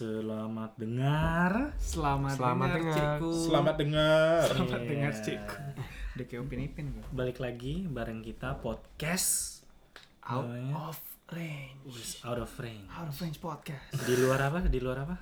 Selamat 0.00 0.72
dengar. 0.80 1.76
Selamat, 1.76 2.32
Selamat 2.32 2.68
dengar, 2.72 2.80
dengar. 2.80 2.96
cikgu. 2.96 3.30
Selamat 3.36 3.74
dengar. 3.76 4.40
Selamat 4.48 4.80
Iya. 4.80 4.88
dengar 4.88 5.12
cikgu. 5.12 5.56
Udah 6.16 6.24
kayak 6.24 6.40
Upin 6.40 6.60
Ipin 6.64 6.86
gue. 6.88 7.04
Balik 7.12 7.36
lagi 7.36 7.84
bareng 7.84 8.24
kita 8.24 8.56
podcast 8.64 9.60
Out 10.24 10.48
Namanya? 10.48 10.88
of 10.88 10.96
range. 11.28 11.84
Wis 11.84 12.16
Out 12.24 12.40
of 12.40 12.48
Range. 12.48 12.88
Out 12.88 13.12
of 13.12 13.16
range 13.20 13.44
podcast. 13.44 13.92
Di 14.00 14.14
luar 14.16 14.40
apa? 14.40 14.64
Di 14.64 14.80
luar 14.80 15.04
apa? 15.04 15.16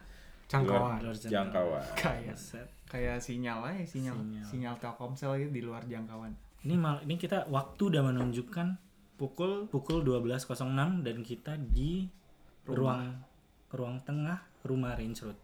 Jangkauan. 0.47 1.03
Di 1.03 1.11
luar 1.11 1.17
Jangkauan. 1.27 1.85
Kayak 1.99 2.39
Set. 2.39 2.69
kayak 2.87 3.19
sinyal 3.19 3.59
aja 3.67 3.83
sinyal 3.83 4.15
Sinyal. 4.15 4.45
sinyal, 4.47 4.75
Telkomsel 4.79 5.43
gitu 5.43 5.59
di 5.59 5.63
luar 5.67 5.91
jangkauan. 5.91 6.39
Ini 6.63 6.79
mal 6.79 7.03
ini 7.03 7.19
kita 7.19 7.51
waktu 7.51 7.83
udah 7.83 8.15
menunjukkan 8.15 8.79
pukul 9.19 9.67
pukul 9.67 10.07
12.06 10.07 11.03
dan 11.03 11.27
kita 11.27 11.59
di 11.59 12.07
ruang 12.63 13.27
ruang 13.69 13.99
tengah 14.07 14.48
rumah 14.63 14.95
Range 14.95 15.19
Road. 15.21 15.39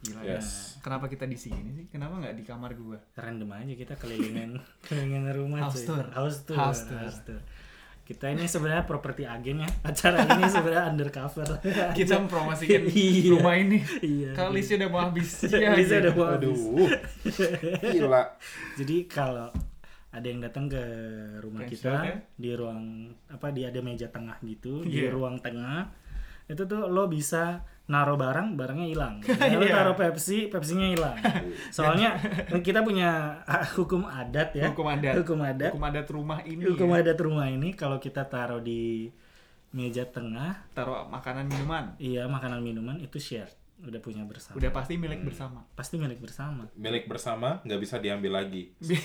Gila 0.00 0.20
ya. 0.22 0.36
Yes. 0.36 0.80
Kenapa 0.80 1.06
kita 1.06 1.24
di 1.24 1.36
sini 1.36 1.70
sih? 1.70 1.84
Kenapa 1.86 2.16
nggak 2.16 2.32
di 2.32 2.42
kamar 2.42 2.72
gua? 2.72 2.96
Random 3.14 3.52
aja 3.52 3.74
kita 3.74 3.94
kelilingin 3.94 4.56
kelilingin 4.88 5.28
rumah 5.30 5.68
House 5.68 5.84
tour. 5.84 6.04
House 6.10 6.40
tour. 6.42 6.56
House 6.56 6.82
tour. 6.84 6.96
House 6.98 7.20
tour. 7.22 7.40
Kita 8.00 8.26
ini 8.26 8.42
sebenarnya 8.42 8.82
properti 8.82 9.22
agen 9.22 9.62
ya. 9.62 9.70
Acara 9.86 10.26
ini 10.26 10.42
sebenarnya 10.44 10.90
undercover. 10.90 11.46
Kita 11.98 12.18
mempromosikan 12.18 12.82
Iya. 12.90 13.30
rumah 13.30 13.54
ini. 13.54 13.78
iya. 14.02 14.34
Kalau 14.34 14.50
listnya 14.50 14.82
udah 14.82 14.90
mau 14.90 15.00
habis. 15.06 15.30
Iya, 15.46 15.78
Listnya 15.78 15.98
udah 16.02 16.14
mau 16.18 16.26
habis. 16.26 16.58
Aduh. 16.58 16.90
Gila. 17.86 18.22
Jadi 18.74 18.96
kalau 19.06 19.48
ada 20.10 20.26
yang 20.26 20.42
datang 20.42 20.66
ke 20.66 20.82
rumah 21.38 21.62
Range 21.62 21.70
kita 21.70 21.92
ya? 22.02 22.16
di 22.34 22.50
ruang 22.50 22.82
apa 23.30 23.54
di 23.54 23.62
ada 23.62 23.78
meja 23.78 24.10
tengah 24.10 24.42
gitu 24.42 24.82
di 24.82 25.06
Iya. 25.06 25.14
ruang 25.14 25.38
tengah 25.38 25.86
itu 26.50 26.66
tuh 26.66 26.90
lo 26.90 27.06
bisa 27.06 27.62
naruh 27.90 28.14
barang 28.14 28.54
barangnya 28.54 28.86
hilang 28.86 29.14
lo 29.58 29.60
Iya. 29.60 29.74
taruh 29.74 29.94
Pepsi 29.94 30.46
Pepsinya 30.46 30.86
hilang 30.86 31.16
soalnya 31.74 32.14
kita 32.56 32.80
punya 32.80 33.42
hukum 33.76 34.06
adat 34.06 34.54
ya 34.54 34.70
Hukum 34.70 34.86
adat. 34.86 35.14
hukum 35.18 35.42
adat 35.42 35.70
Hukum 35.74 35.84
adat 35.84 36.06
rumah 36.08 36.38
ini. 36.42 36.62
hukum 36.64 36.88
ya. 36.88 37.02
adat 37.02 37.18
rumah 37.18 37.46
ini 37.46 37.74
kalau 37.74 37.98
kita 37.98 38.22
taruh 38.24 38.58
di 38.58 39.10
meja 39.70 40.02
tengah 40.04 40.66
Taruh 40.70 41.06
makanan 41.06 41.46
minuman. 41.46 41.94
iya 41.98 42.26
makanan 42.26 42.58
minuman 42.58 42.96
itu 42.96 43.18
share 43.18 43.50
udah 43.82 43.98
punya 43.98 44.22
bersama 44.22 44.54
Udah 44.54 44.70
pasti 44.70 44.94
milik 44.94 45.18
bersama. 45.22 45.58
pasti 45.70 45.94
milik 45.96 46.18
bersama 46.18 46.66
Milik 46.74 47.04
bersama 47.04 47.60
nggak 47.60 47.78
bisa 47.78 47.96
diambil 47.96 48.36
lagi. 48.36 48.72
Bisa 48.80 49.00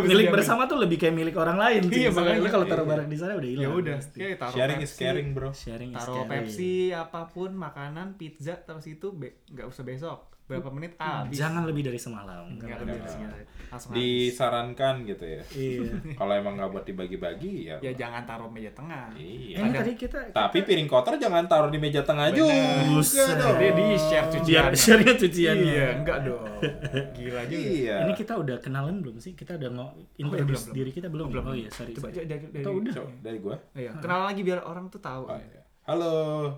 milik 0.00 0.24
diambil. 0.24 0.36
bersama 0.36 0.64
tuh 0.64 0.76
lebih 0.76 0.96
kayak 0.96 1.12
milik 1.12 1.34
orang 1.34 1.56
lain 1.56 1.80
sih. 1.84 2.00
Iya, 2.00 2.08
Soalnya 2.10 2.36
makanya. 2.36 2.50
kalau 2.50 2.64
taruh 2.66 2.80
Iya. 2.80 2.90
barang 2.90 3.06
di 3.06 3.16
sana 3.16 3.32
udah 3.34 3.48
hilang 3.48 3.62
Ya 3.62 3.68
udah, 3.70 3.94
pasti. 3.96 4.16
kayak 4.16 4.36
taruh 4.38 4.54
Sharing 4.54 4.78
is 4.78 4.88
Pepsi, 4.88 5.00
caring, 5.00 5.26
bro. 5.30 5.48
sharing 5.52 5.90
is 5.90 5.96
taruh 5.96 6.14
caring. 6.16 6.28
Pepsi 6.44 6.70
apa 6.90 7.20
pun 7.26 7.50
makanan 7.52 8.06
pizza 8.14 8.54
terus 8.58 8.84
itu 8.86 9.06
be- 9.10 9.42
nggak 9.48 9.66
usah 9.66 9.82
besok 9.82 10.18
berapa 10.44 10.68
menit 10.68 10.92
habis 10.94 11.34
jangan 11.34 11.64
lebih 11.64 11.82
dari 11.82 11.96
semalam 11.96 12.44
nggak 12.52 12.68
Kalau- 12.68 12.84
lebih 12.84 13.00
dari 13.00 13.44
habis. 13.64 13.84
Disarankan 13.90 15.02
gitu 15.02 15.24
ya. 15.24 15.42
iya 15.50 15.88
Kalau 16.14 16.32
emang 16.32 16.54
nggak 16.54 16.70
buat 16.70 16.84
dibagi-bagi 16.84 17.66
ya. 17.66 17.76
ya 17.80 17.90
jangan 17.92 18.22
taruh 18.22 18.46
meja 18.46 18.68
tengah 18.70 19.08
Iya. 19.14 19.56
ini 19.58 19.70
tadi 19.72 19.92
kita 19.96 20.18
Tapi 20.30 20.58
piring 20.62 20.86
kotor 20.86 21.16
jangan 21.16 21.42
taruh 21.44 21.68
di 21.68 21.76
meja 21.76 22.00
tengah 22.00 22.28
Bener. 22.28 22.38
juga 22.38 23.24
dong. 23.34 23.56
dia 23.56 23.72
di 23.72 23.86
share 23.96 24.26
biar 24.26 24.30
cuciannya 24.30 24.76
share 24.76 25.02
cuciannya 25.16 25.72
iya 25.74 25.86
enggak 25.96 26.18
dong 26.22 26.44
gila 27.14 27.42
juga 27.42 27.64
Iya. 27.66 27.96
ini 28.04 28.12
kita 28.14 28.32
udah 28.36 28.56
kenalan 28.58 29.00
belum 29.00 29.16
sih 29.18 29.32
kita 29.32 29.56
udah 29.56 29.70
mau 29.70 29.88
introduce 30.14 30.68
belum. 30.68 30.76
diri 30.76 30.90
kita 30.92 31.08
belum 31.08 31.26
belum. 31.30 31.44
oh 31.44 31.54
iya 31.56 31.68
sorry, 31.68 31.92
coba 31.92 32.08
dari, 32.10 32.26
dari, 32.28 32.62
udah 32.62 32.94
dari 33.18 33.38
gua. 33.38 33.56
iya 33.74 33.90
kenalan 33.96 34.24
lagi 34.28 34.42
biar 34.42 34.60
orang 34.60 34.86
tuh 34.86 35.00
tahu 35.00 35.24
Oh, 35.26 35.34
iya. 35.34 35.60
Halo, 35.84 36.48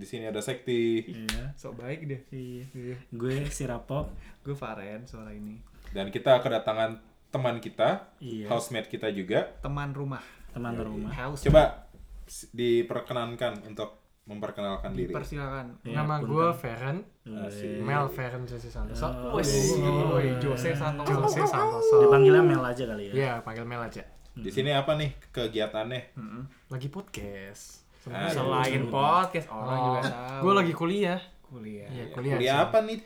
di 0.00 0.06
sini 0.06 0.24
ada 0.24 0.40
Sekti 0.40 1.04
iya 1.04 1.52
sok 1.52 1.76
baik 1.76 2.00
deh 2.02 2.20
iya 2.30 2.64
Iya. 2.72 2.96
gue 3.10 3.44
si 3.46 3.62
Rapop 3.62 4.08
gue 4.40 4.54
Faren 4.54 5.04
suara 5.04 5.28
ini 5.30 5.60
dan 5.92 6.08
kita 6.08 6.38
kedatangan 6.38 6.96
teman 7.28 7.58
kita, 7.58 8.10
iya 8.18 8.48
housemate 8.48 8.88
kita 8.88 9.06
juga. 9.08 9.54
teman 9.60 9.92
rumah 9.92 10.18
teman 10.50 10.74
rumah 10.74 11.12
house 11.12 11.44
Coba 11.44 11.86
diperkenankan 12.50 13.62
untuk 13.64 13.98
memperkenalkan 14.22 14.94
diri. 14.94 15.10
persilakan 15.10 15.78
Iya, 15.80 15.94
Nama 15.96 16.14
gue 16.20 16.46
Feren, 16.54 17.02
Asik. 17.42 17.82
Mel 17.82 18.06
Feren 18.08 18.42
Jose 18.44 18.66
Santoso. 18.66 19.06
Oh, 19.06 19.34
Wes, 19.34 19.50
Woi, 19.74 20.38
Jose 20.38 20.70
Santoso 20.72 21.10
Jose 21.20 21.42
Santoso. 21.44 21.96
dipanggilnya 22.00 22.38
Mel 22.40 22.62
aja 22.62 22.84
kali 22.84 23.04
ya 23.04 23.12
Iya, 23.12 23.32
panggil 23.40 23.62
Mel 23.64 23.82
aja. 23.82 24.02
Di 24.32 24.48
sini 24.48 24.70
apa 24.70 24.94
nih 24.94 25.10
kegiatannya? 25.28 26.14
Mm-mm. 26.14 26.42
Lagi 26.68 26.86
podcast. 26.86 27.82
Aduh. 28.02 28.32
selain 28.32 28.82
podcast 28.86 29.46
orang 29.46 29.68
Oh, 29.70 29.84
juga 29.86 30.00
tahu 30.02 30.40
gue 30.40 30.52
lagi 30.54 30.72
kuliah. 30.72 31.20
kuliah 31.42 31.86
Iya, 31.86 32.00
Ya, 32.00 32.04
kuliah. 32.10 32.34
kuliah 32.34 32.54
sih. 32.54 32.64
apa 32.64 32.78
nih? 32.80 32.98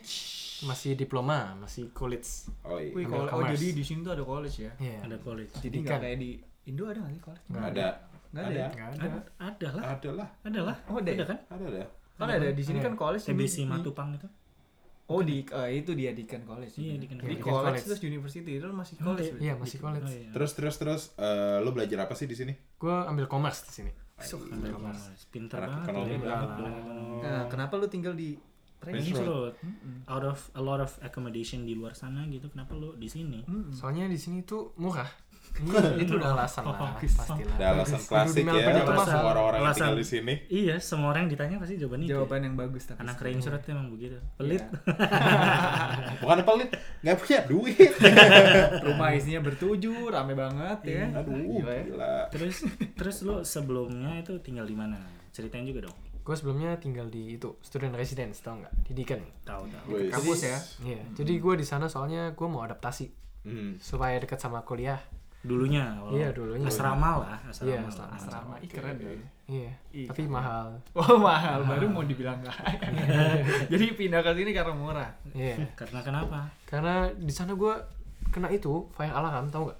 Masih 0.63 0.91
diploma, 0.93 1.37
masih 1.57 1.91
college. 1.91 2.47
Oh 2.61 2.77
iya. 2.77 2.89
Wih, 2.89 3.03
oh 3.05 3.43
jadi 3.45 3.67
di 3.71 3.83
sini 3.83 3.99
tuh 4.01 4.13
ada 4.13 4.23
college 4.23 4.57
ya? 4.57 4.71
Iya. 4.77 4.97
ada 5.03 5.17
college 5.17 5.51
Jadi 5.53 5.67
Pendidikan. 5.75 5.83
nggak 5.85 5.99
kayak 6.01 6.17
di 6.17 6.29
Indo 6.65 6.83
ada 6.85 6.97
nggak 6.97 7.11
sih 7.11 7.21
college? 7.21 7.45
Nggak 7.47 7.65
ada. 7.67 7.87
Nggak 8.31 8.45
ada. 8.45 8.55
ya? 8.55 8.67
Nggak 8.69 8.87
ada 8.87 9.05
ada. 9.05 9.19
ada 9.41 9.67
lah 9.69 9.83
Ada 9.85 10.09
lah. 10.11 10.27
ada 10.41 10.59
lah 10.63 10.75
Oh, 10.85 10.97
ada 10.97 11.11
ya? 11.11 11.25
kan 11.25 11.37
Ada 11.49 11.65
dah. 11.69 11.87
Kan 12.15 12.27
ada 12.31 12.47
di 12.49 12.63
sini 12.63 12.77
Ada. 12.77 12.85
kan 12.85 12.93
college. 12.95 13.23
TBC 13.25 13.55
di- 13.57 13.67
Matupang 13.67 14.09
itu 14.11 14.27
Oh 15.05 15.21
di 15.21 15.45
eh, 15.45 15.69
itu 15.75 15.93
dia 15.93 16.09
Dikan 16.11 16.41
College. 16.41 16.73
Iya, 16.75 16.97
bener. 16.97 16.99
Dikan 16.99 17.15
Di 17.15 17.21
College. 17.21 17.43
college, 17.43 17.61
College. 17.61 17.83
terus 17.85 18.01
university 18.01 18.51
itu 18.53 18.65
masih 18.67 18.95
Oh, 18.95 19.05
college. 19.05 19.29
iya. 19.29 19.37
Iya, 19.37 19.53
masih 19.55 19.77
college. 19.77 20.01
Oh, 20.01 20.17
iya. 20.17 20.29
Terus 20.33 20.51
terus 20.53 20.75
terus 20.75 21.01
eh, 21.15 21.57
lo 21.59 21.69
belajar 21.69 21.99
apa 22.01 22.13
sih 22.13 22.25
di 22.25 22.33
sini? 22.33 22.53
Gue 22.73 22.89
ambil 23.05 23.27
commerce 23.27 23.61
di 23.63 23.73
sini. 23.75 23.91
Ada 24.15 24.71
commerce. 24.71 25.27
pinter 25.27 25.59
Anak 25.59 25.67
banget 25.67 25.87
ekonomi 25.91 26.15
ya. 26.15 26.19
banget. 26.23 26.73
Nah, 27.19 27.41
kenapa 27.51 27.73
lu 27.75 27.87
tinggal 27.91 28.15
di 28.15 28.39
Range 28.79 29.11
Road. 29.17 29.27
Road. 29.27 29.53
Out 30.07 30.23
of 30.23 30.39
a 30.55 30.61
lot 30.63 30.79
of 30.79 30.91
accommodation 31.03 31.67
di 31.67 31.75
luar 31.75 31.97
sana 31.97 32.23
gitu, 32.31 32.47
kenapa 32.47 32.77
lu 32.79 32.95
di 32.95 33.09
sini? 33.11 33.43
Mm-mm. 33.43 33.75
Soalnya 33.75 34.07
di 34.07 34.15
sini 34.15 34.45
tuh 34.47 34.71
murah. 34.79 35.09
Iya, 35.55 36.03
itu 36.03 36.13
udah 36.13 36.29
alasan 36.33 36.63
lah, 36.63 36.75
Bagus. 36.75 37.13
pastilah. 37.15 37.55
Ada 37.55 37.65
alasan 37.71 38.01
klasik 38.03 38.43
ya. 38.43 38.51
Itu 38.51 38.81
Alasan- 38.85 39.07
Semua 39.07 39.29
orang-orang 39.31 39.59
yang 39.61 39.71
tinggal 39.73 39.95
di 39.95 40.05
sini. 40.05 40.33
Iya, 40.47 40.75
semua 40.77 41.07
orang 41.09 41.21
yang 41.23 41.31
ditanya 41.31 41.55
pasti 41.57 41.75
jawabannya 41.75 42.05
itu. 42.05 42.11
Jawaban 42.11 42.39
yang 42.41 42.55
bagus 42.55 42.83
tapi. 42.83 42.99
Anak 42.99 43.15
Road 43.17 43.39
tuh 43.57 43.71
emang 43.71 43.87
begitu. 43.87 44.17
Pelit. 44.35 44.59
Iya. 44.59 46.15
Bukan 46.21 46.39
pelit, 46.41 46.69
nggak 47.01 47.15
punya 47.17 47.39
duit. 47.45 47.91
Rumah 48.85 49.09
isinya 49.13 49.41
bertuju, 49.41 49.91
rame 50.07 50.33
banget 50.33 50.79
ya. 50.83 51.03
Aduh, 51.13 51.33
Gila 51.33 51.71
ya. 51.71 51.83
gila. 51.85 52.15
terus 52.29 52.55
terus 52.93 53.17
lu 53.21 53.35
sebelumnya 53.41 54.19
itu 54.19 54.35
tinggal 54.39 54.63
di 54.63 54.75
mana? 54.75 54.99
Ceritain 55.31 55.63
juga 55.63 55.87
dong. 55.87 55.97
Gue 56.19 56.33
sebelumnya 56.33 56.73
tinggal 56.75 57.05
di 57.05 57.37
itu 57.37 57.53
student 57.61 57.93
residence, 57.93 58.41
tau 58.41 58.57
nggak? 58.57 58.73
Di 58.81 58.91
Deakin. 58.93 59.21
Tahu 59.43 59.63
tahu. 59.67 59.87
Kampus 60.09 60.39
ya. 60.41 60.57
Iya. 60.83 61.01
Jadi 61.13 61.33
gue 61.37 61.53
di 61.55 61.63
sana 61.63 61.85
soalnya 61.85 62.31
gue 62.31 62.47
mau 62.47 62.59
adaptasi 62.59 63.23
Hmm. 63.45 63.77
supaya 63.77 64.17
dekat 64.17 64.41
sama 64.41 64.65
kuliah. 64.65 64.97
Dulunya. 65.45 65.85
awal- 65.93 66.11
Iya, 66.11 66.27
dulunya. 66.31 66.65
Asrama 66.65 67.09
lah, 67.21 67.37
asrama. 67.43 67.69
Iya, 67.69 67.77
lah. 67.77 67.87
asrama. 67.87 68.13
Asrama, 68.15 68.53
ih 68.57 68.67
keren 68.67 68.95
ya. 68.95 69.09
Iya. 69.45 69.71
Iya. 69.93 70.07
Tapi 70.09 70.21
mahal. 70.25 70.67
Oh 70.97 71.15
mahal, 71.15 71.61
baru 71.63 71.85
mau 71.87 72.01
dibilang 72.09 72.41
kaya. 72.41 72.73
Jadi 73.71 73.85
pindah 73.93 74.19
ke 74.19 74.31
sini 74.33 74.51
karena 74.51 74.73
murah. 74.73 75.09
Iya. 75.31 75.61
Karena 75.73 75.99
kenapa? 76.01 76.49
Karena 76.63 76.93
di 77.11 77.29
sana 77.29 77.53
gue 77.53 77.73
kena 78.27 78.49
itu 78.49 78.89
fire 78.91 79.11
alarm, 79.11 79.47
tau 79.47 79.69
nggak? 79.69 79.79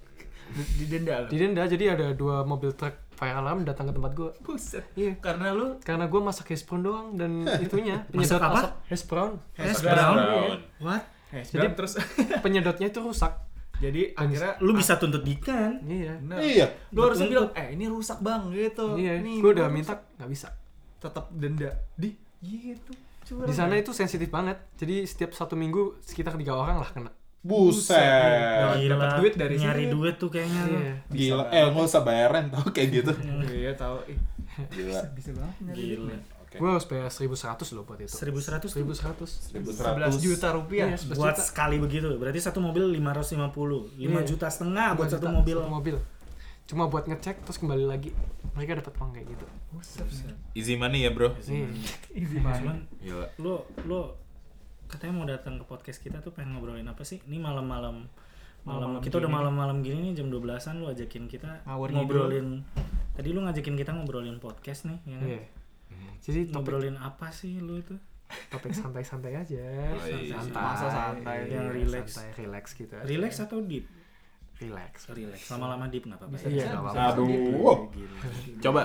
Didenda. 0.77 1.25
Didenda 1.25 1.65
jadi 1.65 1.85
ada 1.91 2.13
dua 2.13 2.41
mobil 2.41 2.69
truk 2.71 2.93
fire 3.11 3.33
alarm 3.33 3.63
datang 3.63 3.89
ke 3.89 3.93
tempat 3.93 4.11
gue. 4.13 4.29
Buset. 4.39 4.85
Iya. 4.93 5.17
Karena 5.17 5.49
lu 5.49 5.81
Karena 5.81 6.05
gue 6.05 6.21
masak 6.21 6.45
hash 6.47 6.61
brown 6.63 6.81
doang 6.81 7.07
dan 7.15 7.31
itunya 7.57 8.05
Masak 8.07 8.37
penyedot 8.37 8.41
apa? 8.43 8.53
asap 8.55 8.71
hash 8.85 9.05
brown. 9.05 9.31
Hash 9.55 9.81
brown. 9.81 10.15
brown. 10.15 10.57
What? 10.79 11.03
eh, 11.31 11.41
Jadi- 11.43 11.73
terus 11.73 11.97
Penyedotnya 12.39 12.87
itu 12.87 12.99
rusak. 12.99 13.33
Jadi 13.77 14.01
akhirnya 14.13 14.53
Lu 14.59 14.71
bisa 14.71 14.95
tuntut 14.95 15.21
Dikan. 15.21 15.79
Iya. 15.81 16.15
Bener. 16.17 16.37
Iya. 16.39 16.65
Lu 16.89 17.05
Betul. 17.05 17.27
bilang, 17.27 17.49
eh 17.51 17.67
ini 17.71 17.85
rusak 17.85 18.19
bang 18.19 18.47
gitu. 18.49 18.95
Iya. 18.95 19.19
Nih, 19.19 19.39
Gue 19.39 19.51
udah 19.51 19.67
minta 19.67 19.93
nggak 20.15 20.29
bisa. 20.29 20.49
tetap 20.95 21.29
denda. 21.31 21.69
Di 21.93 22.15
gitu. 22.41 22.91
Curang 23.23 23.45
Di 23.45 23.53
sana 23.53 23.73
ya. 23.73 23.81
itu 23.81 23.91
sensitif 23.91 24.27
banget. 24.27 24.57
Jadi 24.75 25.01
setiap 25.03 25.31
satu 25.31 25.53
minggu 25.53 25.97
sekitar 25.99 26.33
tiga 26.35 26.53
orang 26.53 26.77
lah 26.77 26.89
kena. 26.89 27.11
Buset. 27.41 27.93
Dapat 27.93 28.81
Gila, 28.81 29.05
duit 29.21 29.33
dari 29.35 29.55
nyari 29.55 29.85
sini. 29.85 29.93
duit 29.93 30.15
tuh 30.17 30.29
kayaknya. 30.29 30.61
Iya. 30.65 30.93
Gila. 31.07 31.43
Eh, 31.49 31.63
nggak 31.69 31.85
usah 31.85 32.01
bayaran 32.01 32.49
tau 32.49 32.65
kayak 32.67 32.89
gitu. 32.91 33.11
Iya 33.45 33.71
tahu. 33.75 34.01
Ih, 34.07 34.17
Gila. 34.71 35.01
bisa 35.13 35.29
banget 35.29 35.55
nyari 35.61 35.77
duit. 35.77 35.97
Gila. 36.01 36.17
Gue 36.55 36.69
harus 36.69 36.85
bayar 36.85 37.07
1100 37.07 37.35
loh 37.71 37.83
buat 37.83 37.97
itu. 37.97 38.11
1100 38.11 38.59
tuh 38.59 38.71
1100. 38.71 39.53
11 39.53 40.17
juta 40.17 40.47
rupiah. 40.51 40.87
Iya, 40.87 40.97
11 40.97 41.15
buat 41.15 41.33
juta. 41.33 41.43
sekali 41.43 41.75
begitu. 41.77 42.07
Berarti 42.15 42.39
satu 42.39 42.59
mobil 42.59 42.83
550. 42.91 43.91
5 43.93 43.99
Iya. 43.99 44.21
juta 44.23 44.47
setengah 44.47 44.87
buat 44.93 45.05
Dua 45.05 45.13
satu 45.13 45.27
juta, 45.27 45.35
mobil. 45.35 45.57
Satu 45.57 45.71
mobil. 45.71 45.95
Cuma 46.65 46.83
buat 46.85 47.05
ngecek 47.05 47.45
terus 47.45 47.57
kembali 47.57 47.85
lagi. 47.85 48.09
Mereka 48.53 48.79
dapat 48.79 48.93
uang 48.95 49.11
kayak 49.11 49.27
gitu. 49.29 49.45
Buset. 49.69 50.07
Easy 50.51 50.73
money 50.73 51.03
ya, 51.03 51.11
Bro. 51.11 51.35
Iya. 51.39 51.67
Easy 52.19 52.37
Cuman 52.39 52.89
Gila. 52.97 53.27
lu 53.37 53.53
lu 53.85 53.99
katanya 54.85 55.13
mau 55.13 55.25
datang 55.25 55.57
ke 55.57 55.65
podcast 55.65 55.99
kita 55.99 56.19
tuh 56.19 56.31
pengen 56.31 56.55
ngobrolin 56.55 56.85
apa 56.85 57.01
sih? 57.01 57.21
Ini 57.21 57.37
malam-malam 57.37 58.05
malam 58.65 58.97
Malam-malam 58.97 59.01
kita 59.03 59.17
udah 59.19 59.29
gini. 59.29 59.37
malam-malam 59.37 59.77
gini 59.81 59.97
nih 60.01 60.13
jam 60.15 60.27
12-an 60.27 60.81
lu 60.81 60.89
ajakin 60.89 61.29
kita 61.29 61.61
Ngawur 61.65 61.89
ngobrolin 61.91 62.65
tadi 63.13 63.29
lu 63.29 63.45
ngajakin 63.45 63.77
kita 63.77 63.93
ngobrolin 63.93 64.41
podcast 64.41 64.89
nih 64.89 64.97
ya 65.05 65.15
kan? 65.15 65.27
Iya. 65.27 65.41
Jadi 66.19 66.39
topik, 66.45 66.53
Ngobrolin 66.55 66.97
apa 66.97 67.27
sih 67.29 67.57
lu 67.57 67.75
itu? 67.75 67.95
topik 68.49 68.73
santai-santai 68.73 69.37
aja. 69.37 69.61
Oh, 69.93 70.01
iya. 70.03 70.33
santai. 70.35 70.63
Masa 70.65 70.87
santai. 70.89 71.37
Yang 71.45 71.51
Iya, 71.61 71.61
relax. 71.71 72.05
Santai, 72.11 72.29
relax 72.35 72.65
gitu. 72.73 72.93
aja. 72.93 73.05
Relax 73.05 73.31
atau 73.39 73.57
deep? 73.61 73.85
Relax. 74.55 74.93
Relax. 75.09 75.41
Lama-lama 75.47 75.85
deep 75.85 76.03
nggak 76.03 76.17
apa-apa. 76.17 76.33
Bisa 76.33 76.47
Iya, 76.47 76.57
ya? 76.57 76.65
nggak 76.71 76.83
bisa. 76.83 76.97
apa-apa. 76.97 77.13
Aduh. 77.13 77.77
Gila. 77.91 78.19
Coba 78.59 78.81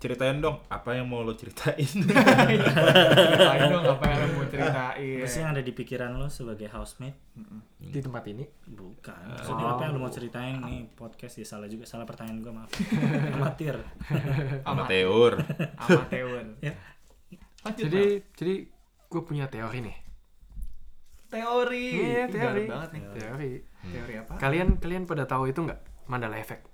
ceritain 0.00 0.40
dong 0.40 0.64
apa 0.66 0.96
yang 0.96 1.04
mau 1.04 1.20
lo 1.20 1.36
ceritain. 1.36 1.76
Ceritain 1.84 3.68
dong 3.68 3.84
apa 3.84 4.04
yang 4.06 4.18
lo 4.18 4.28
mau 4.32 4.46
ceritain. 4.48 4.96
Apa 5.20 5.26
sih 5.26 5.38
yang 5.38 5.52
ada 5.52 5.60
di 5.60 5.70
pikiran 5.70 6.16
lo 6.16 6.26
sebagai 6.26 6.66
housemate? 6.66 7.20
Di 7.76 8.00
tempat 8.00 8.24
ini. 8.26 8.48
Bukan. 8.64 9.24
Maksudnya 9.30 9.66
apa 9.68 9.82
yang 9.84 9.92
lo 9.94 10.00
mau 10.00 10.08
ceritain 10.08 10.56
nih 10.58 10.88
podcast 10.90 11.36
ya 11.36 11.44
salah 11.44 11.68
juga 11.68 11.84
salah 11.84 12.08
pertanyaan 12.08 12.40
gue 12.40 12.48
maaf. 12.50 12.70
Amatir. 13.36 13.76
Amateur. 14.64 15.32
Amateur. 15.76 16.44
Ya. 16.64 16.72
Lanjut, 17.60 17.84
Jadi 17.86 18.02
jadi 18.34 18.54
gue 19.06 19.22
punya 19.22 19.44
teori 19.46 19.84
nih. 19.84 19.96
teori. 21.28 21.86
Iya, 21.92 22.24
Ih, 22.24 22.32
teori. 22.32 22.62
banget 22.66 22.90
nih. 22.90 23.02
Teori. 23.14 23.52
Teori 23.84 24.14
apa? 24.16 24.32
Kalian 24.40 24.80
kalian 24.80 25.04
pada 25.04 25.28
tahu 25.28 25.46
itu 25.46 25.60
nggak? 25.60 26.08
Mandala 26.08 26.40
Effect. 26.40 26.69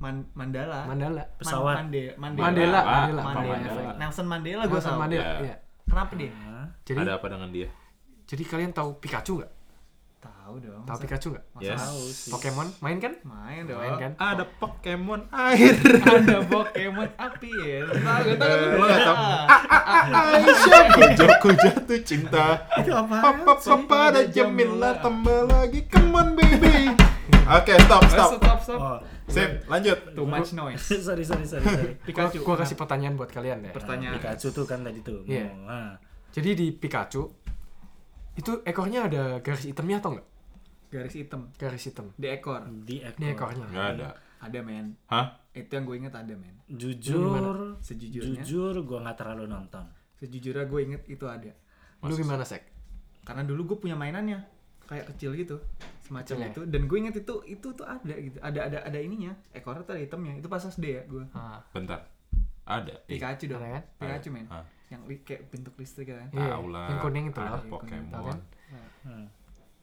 Man- 0.00 0.28
Mandala. 0.32 0.80
Mandala. 0.84 1.22
Pesawat. 1.36 1.76
Man- 1.76 1.84
Mande- 1.86 2.14
Mandela. 2.16 2.42
Mandela, 2.42 2.78
Apa? 2.78 2.88
Mandela, 2.90 3.22
Mandela 3.22 3.52
Mandela? 3.52 3.70
Effect. 3.70 3.98
Nelson 3.98 4.26
Mandela 4.26 4.62
gue 4.64 4.80
tahu. 4.80 4.96
Mandela, 4.98 5.22
Iya. 5.22 5.36
iya. 5.42 5.56
Kenapa 5.84 6.12
dia? 6.14 6.30
Jadi 6.82 6.98
Ada 6.98 7.12
apa 7.14 7.26
dengan 7.28 7.50
dia? 7.50 7.68
jadi 8.24 8.42
kalian 8.44 8.70
tahu 8.70 8.90
Pikachu 8.96 9.32
nggak? 9.36 9.52
Tahu 10.20 10.54
dong. 10.58 10.82
Tahu 10.84 10.96
Pikachu 11.00 11.28
nggak? 11.30 11.44
masa 11.50 11.64
Yes. 11.66 11.80
Tahu 11.80 12.00
sih. 12.06 12.30
Pokemon 12.30 12.66
main 12.78 12.98
kan? 12.98 13.12
Main 13.20 13.62
dong. 13.64 13.76
Main 13.76 13.94
kan? 13.98 14.12
Ada 14.16 14.44
Pokemon 14.54 15.20
air. 15.30 15.74
Ada 16.14 16.38
Pokemon 16.44 17.08
api 17.18 17.50
ya. 17.52 17.80
Tahu 17.86 18.20
gue 18.22 18.36
tahu. 18.36 18.54
Lo 18.72 18.84
nggak 18.86 19.02
tahu? 19.02 19.16
Ah, 19.18 19.60
Aisyah, 20.32 20.82
kujaku 20.90 21.48
jatuh 21.56 22.00
cinta. 22.00 22.46
Itu 22.78 22.92
apa? 22.94 23.16
Papa 23.20 23.52
papa 23.58 23.98
ada 24.08 24.22
Jamila 24.24 24.96
tambah 24.96 25.44
lagi, 25.46 25.84
come 25.84 26.14
on 26.14 26.28
baby. 26.32 26.94
Oke, 27.50 27.74
stop, 27.82 28.02
stop. 28.06 28.30
Stop, 28.38 28.58
stop. 28.62 28.78
Oh, 28.78 28.98
Sip, 29.26 29.66
lanjut. 29.66 29.98
Too 30.14 30.26
much 30.26 30.54
noise. 30.54 30.78
sorry 31.06 31.26
sorry 31.26 31.42
sorry 31.42 31.66
sorry. 31.66 31.92
Pikachu. 32.06 32.46
Gua 32.46 32.54
kasih 32.54 32.78
pertanyaan 32.78 33.18
buat 33.18 33.30
kalian 33.30 33.66
deh. 33.66 33.72
Pertanyaan. 33.74 34.22
Pikachu 34.22 34.54
tuh 34.54 34.62
kan 34.62 34.86
tadi 34.86 35.02
tuh. 35.02 35.26
Iya. 35.26 35.50
Oh, 35.50 35.66
ah. 35.66 35.92
Jadi 36.30 36.50
di 36.54 36.66
Pikachu 36.70 37.26
itu 38.38 38.62
ekornya 38.62 39.10
ada 39.10 39.22
garis 39.42 39.66
hitamnya 39.66 39.98
atau 39.98 40.14
enggak? 40.14 40.28
garis 40.90 41.14
hitam 41.14 41.46
Garis 41.54 41.86
hitam 41.86 42.10
di 42.18 42.26
ekor. 42.26 42.66
Di 42.82 42.98
ekor. 42.98 43.18
di 43.18 43.26
ekornya. 43.30 43.66
Nggak 43.70 43.88
ada. 43.94 44.08
Ada 44.42 44.58
men. 44.66 44.86
Hah? 45.06 45.26
Itu 45.54 45.70
yang 45.78 45.84
gue 45.86 45.96
inget 46.02 46.14
ada 46.14 46.34
men. 46.34 46.54
Jujur, 46.66 47.78
Sejujurnya. 47.78 48.42
jujur 48.42 48.74
gue 48.74 48.98
nggak 48.98 49.16
terlalu 49.18 49.46
nonton. 49.46 49.86
Sejujurnya 50.18 50.66
gue 50.66 50.80
inget 50.82 51.02
itu 51.06 51.26
ada. 51.30 51.54
Lu 52.02 52.14
gimana 52.14 52.42
sek? 52.42 52.66
Karena 53.22 53.46
dulu 53.46 53.74
gue 53.74 53.78
punya 53.86 53.94
mainannya 53.94 54.42
kayak 54.90 55.06
kecil 55.06 55.30
gitu 55.32 55.56
semacam 56.02 56.26
Kecil 56.26 56.42
ya? 56.42 56.50
itu 56.50 56.60
dan 56.66 56.82
gue 56.84 56.96
inget 56.98 57.14
itu 57.16 57.34
itu 57.46 57.68
tuh 57.70 57.86
ada 57.86 58.10
gitu 58.12 58.38
ada 58.40 58.60
ada 58.64 58.78
ada 58.82 58.98
ininya 58.98 59.30
ekornya 59.52 59.82
tuh 59.82 59.94
ada 59.94 60.02
hitamnya 60.02 60.34
itu 60.34 60.46
pas 60.46 60.58
SD 60.60 60.84
ya 60.90 61.02
gue 61.04 61.22
Ah, 61.30 61.62
Bentar. 61.70 62.02
Ada. 62.62 62.94
Ih, 63.04 63.14
Pikachu 63.16 63.46
dong 63.46 63.58
Ada 63.60 63.70
kan? 63.72 63.82
Pikachu 63.96 64.28
men 64.28 64.46
Ah. 64.48 64.66
yang 64.88 65.02
li- 65.04 65.18
kayak 65.20 65.46
bentuk 65.48 65.74
listrik 65.76 66.06
kan 66.08 66.26
Iya, 66.28 66.50
Tahu 66.52 66.66
lah. 66.68 66.86
yang 66.88 66.98
kuning 67.00 67.24
itu 67.26 67.38
Ada 67.40 67.50
loh. 67.52 67.62
Pokemon. 67.68 68.22
Kan? 68.24 68.38
Hmm. 69.02 69.26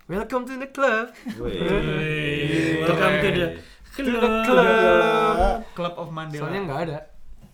Welcome 0.05 0.43
to 0.45 0.55
the 0.55 0.69
club. 0.69 1.11
Wih, 1.35 2.79
Welcome 2.81 3.15
to 3.17 3.29
the 3.31 3.47
club. 4.45 5.63
Club 5.73 5.93
of 5.95 6.07
Mandela 6.09 6.41
Soalnya 6.41 6.61
nggak 6.63 6.79
ada. 6.85 6.97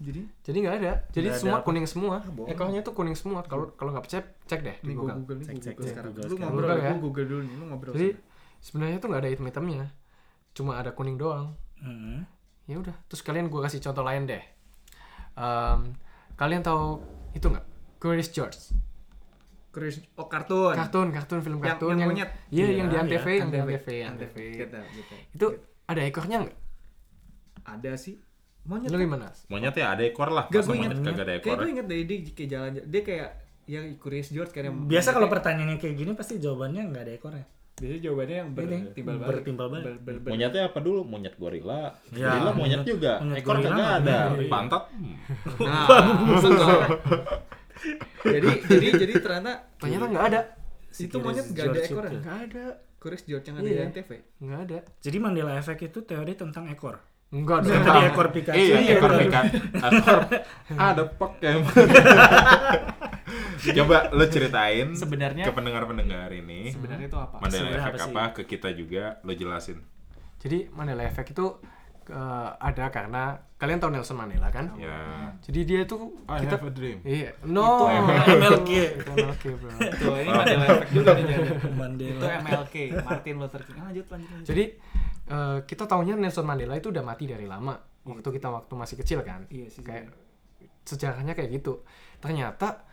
Jadi 0.04 0.22
Jadi 0.42 0.58
nggak 0.60 0.76
ada. 0.78 0.92
Jadi 1.10 1.28
ada 1.28 1.38
semua 1.38 1.58
apa? 1.58 1.66
kuning 1.66 1.86
semua. 1.86 2.16
bohong. 2.22 2.48
Ekornya 2.48 2.80
tuh 2.82 2.94
kuning 2.94 3.16
semua. 3.16 3.40
Kalau 3.42 3.72
kalau 3.74 3.90
nggak 3.90 4.04
percaya 4.04 4.24
cek 4.44 4.60
deh 4.60 4.76
di 4.78 4.86
nih 4.86 4.96
Google. 4.96 5.16
google 5.18 5.38
Cek, 5.40 5.56
cek, 5.56 5.56
google 5.72 5.82
cek, 5.82 5.90
sekarang 5.90 6.12
Google 6.12 6.24
lu 6.24 6.30
sekarang. 6.30 6.42
ngobrol 6.44 6.64
Google 6.64 6.76
ya 6.76 6.84
ya. 6.84 6.92
gue 6.92 7.02
google 7.02 7.26
dulu 7.26 7.42
nih 7.42 7.54
lu 7.54 7.66
ngobrol 7.66 7.94
Jadi 7.94 8.08
sebenarnya 8.60 8.98
tuh 8.98 9.08
nggak 9.08 9.22
ada 9.22 9.30
hitam-hitamnya. 9.30 9.86
Cuma 10.52 10.72
ada 10.76 10.92
kuning 10.92 11.16
doang. 11.16 11.48
Hmm. 11.78 12.28
Ya 12.64 12.76
udah. 12.78 12.96
Terus 13.08 13.22
kalian 13.22 13.48
gue 13.48 13.60
kasih 13.60 13.80
contoh 13.82 14.02
lain 14.02 14.24
deh. 14.24 14.44
Em, 15.34 15.80
kalian 16.34 16.62
tahu 16.62 17.02
itu 17.32 17.44
nggak? 17.44 17.66
Curious 17.98 18.30
George. 18.30 18.60
Chris 19.70 19.98
oh 20.14 20.30
kartun 20.30 20.78
Kartun, 20.78 21.10
kartun, 21.10 21.42
film 21.42 21.58
Yang- 21.58 21.82
kartun 21.82 21.96
yang 21.98 22.10
monyet. 22.10 22.30
Iya, 22.48 22.62
Iya, 22.62 22.68
yang 22.78 22.88
di 22.88 22.94
iya, 22.94 23.02
Antv, 23.02 23.26
yang 23.26 23.50
di 23.50 23.58
Antv, 23.58 23.72
Antv, 23.74 23.88
yang 23.90 24.12
Antv. 24.12 24.22
Antv. 24.22 24.38
Gitu, 24.38 24.78
gitu. 24.94 25.14
Itu 25.34 25.46
ada 25.84 26.02
ekornya 26.04 26.38
nggak? 26.42 26.58
ada 27.64 27.92
sih 27.96 28.20
monyet 28.64 28.90
Lu 28.90 28.98
gimana? 28.98 29.28
Monyet 29.46 29.74
ya 29.74 29.92
ada 29.92 30.04
ekor 30.04 30.30
lah. 30.30 30.46
Gak 30.48 30.62
gue 30.62 30.70
monyet 30.70 30.92
inget 30.94 31.00
kagak 31.04 31.16
ada 31.20 31.34
Kayak 31.34 31.44
ekor. 31.44 31.58
gue 31.58 31.70
inget 31.70 31.86
deh 31.86 32.00
dia 32.02 32.18
kayak 32.30 32.50
jalan 32.50 32.72
dia 32.84 33.02
kayak 33.02 33.30
ya 33.64 33.80
Curious 33.96 34.30
George 34.30 34.52
kan 34.52 34.64
yang 34.64 34.76
Biasa 34.86 35.10
kalau 35.10 35.24
kayak- 35.24 35.36
pertanyaannya 35.36 35.78
kayak 35.78 35.96
gini 35.96 36.12
pasti 36.14 36.34
jawabannya 36.38 36.82
nggak 36.86 37.04
ada 37.04 37.14
ekornya. 37.14 37.46
biasanya 37.74 38.02
jawabannya 38.02 38.36
yang 38.38 38.50
bertimbal 38.54 39.16
balik 39.18 39.28
bertimbal 39.34 39.68
balik. 39.68 39.84
Ber- 39.84 40.00
ber- 40.00 40.20
ber- 40.20 40.32
Monyetnya 40.32 40.62
apa 40.64 40.80
dulu? 40.80 41.02
Monyet 41.04 41.34
gorila. 41.36 41.82
Ya, 42.12 42.30
gorila 42.30 42.52
monyet 42.54 42.80
monyet- 42.80 42.88
juga. 42.88 43.14
monyet 43.20 43.38
ekor 43.40 43.56
gorila 43.56 43.74
kagak 43.74 43.92
ada. 44.00 44.18
iya. 44.38 44.50
Pantat. 44.50 44.84
hmm. 44.90 45.16
nah 45.60 45.88
jadi 48.24 48.50
jadi 48.64 48.88
jadi 48.96 49.14
ternyata 49.18 49.52
Ternyata 49.76 50.06
nggak 50.08 50.26
ada. 50.26 50.42
itu 50.94 51.10
Curious 51.10 51.26
monyet 51.26 51.46
gak 51.50 51.66
ada 51.66 51.80
ekornya 51.82 52.08
itu. 52.08 52.20
Nggak 52.20 52.38
ada. 52.46 52.66
Curious 52.96 53.24
George 53.26 53.46
yang 53.46 53.58
ada 53.58 53.66
Iya. 53.66 53.74
di 53.74 53.84
antv 53.84 54.10
Nggak 54.40 54.60
ada. 54.62 54.78
Jadi 55.02 55.18
Mandela 55.18 55.52
Effect 55.58 55.82
itu 55.84 56.00
teori 56.04 56.34
tentang 56.34 56.66
ekor. 56.68 56.96
Enggak 57.34 57.66
dong. 57.66 57.82
Tadi 57.82 58.00
ekor 58.06 58.28
Pikachu. 58.30 58.60
Iya, 58.60 58.76
iya, 58.78 58.94
ekor. 58.96 59.12
Pikachu. 59.12 59.58
Ekor. 59.90 60.20
Ada 60.78 61.04
Pokemon. 61.12 61.66
Coba 63.74 64.12
lu 64.12 64.26
ceritain 64.28 64.88
Sebenarnya- 64.94 65.42
ke 65.42 65.52
pendengar-pendengar 65.52 66.30
ini 66.32 66.70
sebenarnya 66.70 67.08
itu 67.08 67.18
apa 67.18 67.40
Mandela 67.40 67.64
Sebenarnya 67.64 67.88
Effect 67.88 68.06
apa 68.06 68.24
ke 68.34 68.42
kita 68.46 68.70
juga 68.72 69.18
lo 69.24 69.34
jelasin. 69.34 69.80
Jadi 70.38 70.68
Mandela 70.70 71.02
Effect 71.02 71.32
itu 71.32 71.48
eh, 72.06 72.50
ada 72.54 72.86
karena 72.92 73.24
kalian 73.56 73.80
tahu 73.80 73.90
Nelson 73.90 74.14
Mandela 74.14 74.52
kan? 74.52 74.76
Ya. 74.76 75.32
Jadi 75.40 75.60
dia 75.64 75.80
itu 75.82 75.98
I 76.28 76.44
kita 76.44 76.60
have 76.60 76.68
a 76.68 76.72
dream. 76.72 76.98
Iya, 77.02 77.32
no. 77.46 77.88
MLK. 77.88 78.70
Itu 78.94 79.12
MLK, 79.16 79.44
bro. 79.56 79.70
tuh 79.72 80.16
ini 80.20 80.30
Mandela 80.30 80.66
Effect 80.70 80.92
juga 80.92 81.10
nih 81.16 81.24
jadi 81.24 81.42
itu 81.42 81.70
Mandela. 81.72 82.22
MLK 82.38 82.76
Martin 83.02 83.36
Luther 83.40 83.62
King 83.64 83.76
Ah, 83.76 83.84
lanjut 83.88 84.06
lanjut 84.06 84.30
lanjut 84.30 84.46
Jadi 84.46 84.64
eh, 85.26 85.60
kita 85.64 85.84
taunya 85.84 86.14
Nelson 86.14 86.44
Mandela 86.44 86.74
itu 86.74 86.90
udah 86.90 87.02
mati 87.02 87.24
dari 87.26 87.46
lama. 87.46 87.76
Waktu 88.04 88.30
kita 88.30 88.48
waktu 88.50 88.74
masih 88.74 88.96
kecil 88.98 89.20
kan. 89.22 89.48
iya 89.48 89.68
sih 89.68 89.80
Kayak 89.80 90.12
sejarahnya 90.84 91.32
kayak 91.32 91.54
gitu. 91.54 91.84
Ternyata 92.18 92.84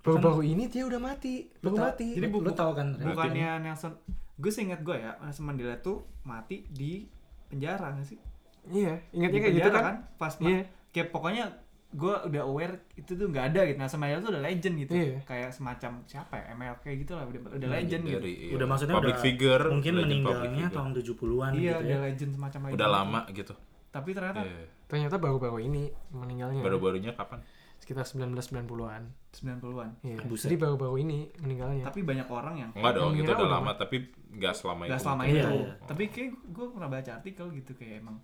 baru-baru 0.00 0.42
ini 0.44 0.66
dia 0.66 0.82
udah 0.82 0.98
mati. 0.98 1.50
Lu 1.58 1.68
Baru 1.68 1.76
tau- 1.76 1.86
mati. 1.88 2.08
Jadi 2.12 2.26
bu- 2.26 2.40
lu 2.40 2.52
tahu 2.52 2.70
kan? 2.72 2.86
Bukannya 2.94 3.48
Nelson 3.60 3.92
gue 4.32 4.50
seingat 4.50 4.80
gue 4.80 4.96
ya 4.96 5.14
Nelson 5.18 5.44
Mandela 5.44 5.76
tuh 5.76 6.02
mati 6.22 6.66
di 6.66 7.06
penjara 7.46 7.92
nggak 7.92 8.06
sih 8.06 8.18
Iya, 8.64 8.98
ingatnya 9.12 9.38
kayak 9.40 9.54
gitu 9.54 9.68
penjara 9.68 9.78
kan? 9.84 9.96
pas 10.16 10.32
Iya. 10.40 10.60
kayak 10.88 11.08
pokoknya 11.10 11.44
gue 11.92 12.14
udah 12.24 12.42
aware 12.42 12.74
itu 12.94 13.12
tuh 13.12 13.26
nggak 13.26 13.44
ada 13.48 13.60
gitu 13.64 13.76
Nelson 13.76 13.98
Mandela 13.98 14.20
tuh 14.20 14.30
udah 14.32 14.42
legend 14.42 14.74
gitu 14.78 14.92
Iya. 14.92 15.18
kayak 15.22 15.50
semacam 15.50 15.90
siapa 16.02 16.34
ya 16.34 16.44
MLK 16.52 16.84
gitu 16.96 17.12
lah 17.12 17.24
udah 17.24 17.40
udah 17.52 17.68
legend 17.70 18.02
gitu 18.02 18.18
Dari 18.18 18.34
Udah 18.50 18.66
maksudnya 18.66 18.94
public 18.94 19.12
udah 19.12 19.22
figure, 19.22 19.64
mungkin 19.68 19.92
meninggalnya 19.98 20.48
figure. 20.48 20.72
tahun 20.72 20.90
70-an 20.94 21.50
iya 21.52 21.60
gitu 21.74 21.76
udah 21.78 21.92
ya. 21.92 22.06
legend 22.06 22.30
semacam 22.32 22.60
legend 22.62 22.76
Udah 22.76 22.88
lama 22.90 23.20
gitu. 23.30 23.54
tapi 23.88 24.08
ternyata 24.10 24.40
Iya. 24.42 24.64
Ternyata 24.84 25.16
baru-baru 25.16 25.58
ini 25.62 25.82
meninggalnya. 26.10 26.60
Baru-barunya 26.60 27.12
kapan? 27.12 27.40
Sekitar 27.78 28.04
1990-an. 28.04 29.02
90-an 29.32 29.90
Iya. 30.02 30.20
Buset. 30.22 30.46
Jadi 30.46 30.56
baru-baru 30.58 30.96
ini 30.98 31.18
meninggalnya. 31.38 31.84
tapi 31.84 32.00
banyak 32.02 32.24
orang 32.26 32.54
yang 32.56 32.70
Enggak 32.72 32.92
dong, 32.94 33.12
itu 33.14 33.24
udah 33.26 33.48
lama 33.50 33.72
tapi 33.74 33.96
nggak 34.30 34.52
selama 34.52 34.84
nggak 34.86 34.92
itu. 34.94 35.02
selama 35.02 35.22
Iya, 35.22 35.32
itu 35.34 35.50
iya. 35.58 35.72
tapi 35.82 36.04
kayak 36.06 36.30
gue 36.46 36.66
pernah 36.70 36.88
baca 36.88 37.10
artikel 37.14 37.46
gitu 37.52 37.72
kayak 37.72 38.00
emang 38.00 38.16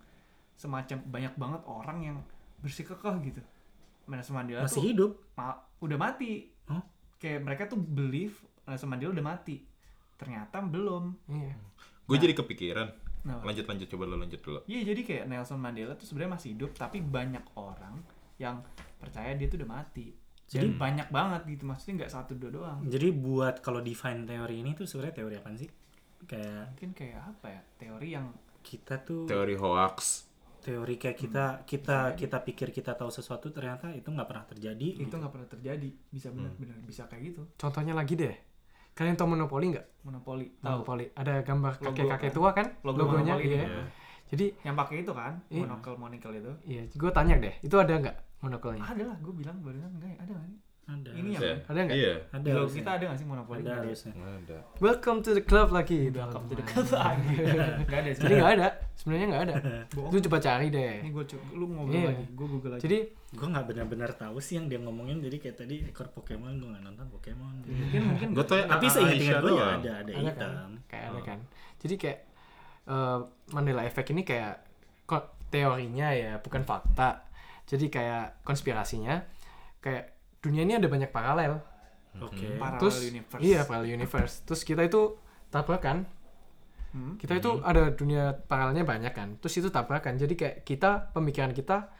semacam 0.55 0.97
banyak 1.05 1.33
banget 1.35 1.61
orang 1.65 1.97
yang 2.03 2.17
bersikukuh 2.59 3.15
gitu 3.23 3.41
Nelson 4.09 4.33
Mandela 4.33 4.61
Masih 4.61 4.75
tuh 4.75 4.85
hidup. 4.85 5.11
ma- 5.33 5.59
udah 5.79 5.97
mati 5.97 6.49
Hah? 6.65 6.83
kayak 7.15 7.39
mereka 7.41 7.63
tuh 7.65 7.77
believe 7.77 8.35
Nelson 8.63 8.87
Mandela 8.87 9.11
udah 9.11 9.25
mati 9.27 9.61
ternyata 10.15 10.59
belum 10.59 11.15
Iya. 11.27 11.55
Gue 12.03 12.17
jadi 12.17 12.33
kepikiran. 12.33 12.89
nah, 13.21 13.37
Lanjut 13.41 13.63
lanjut 13.63 13.87
coba 13.87 14.03
lo 14.05 14.15
lanjut 14.15 14.39
dulu. 14.39 14.59
iya 14.65 14.81
jadi 14.81 15.01
kayak 15.01 15.25
Nelson 15.25 15.57
Mandela 15.57 15.93
tuh 15.93 16.03
sebenarnya 16.03 16.33
masih 16.33 16.49
hidup 16.53 16.71
tapi 16.73 16.99
banyak 16.99 17.45
orang 17.53 18.01
yang 18.37 18.63
percaya 18.95 19.31
dia 19.33 19.45
tuh 19.45 19.59
udah 19.59 19.71
mati 19.73 20.11
jadi 20.45 20.65
Jadi- 20.65 20.75
banyak 20.75 21.07
banget 21.09 21.41
gitu 21.47 21.63
maksudnya 21.63 21.93
nggak 21.99 22.11
satu 22.11 22.33
dua 22.33 22.49
doang 22.49 22.79
Jadi 22.83 23.07
buat 23.11 23.59
kalau 23.59 23.79
define 23.79 24.23
teori 24.23 24.59
ini 24.59 24.73
tuh 24.73 24.83
sebenarnya 24.83 25.15
teori 25.15 25.35
apa 25.35 25.49
sih? 25.53 25.69
Kayak 26.21 26.73
mungkin 26.73 26.89
kayak 26.93 27.19
apa 27.21 27.47
ya 27.49 27.61
teori 27.77 28.07
yang 28.09 28.25
kita 28.59 28.99
tuh 28.99 29.23
Teori 29.23 29.55
hoax. 29.55 30.25
Teori 30.59 30.95
kayak 30.95 31.17
kita 31.17 31.45
kita 31.63 31.97
kita 32.13 32.37
pikir 32.43 32.69
kita 32.69 32.93
tahu 32.93 33.07
sesuatu 33.07 33.49
ternyata 33.49 33.89
itu 33.91 34.05
nggak 34.05 34.27
pernah 34.27 34.45
terjadi. 34.45 34.87
itu 34.99 35.09
nggak 35.11 35.31
pernah 35.31 35.47
terjadi 35.47 35.89
bisa 36.07 36.29
benar-benar 36.29 36.77
bisa 36.83 37.07
kayak 37.07 37.23
gitu 37.31 37.41
Contohnya 37.55 37.91
lagi 37.93 38.13
deh. 38.13 38.35
Kalian 38.91 39.15
tahu 39.15 39.31
monopoli 39.31 39.71
nggak? 39.71 39.87
monopoli 40.03 40.45
tahu 40.59 40.83
Monopoli. 40.83 41.05
Ada 41.15 41.33
gambar 41.41 41.73
Logo, 41.79 41.85
kakek-kakek 41.89 42.29
kan? 42.29 42.35
tua 42.35 42.49
kan? 42.51 42.67
Logo 42.83 42.97
Logonya 42.99 43.33
monopoli 43.33 43.47
iya. 43.49 43.63
Iya. 43.63 43.83
Jadi 44.29 44.45
yang 44.61 44.75
pakai 44.75 44.95
itu 45.01 45.11
kan 45.15 45.33
Iya. 45.49 45.59
monocle 45.63 45.95
monocle 45.97 46.33
itu 46.35 46.53
iya, 46.63 46.81
gue 46.85 47.09
tanya 47.09 47.35
deh, 47.39 47.55
itu 47.59 47.75
ada 47.75 47.93
nggak 47.97 48.17
monokulnya. 48.39 48.83
ada 48.85 49.03
lah 49.09 49.17
gue 49.17 49.33
bilang 49.33 49.57
barusan 49.59 49.89
enggak 49.95 50.11
ya 50.13 50.17
ada 50.21 50.35
sih 50.45 50.57
Ada. 50.89 51.09
Ini 51.13 51.29
Iya. 51.31 51.53
Ada 51.63 51.79
nggak? 51.79 51.95
Iya. 51.95 52.13
Ada. 52.31 52.41
di 52.41 52.49
harusnya. 52.51 52.75
kita 52.75 52.89
ada 52.91 53.03
nggak 53.05 53.17
sih 53.17 53.27
monopoli 53.27 53.59
Ada 53.59 53.71
harusnya. 53.77 54.13
Ada. 54.17 54.57
Welcome 54.79 55.19
to 55.21 55.31
the 55.31 55.43
club 55.43 55.69
lagi. 55.69 55.99
welcome 56.09 56.45
to 56.45 56.55
the 56.55 56.65
club 56.65 56.89
lagi 56.89 57.29
nggak 57.85 57.99
ada 57.99 58.09
Jadi 58.11 58.33
nggak 58.35 58.51
ada, 58.51 58.67
sebenarnya 58.93 59.25
nggak 59.27 59.43
ada. 59.43 59.53
Lu 59.93 60.17
coba 60.19 60.37
cari 60.39 60.65
ini 60.65 60.73
deh. 60.73 60.93
gue 61.07 61.23
lu 61.51 61.65
ngobrol 61.67 61.93
Iya. 61.95 62.09
lagi 62.09 62.23
gue 62.27 62.47
google 62.47 62.71
lagi 62.73 62.81
Jadi 62.83 62.97
Gue 63.29 63.47
nggak 63.47 63.65
benar-benar 63.67 64.09
tahu 64.11 64.37
sih 64.39 64.57
yang 64.57 64.65
dia 64.65 64.79
ngomongin. 64.79 65.17
Jadi 65.19 65.37
kayak 65.37 65.55
tadi 65.55 65.75
ekor 65.85 66.09
Pokemon 66.09 66.57
gue 66.57 66.67
nggak 66.67 66.83
nonton 66.83 67.05
Pokemon. 67.07 67.53
mungkin 67.61 68.01
mungkin 68.09 68.27
Gue 68.33 68.43
tuh 68.43 68.57
Tapi 68.59 68.85
seingat-ingat 68.87 69.39
gue 69.39 69.51
ya 69.51 69.65
ada 69.69 69.69
ada 69.69 69.91
ada 70.01 70.11
kan? 70.11 70.25
hitam. 70.25 70.69
Kayak 70.85 71.05
Oh. 71.05 71.11
ada 71.11 71.21
kan. 71.23 71.39
Jadi 71.77 71.95
kayak 71.95 72.19
eh, 72.87 73.19
Mandela 73.49 73.83
Effect 73.83 74.09
ini 74.09 74.21
kayak 74.23 74.53
kok 75.05 75.23
teorinya 75.47 76.09
ya, 76.09 76.37
bukan 76.37 76.61
fakta. 76.61 77.29
Jadi 77.65 77.85
kayak 77.87 78.41
konspirasinya 78.41 79.21
kayak 79.77 80.18
dunia 80.39 80.63
ini 80.63 80.73
ada 80.75 80.87
banyak 80.87 81.09
paralel. 81.09 81.59
Oke. 82.19 82.57
Parallel 82.57 82.81
Terus 82.81 82.97
universe. 83.05 83.41
iya 83.41 83.59
parallel 83.63 83.91
universe. 83.95 84.33
Terus 84.43 84.61
kita 84.63 84.81
itu 84.83 85.15
tabrakan. 85.47 86.03
Hmm? 86.89 87.21
Kita 87.21 87.37
itu 87.37 87.61
ada 87.61 87.93
dunia 87.93 88.33
paralelnya 88.33 88.81
banyak 88.83 89.13
kan. 89.13 89.37
Terus 89.37 89.61
itu 89.61 89.69
tabrakan. 89.69 90.17
Jadi 90.17 90.33
kayak 90.33 90.55
kita 90.63 91.13
pemikiran 91.13 91.53
kita 91.53 91.93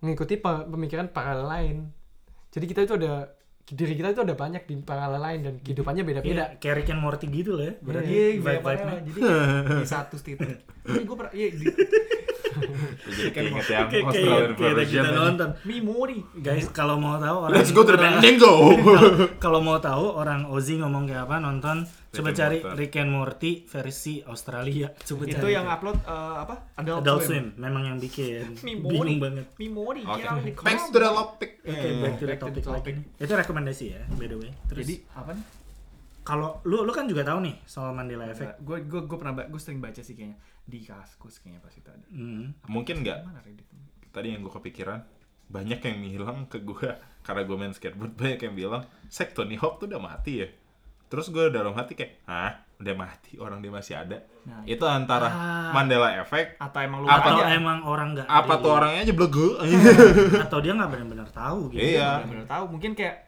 mengikuti 0.00 0.38
pe- 0.38 0.66
pemikiran 0.68 1.10
paralel 1.10 1.46
lain. 1.46 1.76
Jadi 2.52 2.64
kita 2.64 2.80
itu 2.86 2.94
ada 2.94 3.32
diri 3.66 3.98
kita 3.98 4.14
itu 4.14 4.22
ada 4.22 4.38
banyak 4.38 4.62
di 4.62 4.78
paralel 4.78 5.18
lain 5.18 5.40
dan 5.42 5.54
kehidupannya 5.58 6.06
beda-beda. 6.06 6.30
Iya, 6.30 6.62
kayak 6.62 6.74
Rick 6.78 6.90
and 6.94 7.02
Morty 7.02 7.26
gitu 7.26 7.58
lah 7.58 7.64
ya. 7.66 7.74
Berarti 7.82 8.12
Iya, 8.14 8.26
vibe 8.30 8.38
banyak 8.38 8.60
vibe 8.62 8.62
paralel. 8.62 9.00
Jadi 9.02 9.20
di 9.82 9.86
satu 9.90 10.14
titik. 10.22 10.48
Ini 10.86 11.02
gue 11.02 11.16
pernah, 11.18 11.32
iya 11.34 11.48
di 11.50 11.66
Jadi 12.56 13.30
keinget 13.32 13.64
Kayak 14.56 14.86
kita 14.88 15.10
nonton. 15.12 15.48
memori. 15.64 16.18
Guys, 16.40 16.66
kalau 16.72 16.96
mau 16.96 17.20
tahu 17.20 17.36
orang 17.48 17.56
Let's 17.56 17.70
go 17.72 17.82
to 17.84 17.94
the. 17.94 18.08
Kalau 19.44 19.60
mau 19.60 19.78
tahu 19.78 20.04
orang 20.16 20.48
Ozzy 20.48 20.80
ngomong 20.80 21.08
kayak 21.08 21.28
apa 21.28 21.36
nonton 21.40 21.84
coba 22.16 22.32
and 22.32 22.38
cari. 22.38 22.58
Rick 22.76 22.96
and 22.96 23.10
Morty 23.12 23.68
versi 23.68 24.24
Australia. 24.24 24.88
Coba 24.96 25.22
Itu 25.28 25.36
cari. 25.44 25.52
yang 25.52 25.66
upload 25.68 25.98
eh, 26.00 26.34
apa? 26.42 26.54
Adult, 26.80 27.00
Adult 27.04 27.22
Swim. 27.22 27.52
Swim 27.52 27.60
memang 27.60 27.82
yang 27.84 27.98
bikin. 28.00 28.56
Bingung 28.66 29.20
banget. 29.20 29.46
Di 29.56 29.68
Thanks 30.64 30.88
kolom. 30.88 30.94
to 30.94 30.98
the 30.98 31.10
topic. 31.12 31.50
Oke, 31.66 31.88
back 32.00 32.14
to 32.16 32.24
the 32.24 32.34
Back 32.36 32.40
to 32.40 32.48
the 32.52 32.62
topic 32.64 32.94
lagi. 32.96 33.02
Itu 33.20 33.32
rekomendasi 33.36 33.84
ya, 33.92 34.00
by 34.16 34.26
the 34.26 34.36
way. 34.40 34.50
Terus 34.70 34.84
Jadi 34.86 34.94
apa 35.12 35.32
nih? 35.36 35.44
kalau 36.26 36.58
lu 36.66 36.82
lu 36.82 36.90
kan 36.90 37.06
juga 37.06 37.22
tahu 37.22 37.38
nih 37.38 37.54
soal 37.70 37.94
Mandela 37.94 38.26
Effect. 38.26 38.58
Gue 38.66 38.82
gue 38.82 39.06
gue 39.06 39.14
pernah 39.14 39.46
gue 39.46 39.60
sering 39.62 39.78
baca 39.78 40.02
sih 40.02 40.18
kayaknya 40.18 40.34
di 40.66 40.82
kaskus 40.82 41.38
kayaknya 41.38 41.62
pas 41.62 41.74
itu 41.74 41.88
ada. 41.88 42.06
Hmm. 42.10 42.50
Mungkin 42.66 43.06
nggak. 43.06 43.18
tadi 44.10 44.32
yang 44.32 44.40
gue 44.40 44.50
kepikiran 44.50 45.04
banyak 45.46 45.78
yang 45.78 45.98
bilang 46.02 46.38
ke 46.50 46.58
gue 46.58 46.88
karena 47.22 47.42
gue 47.46 47.56
main 47.56 47.70
skateboard 47.70 48.16
banyak 48.16 48.40
yang 48.48 48.54
bilang 48.56 48.82
sek 49.06 49.30
Tony 49.30 49.54
Hawk 49.54 49.78
tuh 49.78 49.86
udah 49.86 50.02
mati 50.02 50.42
ya? 50.42 50.48
Terus 51.06 51.30
gue 51.30 51.54
dalam 51.54 51.70
hati 51.76 51.94
kayak 51.94 52.26
hah? 52.26 52.66
Udah 52.82 52.94
mati? 52.98 53.38
Orang 53.38 53.62
dia 53.62 53.70
masih 53.70 53.94
ada? 53.94 54.26
Nah, 54.42 54.66
itu 54.66 54.82
antara 54.82 55.28
Ah. 55.30 55.70
Mandela 55.70 56.18
Effect 56.18 56.58
atau 56.58 56.80
emang 56.82 56.98
lu 57.02 57.06
Apa 57.06 57.18
Atau 57.22 57.38
aja 57.38 57.54
emang 57.54 57.78
orang 57.86 58.08
nggak 58.18 58.26
apa 58.26 58.52
tuh 58.58 58.70
orangnya 58.74 59.00
aja 59.06 59.14
blegu 59.14 59.48
atau 60.42 60.58
dia 60.58 60.72
nggak 60.74 60.90
benar-benar 60.90 61.28
tahu 61.30 61.60
gitu. 61.70 61.82
Iya. 61.94 62.26
benar 62.26 62.46
tahu. 62.50 62.64
Mungkin 62.74 62.98
kayak 62.98 63.25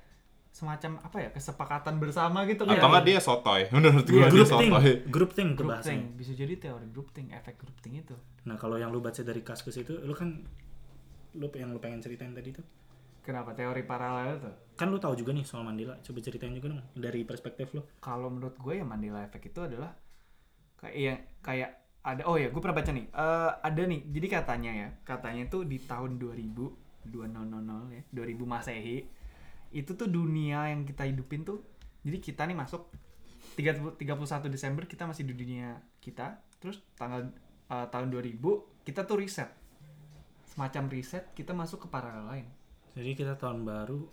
semacam 0.58 0.98
apa 0.98 1.16
ya 1.22 1.28
kesepakatan 1.30 2.02
bersama 2.02 2.42
gitu 2.50 2.66
atau 2.66 2.90
nggak 2.90 3.06
dia 3.06 3.18
sotoy? 3.22 3.62
Menurut 3.74 4.02
gue 4.02 4.18
Iya, 4.18 4.26
dia 4.26 4.34
group 4.42 4.50
thing, 4.50 4.72
sotoy. 4.74 4.94
Group 5.06 5.30
thing 5.30 5.48
tuh 5.54 5.62
group 5.62 5.80
thing 5.86 6.00
bisa 6.18 6.32
jadi 6.34 6.54
teori 6.58 6.86
group 6.90 7.08
thing 7.14 7.30
efek 7.30 7.54
group 7.62 7.78
thing 7.78 7.94
itu. 8.02 8.18
Nah 8.42 8.58
kalau 8.58 8.74
yang 8.74 8.90
lu 8.90 8.98
baca 8.98 9.22
dari 9.22 9.46
kaskus 9.46 9.78
itu, 9.78 9.94
lu 10.02 10.10
kan 10.18 10.42
lu 11.38 11.46
yang 11.54 11.70
lu 11.70 11.78
pengen 11.78 12.02
ceritain 12.02 12.34
tadi 12.34 12.50
tuh, 12.50 12.66
kenapa 13.22 13.54
teori 13.54 13.86
paralel 13.86 14.42
itu 14.42 14.50
kan 14.74 14.90
lu 14.90 14.98
tahu 14.98 15.14
juga 15.14 15.30
nih 15.30 15.46
soal 15.46 15.62
Mandela. 15.62 15.94
Coba 16.02 16.18
ceritain 16.18 16.50
juga 16.50 16.74
dong 16.74 16.82
dari 16.98 17.22
perspektif 17.22 17.70
lu. 17.78 17.86
kalau 18.02 18.26
menurut 18.26 18.58
gue 18.58 18.82
ya 18.82 18.84
Mandela 18.86 19.22
Effect 19.22 19.54
itu 19.54 19.60
adalah 19.62 19.94
kayak 20.82 20.94
yang 20.98 21.18
kayak 21.38 21.70
ada 22.02 22.22
oh 22.26 22.34
ya 22.34 22.50
gue 22.50 22.58
pernah 22.58 22.74
baca 22.82 22.90
nih. 22.90 23.06
Eh, 23.06 23.50
ada 23.62 23.82
nih 23.86 24.00
jadi 24.10 24.26
katanya 24.42 24.72
ya 24.74 24.88
katanya 25.06 25.46
itu 25.46 25.62
di 25.62 25.78
tahun 25.78 26.18
2000 26.18 26.88
2000 27.06 27.94
ya 27.94 28.02
2000 28.10 28.44
masehi 28.44 29.17
itu 29.70 29.92
tuh 29.92 30.06
dunia 30.06 30.68
yang 30.68 30.82
kita 30.82 31.04
hidupin 31.04 31.42
tuh 31.42 31.60
jadi 32.00 32.18
kita 32.18 32.42
nih 32.44 32.56
masuk 32.56 32.88
30 33.54 33.98
31 33.98 34.48
Desember 34.48 34.84
kita 34.84 35.04
masih 35.04 35.24
di 35.24 35.34
dunia 35.34 35.76
kita 35.98 36.38
terus 36.56 36.80
tanggal 36.94 37.28
eh, 37.68 37.86
tahun 37.88 38.08
2000 38.08 38.38
kita 38.82 39.04
tuh 39.04 39.18
riset 39.18 39.50
semacam 40.46 40.88
riset 40.88 41.30
kita 41.32 41.52
masuk 41.52 41.84
ke 41.84 41.88
paralel 41.88 42.26
lain 42.26 42.46
Jadi 42.98 43.14
kita 43.14 43.38
tahun 43.38 43.62
baru, 43.62 44.10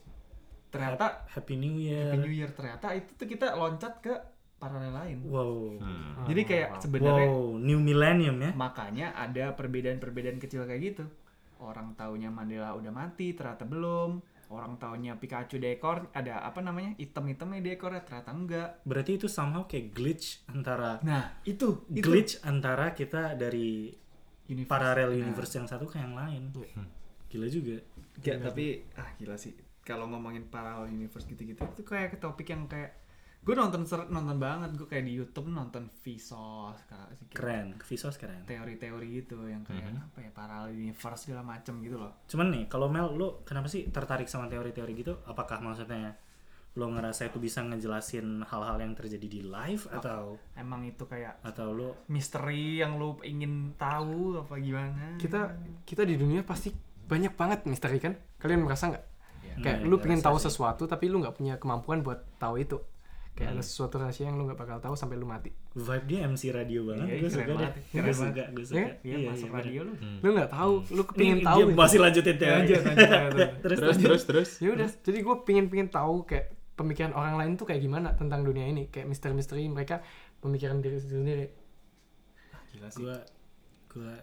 ternyata 0.70 1.26
Happy 1.26 1.58
New 1.58 1.82
Year. 1.82 2.14
Happy 2.14 2.22
New 2.22 2.30
Year 2.30 2.54
ternyata 2.54 2.94
itu 2.94 3.18
tuh 3.18 3.26
kita 3.26 3.58
loncat 3.58 3.98
ke 3.98 4.14
paralel 4.56 4.94
lain 4.94 5.18
Wow. 5.26 5.82
Hmm. 5.82 6.26
jadi 6.28 6.42
kayak 6.44 6.70
sebenarnya 6.80 7.26
Wow, 7.26 7.58
New 7.58 7.80
Millennium 7.82 8.38
ya. 8.40 8.52
makanya 8.54 9.18
ada 9.18 9.58
perbedaan-perbedaan 9.58 10.38
kecil 10.38 10.64
kayak 10.64 10.82
gitu 10.86 11.06
orang 11.58 11.96
taunya 11.96 12.30
Mandela 12.30 12.78
udah 12.78 12.92
mati 12.92 13.34
ternyata 13.34 13.66
belum 13.66 14.22
orang 14.50 14.78
taunya 14.78 15.18
Pikachu 15.18 15.58
dekor 15.58 16.10
ada 16.14 16.46
apa 16.46 16.62
namanya 16.62 16.94
item-itemnya 17.02 17.62
dekornya 17.62 18.02
ternyata 18.06 18.32
enggak 18.32 18.70
Berarti 18.86 19.12
itu 19.18 19.28
somehow 19.30 19.66
kayak 19.66 19.94
glitch 19.94 20.46
antara 20.50 21.02
nah 21.02 21.38
itu 21.48 21.86
itu 21.90 22.06
glitch 22.06 22.34
antara 22.46 22.94
kita 22.94 23.34
dari 23.38 23.94
Universe. 24.46 24.70
parallel 24.70 25.10
Nah. 25.10 25.22
universe 25.26 25.54
yang 25.58 25.66
satu 25.66 25.90
ke 25.90 25.98
yang 25.98 26.14
lain. 26.14 26.54
Gila 27.34 27.50
juga. 27.50 27.82
Ya, 28.22 28.38
tapi 28.38 28.86
ah 28.94 29.10
gila 29.18 29.34
sih 29.42 29.58
kalau 29.86 30.06
ngomongin 30.10 30.46
parallel 30.50 30.90
universe 30.94 31.26
gitu-gitu 31.30 31.62
itu 31.62 31.84
kayak 31.86 32.14
ke 32.14 32.18
topik 32.18 32.50
yang 32.50 32.66
kayak 32.66 33.05
gue 33.46 33.54
nonton 33.54 33.86
ser- 33.86 34.10
nonton 34.10 34.36
banget 34.36 34.74
gue 34.74 34.84
kayak 34.84 35.06
di 35.06 35.14
YouTube 35.14 35.48
nonton 35.48 35.86
Vsauce 35.86 36.82
kayak 36.84 37.14
Keren, 37.30 37.78
Vsauce 37.78 38.18
keren. 38.18 38.42
teori-teori 38.44 39.08
gitu 39.16 39.38
yang 39.46 39.62
kayak 39.62 39.94
apa 39.94 40.18
ya 40.20 40.32
parallel 40.34 40.74
universe 40.74 41.30
segala 41.30 41.46
macem 41.46 41.78
gitu 41.80 41.96
loh 41.96 42.26
Cuman 42.26 42.50
nih, 42.50 42.66
kalau 42.66 42.90
Mel, 42.90 43.14
lu 43.14 43.46
kenapa 43.46 43.70
sih 43.70 43.86
tertarik 43.88 44.26
sama 44.26 44.50
teori-teori 44.50 44.94
gitu? 44.96 45.22
Apakah 45.24 45.62
maksudnya 45.62 46.18
lo 46.74 46.92
ngerasa 46.92 47.30
itu 47.30 47.38
bisa 47.38 47.64
ngejelasin 47.64 48.44
hal-hal 48.44 48.76
yang 48.76 48.92
terjadi 48.92 49.24
di 49.24 49.42
live 49.42 49.88
atau 49.94 50.36
emang 50.56 50.84
itu 50.84 51.06
kayak 51.06 51.40
atau 51.40 51.72
lo 51.72 52.04
misteri 52.08 52.82
yang 52.82 53.00
lu 53.00 53.16
ingin 53.24 53.72
tahu 53.76 54.36
apa 54.36 54.60
gimana 54.60 55.16
Kita 55.16 55.56
kita 55.86 56.04
di 56.04 56.20
dunia 56.20 56.44
pasti 56.44 56.76
banyak 57.06 57.32
banget 57.32 57.64
misteri 57.64 57.96
kan? 57.96 58.12
Kalian 58.36 58.66
merasa 58.66 58.92
nggak? 58.92 59.06
Kayak 59.56 59.78
Hmm, 59.78 59.88
lu 59.88 59.96
ya, 59.96 60.02
pengen 60.02 60.20
tahu 60.20 60.36
sih. 60.36 60.52
sesuatu 60.52 60.84
tapi 60.84 61.08
lu 61.08 61.24
nggak 61.24 61.32
punya 61.32 61.56
kemampuan 61.56 62.04
buat 62.04 62.26
tahu 62.36 62.60
itu. 62.60 62.76
Kayak 63.36 63.46
Hmm. 63.46 63.58
ada 63.58 63.64
sesuatu 63.64 63.96
rahasia 63.98 64.26
yang 64.26 64.36
lu 64.36 64.44
nggak 64.44 64.56
bakal 64.58 64.80
tahu 64.80 64.96
sampai 64.96 65.16
lu 65.16 65.26
mati. 65.26 65.52
vibe 65.74 66.06
dia 66.06 66.20
MC 66.24 66.44
radio 66.50 66.88
banget? 66.88 67.04
Iya, 67.04 67.12
gue 67.12 67.20
keren 67.20 67.30
suka 67.30 67.44
deh. 67.44 67.52
banget. 67.54 67.74
Gue 67.76 68.14
suka, 68.16 68.44
gue 68.48 68.66
suka. 68.66 68.80
Iya, 68.80 68.92
Iya, 69.04 69.18
masuk 69.28 69.44
bener. 69.46 69.58
radio 69.60 69.80
lu. 69.82 69.94
Lu 70.18 70.30
nggak 70.32 70.50
tahu, 70.50 70.74
lu 70.90 71.02
Ini 71.04 71.12
pengen 71.12 71.38
tahu. 71.42 71.58
dia 71.58 71.66
gitu. 71.66 71.76
masih 71.76 72.00
lanjutin 72.00 72.36
teori. 72.38 72.56
Lanjut, 72.58 72.82
lanjut, 72.82 73.10
lanjut. 73.12 73.50
terus, 73.66 73.78
terus 73.78 73.98
terus 74.00 74.24
terus 74.26 74.50
ya 74.58 74.70
udah 74.72 74.88
jadi 74.98 75.18
gue 75.20 75.36
pingin 75.42 75.66
pingin 75.68 75.90
tahu 75.90 76.16
kayak 76.24 76.46
pemikiran 76.74 77.12
orang 77.12 77.36
lain 77.36 77.52
tuh 77.54 77.66
kayak 77.66 77.82
gimana 77.82 78.12
tentang 78.14 78.40
dunia 78.42 78.66
ini 78.66 78.88
kayak 78.88 79.04
misteri-misteri 79.06 79.68
mereka 79.68 80.00
pemikiran 80.38 80.80
diri 80.80 80.96
sendiri 80.98 81.48
Gila 82.70 82.88
sih. 82.90 83.00
gue 83.02 83.16
gue 83.90 84.14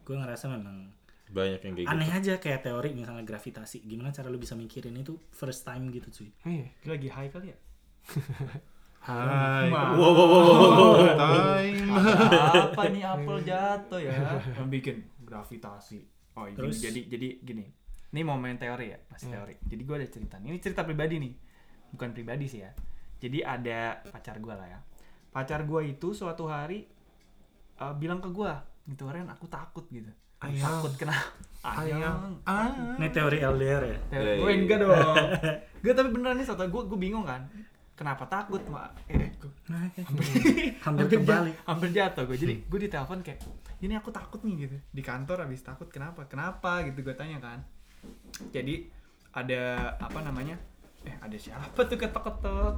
gue 0.00 0.16
ngerasa 0.16 0.46
memang 0.48 0.94
banyak 1.28 1.60
yang 1.60 1.74
kayak 1.74 1.84
gitu 1.84 1.92
aneh 1.92 2.08
aja 2.08 2.34
kayak 2.36 2.60
teori 2.64 2.90
misalnya 2.92 3.22
gravitasi 3.22 3.82
gimana 3.82 4.08
cara 4.08 4.26
lu 4.26 4.36
bisa 4.36 4.54
mikirin 4.54 4.94
itu 4.96 5.14
first 5.28 5.62
time 5.62 5.90
gitu 5.90 6.06
cuy 6.08 6.30
iya 6.48 6.66
Lu 6.82 6.90
lagi 6.92 7.08
high 7.08 7.28
kali 7.28 7.46
ya? 7.48 7.58
Hai 9.08 9.68
wow 9.72 9.96
wow 9.96 10.12
wow, 10.12 10.28
wow, 10.28 10.52
wow. 10.52 10.92
time 11.16 11.88
apa 11.92 12.82
nih 12.92 13.02
apel 13.04 13.36
jatuh 13.44 14.00
ya? 14.00 14.12
Yang 14.56 14.68
bikin 14.68 14.96
gravitasi. 15.24 16.00
Oh, 16.36 16.44
gini, 16.48 16.56
Terus? 16.56 16.76
jadi 16.80 17.00
jadi 17.08 17.28
gini. 17.40 17.64
Ini 18.08 18.20
mau 18.24 18.40
main 18.40 18.56
teori 18.56 18.88
ya, 18.92 18.98
masih 19.12 19.28
Iya. 19.28 19.34
teori. 19.36 19.54
Jadi 19.68 19.82
gue 19.84 19.96
ada 19.96 20.08
cerita. 20.08 20.34
Ini 20.40 20.58
cerita 20.60 20.82
pribadi 20.84 21.20
nih. 21.20 21.32
Bukan 21.92 22.12
pribadi 22.16 22.48
sih 22.48 22.60
ya. 22.64 22.72
Jadi 23.20 23.44
ada 23.44 24.00
pacar 24.08 24.40
gue 24.40 24.54
lah 24.56 24.68
ya. 24.68 24.80
Pacar 25.28 25.68
gue 25.68 25.80
itu 25.84 26.16
suatu 26.16 26.48
hari 26.48 26.88
eh, 27.78 27.94
bilang 28.00 28.24
ke 28.24 28.32
gue, 28.32 28.52
gitu 28.88 29.04
Ren, 29.08 29.28
aku 29.28 29.44
takut 29.48 29.84
gitu. 29.92 30.08
Ayang. 30.40 30.80
Takut 30.80 30.92
kenapa? 30.96 31.28
Ayang. 31.66 32.38
Ah. 32.46 32.94
ini 32.96 33.10
teori 33.10 33.42
LDR 33.42 33.82
ya 33.82 33.98
Iya, 34.14 34.32
gue 34.40 34.48
iya, 34.48 34.56
enggak 34.56 34.78
dong. 34.80 34.96
Gue 35.82 35.92
tapi 35.94 36.10
beneran 36.10 36.34
nih 36.38 36.46
soalnya 36.46 36.70
gue 36.74 36.82
gue 36.90 36.98
bingung 36.98 37.22
kan. 37.22 37.46
Kenapa 37.98 38.24
takut, 38.24 38.62
Mak? 38.64 38.94
Eh, 39.06 39.26
gua- 39.34 39.50
hampir 39.98 40.24
hampir 40.86 41.04
kebalik. 41.12 41.50
jat- 41.50 41.66
hampir 41.66 41.88
jatuh 41.90 42.24
gue 42.24 42.38
jadi 42.38 42.54
gue 42.62 42.80
ditelepon 42.80 43.20
kayak 43.20 43.42
ini 43.78 43.92
aku 43.92 44.08
takut 44.08 44.38
nih 44.40 44.54
gitu. 44.64 44.76
Di 44.88 45.02
kantor 45.02 45.42
habis 45.42 45.60
takut 45.60 45.86
kenapa? 45.88 46.22
Kenapa? 46.24 46.82
Gitu 46.82 46.98
gue 47.00 47.12
tanya 47.12 47.38
kan. 47.38 47.58
Jadi 48.48 48.86
ada 49.30 49.62
apa 49.98 50.18
namanya? 50.20 50.54
Eh 51.00 51.14
ada 51.16 51.34
siapa 51.34 51.74
tuh 51.80 51.94
ketok 51.94 52.22
ketok 52.24 52.74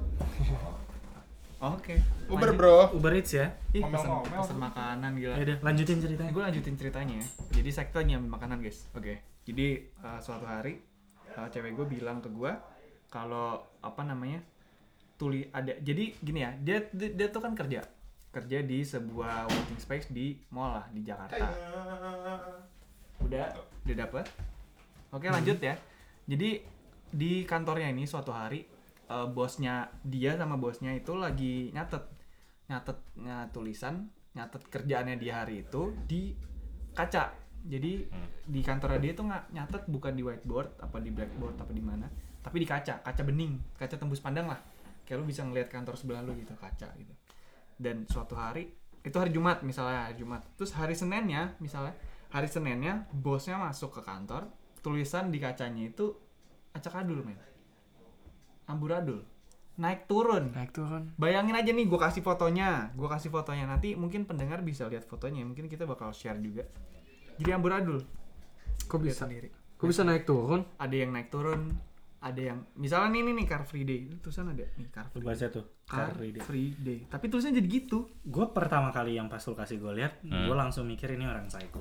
oke. 1.70 1.94
Uber 2.26 2.50
bro. 2.52 2.88
Uber 2.90 3.12
Eats 3.12 3.32
ya? 3.34 3.52
Ih 3.70 3.80
Ngomel, 3.80 3.92
pesen, 3.94 4.08
ngomel. 4.08 4.40
pesen 4.40 4.56
makanan 4.58 5.10
gila. 5.14 5.34
Ya 5.34 5.42
udah 5.44 5.56
lanjutin 5.62 5.98
ceritanya. 5.98 6.30
Gue 6.30 6.42
lanjutin 6.42 6.74
ceritanya 6.74 7.14
ya. 7.14 7.26
Jadi 7.52 7.68
saya 7.68 7.86
kita 7.86 8.00
nyambil 8.02 8.30
makanan 8.30 8.58
guys. 8.58 8.88
Oke. 8.92 9.20
Jadi 9.42 9.66
uh, 10.00 10.16
suatu 10.18 10.44
hari 10.44 10.80
uh, 11.30 11.44
cewek 11.46 11.72
gue 11.74 11.86
bilang 11.90 12.18
ke 12.18 12.28
gue 12.28 12.52
kalau 13.06 13.48
apa 13.78 14.02
namanya 14.02 14.40
tuli 15.20 15.44
ada. 15.52 15.76
Jadi 15.76 16.16
gini 16.24 16.40
ya 16.40 16.56
dia, 16.56 16.88
dia 16.96 17.12
dia 17.12 17.28
tuh 17.28 17.44
kan 17.44 17.52
kerja. 17.52 17.84
Kerja 18.32 18.58
di 18.64 18.80
sebuah 18.80 19.52
working 19.52 19.76
space 19.76 20.08
di 20.08 20.40
mall 20.48 20.80
lah 20.80 20.86
di 20.88 21.04
Jakarta. 21.04 21.44
Udah 23.20 23.52
udah 23.84 23.96
dapet? 24.00 24.24
Oke 25.12 25.28
lanjut 25.28 25.60
ya. 25.60 25.76
Jadi 26.24 26.64
di 27.12 27.44
kantornya 27.44 27.92
ini 27.92 28.08
suatu 28.08 28.32
hari 28.32 28.64
eh, 29.12 29.28
bosnya 29.28 29.92
dia 30.00 30.40
sama 30.40 30.56
bosnya 30.56 30.96
itu 30.96 31.12
lagi 31.12 31.68
nyatet. 31.76 32.08
Nyatet 32.72 32.96
nggak 33.20 33.52
tulisan 33.52 34.08
nyatet 34.32 34.62
kerjaannya 34.72 35.20
di 35.20 35.28
hari 35.28 35.68
itu 35.68 35.92
di 36.08 36.32
kaca. 36.96 37.36
Jadi 37.60 38.08
di 38.48 38.60
kantornya 38.64 39.00
dia 39.04 39.12
tuh 39.12 39.28
nggak 39.28 39.44
nyatet 39.52 39.82
bukan 39.84 40.16
di 40.16 40.24
whiteboard 40.24 40.80
apa 40.80 40.96
di 40.96 41.12
blackboard 41.12 41.60
apa 41.60 41.72
di 41.76 41.82
mana 41.84 42.08
tapi 42.40 42.62
di 42.62 42.64
kaca. 42.64 43.04
Kaca 43.04 43.22
bening 43.26 43.58
kaca 43.76 44.00
tembus 44.00 44.22
pandang 44.22 44.48
lah 44.48 44.69
kayak 45.10 45.18
lu 45.18 45.26
bisa 45.26 45.42
ngelihat 45.42 45.66
kantor 45.66 45.98
sebelah 45.98 46.22
lu 46.22 46.38
gitu 46.38 46.54
kaca 46.54 46.86
gitu. 46.94 47.10
Dan 47.74 48.06
suatu 48.06 48.38
hari 48.38 48.70
itu 49.02 49.16
hari 49.18 49.34
Jumat 49.34 49.66
misalnya 49.66 50.06
hari 50.06 50.22
Jumat. 50.22 50.46
Terus 50.54 50.70
hari 50.78 50.94
Seninnya 50.94 51.58
misalnya 51.58 51.98
hari 52.30 52.46
Seninnya 52.46 53.10
bosnya 53.10 53.58
masuk 53.58 53.98
ke 53.98 54.06
kantor 54.06 54.46
tulisan 54.86 55.34
di 55.34 55.42
kacanya 55.42 55.90
itu 55.90 56.14
acak 56.70 57.02
adul 57.02 57.26
men. 57.26 57.34
Amburadul 58.70 59.26
naik 59.82 60.06
turun. 60.06 60.54
Naik 60.54 60.70
turun. 60.70 61.10
Bayangin 61.18 61.58
aja 61.58 61.74
nih 61.74 61.90
gue 61.90 61.98
kasih 61.98 62.22
fotonya. 62.22 62.94
Gue 62.94 63.10
kasih 63.10 63.34
fotonya. 63.34 63.66
Nanti 63.66 63.98
mungkin 63.98 64.30
pendengar 64.30 64.62
bisa 64.62 64.86
lihat 64.86 65.10
fotonya. 65.10 65.42
Mungkin 65.42 65.66
kita 65.66 65.90
bakal 65.90 66.14
share 66.14 66.38
juga. 66.38 66.70
Jadi 67.34 67.50
amburadul 67.50 67.98
kok 68.86 69.02
lihat 69.02 69.10
bisa? 69.10 69.26
sendiri. 69.26 69.50
Kok 69.74 69.86
bisa 69.90 70.06
naik 70.06 70.22
turun? 70.22 70.62
Ada 70.78 70.94
yang 70.94 71.10
naik 71.10 71.34
turun 71.34 71.89
ada 72.20 72.42
yang 72.42 72.58
misalnya 72.74 73.08
nih 73.10 73.22
nih 73.22 73.34
nih 73.34 73.46
car 73.46 73.62
free 73.62 73.82
day 73.82 74.04
Itu 74.04 74.20
tulisan 74.22 74.48
ada 74.48 74.60
nih 74.60 74.88
car 74.88 75.08
Lu 75.08 75.12
free 75.14 75.26
baca 75.26 75.46
tuh. 75.48 75.64
car 75.82 75.98
Car 76.02 76.10
Free 76.14 76.30
Day. 76.30 76.42
free 76.42 76.70
day 76.74 76.98
tapi 77.04 77.26
tulisannya 77.26 77.56
jadi 77.56 77.68
gitu 77.70 77.98
Gue 78.22 78.46
pertama 78.48 78.88
kali 78.90 79.14
yang 79.14 79.26
pas 79.26 79.40
lu 79.40 79.54
kasih 79.54 79.76
gue 79.76 79.92
lihat, 79.94 80.20
Hmm. 80.20 80.44
gue 80.44 80.54
langsung 80.54 80.84
mikir 80.84 81.08
ini 81.10 81.24
orang 81.24 81.46
psycho. 81.46 81.80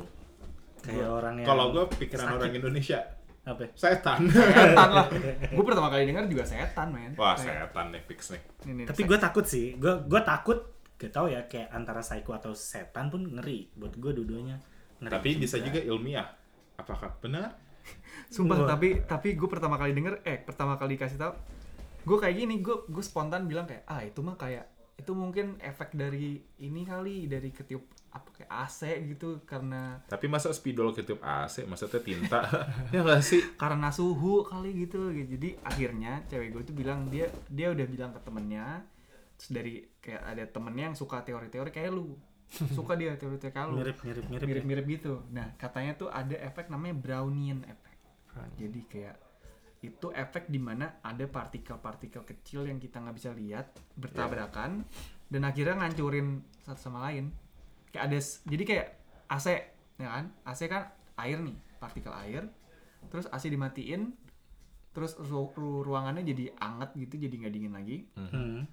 Kayak 0.79 1.09
orang 1.09 1.35
yang 1.37 1.47
Kalau 1.49 1.65
gue 1.69 1.83
pikiran 1.93 2.27
orang 2.33 2.53
Indonesia, 2.53 2.99
apa? 3.41 3.61
ya? 3.61 3.69
setan. 3.73 4.17
setan 4.25 4.89
lah 4.89 5.07
gue 5.53 5.63
pertama 5.65 5.87
kali 5.87 6.03
dengar 6.05 6.23
juga 6.25 6.43
setan 6.43 6.87
men 6.89 7.11
Wah, 7.13 7.33
Kayak, 7.33 7.67
setan 7.67 7.85
nih 7.89 8.01
fix 8.05 8.19
nih. 8.29 8.41
nih, 8.63 8.73
nih, 8.73 8.85
Tapi 8.87 9.01
gue 9.03 9.17
takut 9.17 9.43
sih. 9.43 9.75
Gue 9.75 9.93
gue 10.01 10.21
takut. 10.21 10.59
Gak 10.95 11.11
tau 11.11 11.27
ya 11.27 11.43
kayak 11.45 11.67
antara 11.69 11.99
psycho 11.99 12.31
atau 12.31 12.51
setan 12.51 13.07
pun 13.07 13.27
ngeri. 13.29 13.71
Buat 13.73 13.93
gue 13.93 14.11
dua-duanya. 14.13 14.55
ngeri 14.97 15.11
Tapi 15.11 15.29
bisa 15.37 15.55
juga 15.57 15.79
ilmiah. 15.79 16.27
Apakah 16.75 17.11
benar? 17.17 17.55
Sumpah, 18.33 18.61
Wah. 18.61 18.69
tapi 18.77 19.01
tapi 19.03 19.33
gue 19.33 19.49
pertama 19.49 19.75
kali 19.75 19.91
denger, 19.97 20.21
eh 20.23 20.37
pertama 20.37 20.77
kali 20.77 20.95
dikasih 20.97 21.17
tahu, 21.17 21.33
gue 22.05 22.17
kayak 22.21 22.35
gini, 22.37 22.61
gue 22.61 22.85
gue 22.85 23.03
spontan 23.03 23.49
bilang 23.49 23.65
kayak, 23.65 23.83
ah 23.89 24.05
itu 24.05 24.21
mah 24.21 24.37
kayak 24.37 24.69
itu 24.99 25.15
mungkin 25.15 25.55
efek 25.63 25.95
dari 25.95 26.43
ini 26.59 26.83
kali 26.83 27.23
dari 27.31 27.55
ketiup 27.55 27.87
apa 28.09 28.29
kayak 28.35 28.51
AC 28.51 28.81
gitu 29.15 29.39
karena 29.47 30.01
Tapi 30.09 30.25
masa 30.27 30.51
spidol 30.51 30.91
ketiup 30.91 31.23
AC, 31.23 31.63
maksudnya 31.63 32.01
tinta? 32.03 32.41
ya 32.93 33.05
nggak 33.05 33.21
sih? 33.23 33.41
karena 33.55 33.93
suhu 33.93 34.43
kali 34.43 34.75
gitu 34.75 35.13
gitu. 35.15 35.39
Jadi 35.39 35.55
akhirnya 35.63 36.25
cewek 36.27 36.51
gue 36.51 36.61
itu 36.67 36.73
bilang 36.75 37.07
dia 37.07 37.31
dia 37.47 37.71
udah 37.71 37.85
bilang 37.87 38.11
ke 38.11 38.19
temennya, 38.25 38.83
terus 39.39 39.49
dari 39.55 39.73
kayak 40.03 40.23
ada 40.25 40.43
temennya 40.51 40.91
yang 40.91 40.97
suka 40.97 41.23
teori-teori 41.23 41.71
kayak 41.71 41.95
lu, 41.95 42.17
suka 42.77 42.93
dia 42.93 43.13
teori-teori 43.13 43.53
kayak 43.53 43.67
lu. 43.67 43.77
Mirip 43.77 43.97
mirip 44.01 44.23
mirip. 44.25 44.41
ya. 44.41 44.47
mirip-mirip 44.47 44.85
gitu. 44.89 45.13
Nah, 45.29 45.53
katanya 45.55 45.93
tuh 45.95 46.09
ada 46.09 46.33
efek 46.35 46.67
namanya 46.67 46.95
Brownian 46.95 47.61
effect. 47.63 48.01
Jadi 48.55 48.79
kayak 48.85 49.15
itu 49.79 50.11
efek 50.11 50.47
di 50.47 50.57
mana 50.57 50.99
ada 50.99 51.23
partikel-partikel 51.23 52.23
kecil 52.23 52.65
yang 52.65 52.77
kita 52.77 52.99
nggak 52.99 53.15
bisa 53.15 53.31
lihat 53.31 53.67
bertabrakan 53.93 54.83
dan 55.27 55.41
akhirnya 55.41 55.75
ngancurin 55.77 56.39
satu 56.61 56.79
sama 56.81 57.05
lain. 57.05 57.31
Kayak 57.89 58.03
ada 58.05 58.19
jadi 58.45 58.63
kayak 58.65 58.87
AC 59.27 59.45
ya 59.95 60.09
kan? 60.09 60.25
AC 60.43 60.61
kan 60.65 60.83
air 61.17 61.37
nih, 61.37 61.57
partikel 61.77 62.11
air. 62.13 62.43
Terus 63.07 63.27
AC 63.27 63.47
dimatiin, 63.47 64.11
terus 64.89 65.15
ru- 65.15 65.51
ru- 65.51 65.81
ruangannya 65.81 66.23
jadi 66.23 66.51
anget 66.57 66.91
gitu, 66.97 67.15
jadi 67.17 67.35
nggak 67.37 67.53
dingin 67.53 67.73
lagi 67.73 67.97
Hmm. 68.13 68.67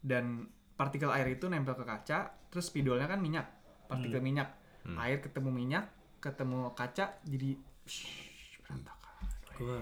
dan 0.00 0.48
partikel 0.76 1.08
air 1.10 1.26
itu 1.32 1.48
nempel 1.48 1.74
ke 1.74 1.84
kaca 1.88 2.36
terus 2.52 2.68
spidolnya 2.68 3.08
kan 3.08 3.18
minyak 3.18 3.48
partikel 3.88 4.20
minyak. 4.20 4.52
Hmm. 4.86 5.02
air 5.02 5.18
ketemu 5.18 5.50
minyak 5.50 5.90
ketemu 6.22 6.70
kaca 6.78 7.18
jadi 7.26 7.58
shhh, 7.90 8.62
berantakan. 8.62 9.26
Gue 9.58 9.78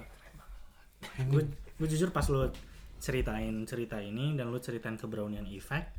gue 1.28 1.42
gue 1.52 1.87
jujur 1.92 2.09
pas 2.09 2.24
lu 2.33 2.48
ceritain 2.96 3.52
cerita 3.68 4.00
ini 4.00 4.33
dan 4.33 4.48
lu 4.48 4.57
ceritain 4.57 4.96
ke 4.96 5.04
Brownian 5.04 5.44
Effect 5.44 5.92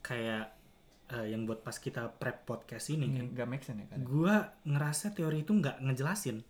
kayak 0.00 0.56
eh, 1.12 1.26
yang 1.28 1.44
buat 1.44 1.60
pas 1.60 1.76
kita 1.76 2.16
prep 2.16 2.48
podcast 2.48 2.88
ini 2.96 3.12
kan 3.12 3.28
ini 3.28 3.36
gak 3.36 3.48
make 3.48 3.60
sense 3.60 3.84
ya 3.84 3.86
kan 3.92 4.00
gue 4.00 4.34
ngerasa 4.72 5.12
teori 5.12 5.44
itu 5.44 5.52
nggak 5.52 5.84
ngejelasin. 5.84 6.40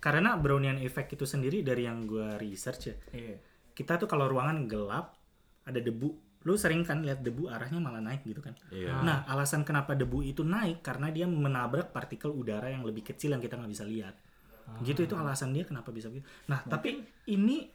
Karena 0.00 0.38
Brownian 0.38 0.78
Effect 0.80 1.18
itu 1.18 1.26
sendiri 1.26 1.60
dari 1.66 1.84
yang 1.84 2.06
gue 2.06 2.38
research 2.38 2.82
ya 2.88 2.96
iya. 3.10 3.36
kita 3.74 3.98
tuh 3.98 4.06
kalau 4.06 4.30
ruangan 4.30 4.64
gelap 4.70 5.18
ada 5.66 5.76
debu 5.82 6.29
lu 6.48 6.56
sering 6.56 6.80
kan 6.86 7.04
lihat 7.04 7.20
debu 7.20 7.52
arahnya 7.52 7.76
malah 7.76 8.00
naik 8.00 8.24
gitu 8.24 8.40
kan? 8.40 8.56
Iya. 8.72 9.04
nah 9.04 9.28
alasan 9.28 9.60
kenapa 9.60 9.92
debu 9.92 10.24
itu 10.24 10.40
naik 10.40 10.80
karena 10.80 11.12
dia 11.12 11.28
menabrak 11.28 11.92
partikel 11.92 12.32
udara 12.32 12.72
yang 12.72 12.80
lebih 12.80 13.04
kecil 13.04 13.36
yang 13.36 13.42
kita 13.44 13.60
nggak 13.60 13.72
bisa 13.72 13.84
lihat. 13.84 14.16
Gitu 14.80 15.04
itu 15.04 15.14
alasan 15.18 15.50
dia 15.52 15.66
kenapa 15.66 15.92
bisa 15.92 16.08
begitu. 16.08 16.24
Nah 16.48 16.64
tapi 16.64 17.02
ini 17.28 17.68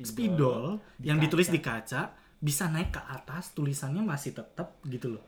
spidol 0.00 0.80
yang 1.00 1.22
ditulis 1.22 1.50
di 1.50 1.62
kaca. 1.62 2.26
bisa 2.36 2.68
naik 2.68 2.92
ke 2.92 3.00
atas 3.00 3.56
tulisannya 3.56 4.04
masih 4.04 4.36
tetap 4.36 4.76
gitu 4.84 5.16
loh 5.16 5.24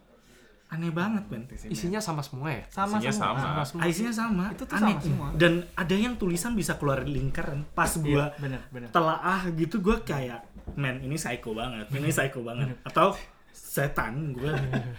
aneh 0.68 0.92
banget 0.92 1.24
men 1.32 1.48
isinya 1.72 1.96
sama 1.96 2.20
semua 2.20 2.52
ya? 2.52 2.64
Sama 2.68 3.00
Isinya 3.00 3.12
semua. 3.12 3.40
sama. 3.40 3.62
semua. 3.64 3.82
Isinya 3.88 4.12
sama. 4.12 4.44
Itu 4.52 4.64
tuh 4.68 4.76
aneh. 4.76 4.94
sama 4.94 5.00
semua. 5.00 5.28
dan 5.32 5.52
ada 5.72 5.96
yang 5.96 6.14
tulisan 6.20 6.52
bisa 6.52 6.76
keluar 6.76 7.08
lingkaran 7.08 7.64
pas 7.72 7.88
gua 7.96 8.28
iya 8.28 8.36
bener 8.36 8.60
bener 8.68 8.88
telaah 8.92 9.48
gitu 9.56 9.80
gue 9.80 9.96
kayak 10.04 10.44
men 10.76 11.00
ini 11.00 11.16
psycho 11.16 11.56
banget. 11.56 11.88
Ini 11.88 12.12
psycho 12.12 12.44
banget. 12.44 12.76
Atau 12.84 13.16
setan 13.48 14.36
gue 14.36 14.52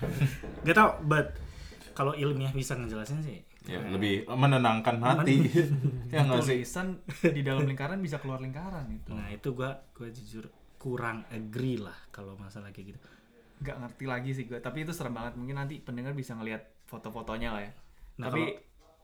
gak 0.65 0.75
tau 0.75 0.89
but 1.05 1.37
kalau 1.93 2.17
ilmiah 2.17 2.51
bisa 2.51 2.73
ngejelasin 2.75 3.21
sih 3.21 3.39
Ya, 3.69 3.77
lebih 3.85 4.25
menenangkan 4.25 4.97
hati. 4.97 5.45
ya 6.15 6.25
nggak 6.25 6.41
sih? 6.41 6.63
tulisan 6.65 6.97
di 7.21 7.45
dalam 7.45 7.69
lingkaran 7.69 8.01
bisa 8.01 8.17
keluar 8.17 8.41
lingkaran 8.41 8.89
itu. 8.89 9.13
Nah 9.13 9.29
itu 9.29 9.53
gue 9.53 9.69
gue 9.93 10.09
jujur 10.09 10.49
kurang 10.79 11.27
agree 11.29 11.77
lah 11.77 11.93
kalau 12.09 12.33
masalah 12.39 12.71
kayak 12.73 12.95
gitu 12.95 12.99
nggak 13.59 13.77
ngerti 13.77 14.05
lagi 14.05 14.29
sih 14.31 14.43
gue 14.43 14.59
tapi 14.59 14.81
itu 14.81 14.91
serem 14.91 15.11
banget. 15.11 15.35
Mungkin 15.35 15.55
nanti 15.55 15.79
pendengar 15.79 16.11
bisa 16.11 16.33
ngelihat 16.33 16.63
foto-fotonya 16.85 17.49
lah 17.51 17.61
ya. 17.61 17.71
Nah 18.17 18.27
tapi 18.27 18.41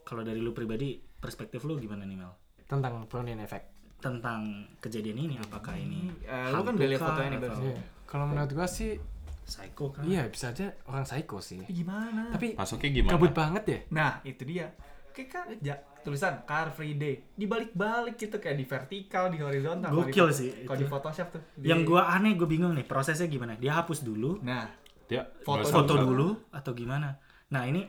kalau 0.04 0.22
kalau 0.22 0.22
dari 0.22 0.38
lu 0.38 0.52
pribadi 0.52 0.96
perspektif 0.98 1.64
lu 1.64 1.76
gimana 1.76 2.04
nih 2.04 2.16
Mel? 2.16 2.32
Tentang 2.66 3.06
Brownian 3.06 3.40
effect 3.40 3.72
tentang 3.96 4.42
kejadian 4.78 5.18
ini 5.20 5.36
apakah 5.36 5.74
ini 5.74 6.12
eh, 6.22 6.52
lu 6.52 6.62
kan 6.62 6.74
udah 6.74 6.88
lihat 6.88 7.02
hantu 7.02 7.10
fotonya 7.16 7.30
nih 7.32 7.42
Iya. 7.42 7.78
kalau 8.06 8.26
menurut 8.30 8.52
gua 8.54 8.68
sih 8.70 9.02
psycho 9.42 9.90
kan 9.90 10.04
iya 10.04 10.26
bisa 10.26 10.50
aja 10.50 10.74
orang 10.86 11.06
psycho 11.06 11.38
sih. 11.38 11.62
Tapi 11.62 11.74
gimana? 11.74 12.30
Tapi 12.30 12.48
Masuknya 12.54 12.90
gimana? 12.92 13.12
kabut 13.14 13.32
banget 13.32 13.64
ya. 13.66 13.80
Nah, 13.90 14.12
itu 14.22 14.42
dia. 14.44 14.68
Kayak 15.10 15.30
kan 15.32 15.46
ja- 15.60 15.82
tulisan 16.06 16.46
Car 16.46 16.70
Free 16.70 16.94
Day. 16.94 17.34
Dibalik-balik 17.34 18.14
gitu 18.16 18.38
kayak 18.38 18.54
di 18.54 18.64
vertikal, 18.64 19.28
di 19.28 19.38
horizontal. 19.38 19.90
Di 19.90 19.96
Gokil 20.06 20.14
foto- 20.24 20.32
sih 20.32 20.50
Kalau 20.62 20.78
di 20.78 20.86
Photoshop 20.86 21.28
tuh. 21.30 21.42
Di- 21.56 21.66
yang 21.66 21.82
gue 21.82 21.98
aneh 21.98 22.34
gue 22.34 22.46
bingung 22.46 22.72
nih 22.72 22.84
prosesnya 22.84 23.26
gimana 23.26 23.54
dia 23.56 23.74
hapus 23.74 24.02
dulu 24.02 24.38
Nah, 24.40 24.70
Dia 25.04 25.26
Foto 25.42 25.66
foto 25.66 25.94
usah- 25.94 26.02
dulu 26.04 26.28
atau 26.50 26.72
gimana 26.72 27.18
nah 27.46 27.62
ini 27.62 27.86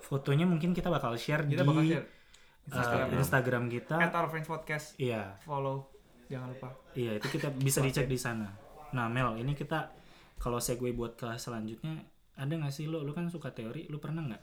fotonya 0.00 0.42
mungkin 0.42 0.70
kita 0.70 0.86
bakal 0.86 1.14
share 1.14 1.42
kita 1.44 1.62
di 1.62 1.68
bakal 1.68 1.82
share 1.84 2.06
uh, 2.64 2.70
Instagram. 2.72 3.06
Instagram 3.12 3.62
kita 3.68 3.96
At 4.00 4.10
our 4.12 4.26
friends 4.26 4.46
podcast. 4.46 4.94
iya 4.96 5.34
Follow. 5.40 5.86
Jangan 6.26 6.48
lupa. 6.48 6.68
iya 6.92 7.14
itu 7.14 7.26
kita 7.28 7.50
bisa 7.52 7.78
dicek 7.80 8.06
di 8.06 8.16
sana 8.16 8.50
nah 8.88 9.06
Mel 9.06 9.34
ini 9.36 9.52
kita 9.52 9.94
kalau 10.36 10.58
segue 10.58 10.90
buat 10.90 11.14
kelas 11.14 11.38
selanjutnya 11.40 12.02
ada 12.34 12.50
nggak 12.50 12.68
sih 12.68 12.84
lo 12.84 13.00
lo 13.00 13.10
kan 13.10 13.26
suka 13.26 13.50
teori 13.50 13.86
lo 13.86 13.96
pernah 13.96 14.22
nggak 14.24 14.42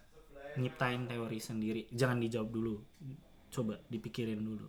nyiptain 0.55 1.03
teori 1.03 1.37
sendiri 1.37 1.81
jangan 1.89 2.17
dijawab 2.17 2.49
dulu 2.49 2.75
coba 3.49 3.77
dipikirin 3.85 4.39
dulu 4.39 4.67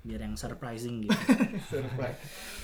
biar 0.00 0.20
yang 0.20 0.34
surprising 0.34 0.98
gitu 1.04 1.14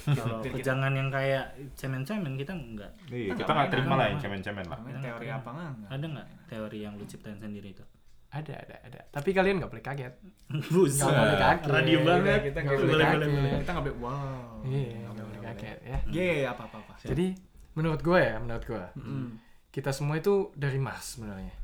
kalau 0.09 0.43
jangan 0.59 0.91
yang 0.91 1.07
kayak 1.07 1.45
cemen-cemen 1.73 2.35
kita 2.35 2.51
nggak 2.51 2.91
Iya, 3.07 3.31
Kita 3.31 3.39
kita 3.39 3.51
nggak 3.53 3.71
terima 3.71 3.95
lah 3.95 4.07
yang 4.09 4.19
cemen-cemen 4.19 4.65
lah. 4.65 4.79
Teori 4.99 5.29
apa 5.29 5.49
nggak? 5.49 5.73
ada 5.89 6.05
nggak 6.09 6.29
teori 6.47 6.79
yang 6.81 6.95
lu 6.95 7.05
ciptain 7.05 7.37
sendiri 7.37 7.71
itu 7.71 7.85
ada 8.29 8.53
ada 8.53 8.77
ada 8.83 9.01
tapi 9.09 9.31
kalian 9.31 9.63
nggak 9.63 9.71
boleh 9.71 9.85
kaget 9.85 10.15
Buset, 10.69 10.99
Nggak 11.01 11.15
boleh 11.17 11.39
kaget. 11.39 11.71
radio 11.71 11.99
banget. 12.03 12.41
Kita 12.45 12.59
nggak 12.61 12.77
boleh 12.77 13.07
boleh. 13.07 13.29
Kita 13.57 13.71
nggak 13.71 13.85
boleh. 13.87 13.97
Wow. 13.97 14.51
iya 14.67 15.07
nggak 15.07 15.27
boleh 15.27 15.41
kaget 15.45 15.79
ya 15.81 15.99
Ye, 16.09 16.31
apa 16.45 16.63
apa 16.65 16.77
apa. 16.81 16.93
jadi 17.01 17.27
menurut 17.73 18.01
gua 18.01 18.19
ya 18.19 18.35
menurut 18.37 18.65
gua 18.65 18.85
Mm. 18.93 19.29
kita 19.71 19.91
semua 19.91 20.17
itu 20.17 20.51
dari 20.53 20.77
Mars 20.77 21.15
sebenarnya 21.15 21.55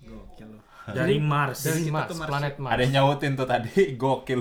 Gokil 0.00 0.48
lu. 0.48 0.60
dari 0.88 1.16
Mars 1.18 1.60
dari 1.62 1.84
kita 1.84 1.92
Mars, 1.94 2.08
tuh 2.08 2.16
Mars 2.16 2.28
planet 2.28 2.54
Mars. 2.56 2.72
Ada 2.72 2.80
yang 2.82 2.92
nyautin 2.94 3.32
tuh 3.34 3.44
tadi, 3.44 3.72
gokil. 4.00 4.40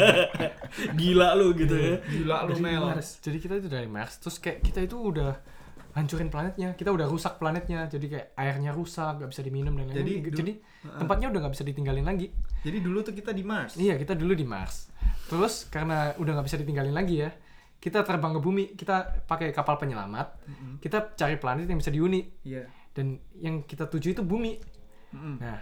gila 0.96 1.28
lu 1.34 1.52
gitu 1.54 1.74
ya 1.74 1.96
Gila 2.02 2.36
lu 2.44 2.52
Dari 2.52 2.62
Mel. 2.62 2.84
Mars. 2.86 3.18
Jadi 3.18 3.38
kita 3.38 3.54
itu 3.56 3.68
dari 3.68 3.84
Mars, 3.86 4.16
terus 4.16 4.36
kayak 4.36 4.62
kita 4.62 4.80
itu 4.80 4.96
udah 4.96 5.36
hancurin 5.90 6.30
planetnya, 6.30 6.72
kita 6.72 6.88
udah 6.88 7.04
rusak 7.04 7.36
planetnya, 7.36 7.84
jadi 7.86 8.06
kayak 8.06 8.26
airnya 8.36 8.70
rusak, 8.70 9.18
nggak 9.18 9.28
bisa 9.28 9.42
diminum 9.42 9.74
dan 9.74 9.84
lain-lain. 9.84 9.98
Jadi 9.98 10.12
Jadi, 10.14 10.24
du- 10.24 10.38
jadi 10.38 10.52
tempatnya 10.96 11.26
udah 11.28 11.40
nggak 11.40 11.54
bisa 11.54 11.64
ditinggalin 11.66 12.06
lagi. 12.06 12.26
Jadi 12.62 12.78
dulu 12.78 12.98
tuh 13.02 13.12
kita 13.12 13.30
di 13.30 13.42
Mars. 13.42 13.74
Iya, 13.74 13.94
kita 13.96 14.14
dulu 14.14 14.32
di 14.32 14.46
Mars. 14.46 14.88
Terus 15.26 15.66
karena 15.66 16.14
udah 16.16 16.32
nggak 16.32 16.46
bisa 16.46 16.56
ditinggalin 16.56 16.94
lagi 16.94 17.20
ya, 17.20 17.30
kita 17.76 18.00
terbang 18.00 18.32
ke 18.32 18.40
bumi, 18.40 18.64
kita 18.72 18.96
pakai 19.26 19.50
kapal 19.50 19.76
penyelamat, 19.76 20.38
kita 20.78 21.12
cari 21.12 21.36
planet 21.36 21.66
yang 21.66 21.76
bisa 21.76 21.90
dihuni 21.90 22.22
Iya. 22.44 22.70
Dan 22.90 23.06
yang 23.36 23.62
kita 23.62 23.84
tuju 23.84 24.12
itu 24.12 24.22
bumi. 24.22 24.58
Mm-mm. 25.10 25.38
Nah, 25.38 25.58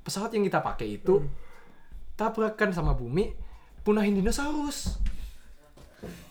pesawat 0.00 0.30
yang 0.30 0.42
kita 0.42 0.58
pakai 0.58 0.96
itu 0.96 1.22
tabrakan 2.12 2.70
sama 2.70 2.92
bumi, 2.92 3.32
punahin 3.80 4.14
dinosaurus. 4.14 4.98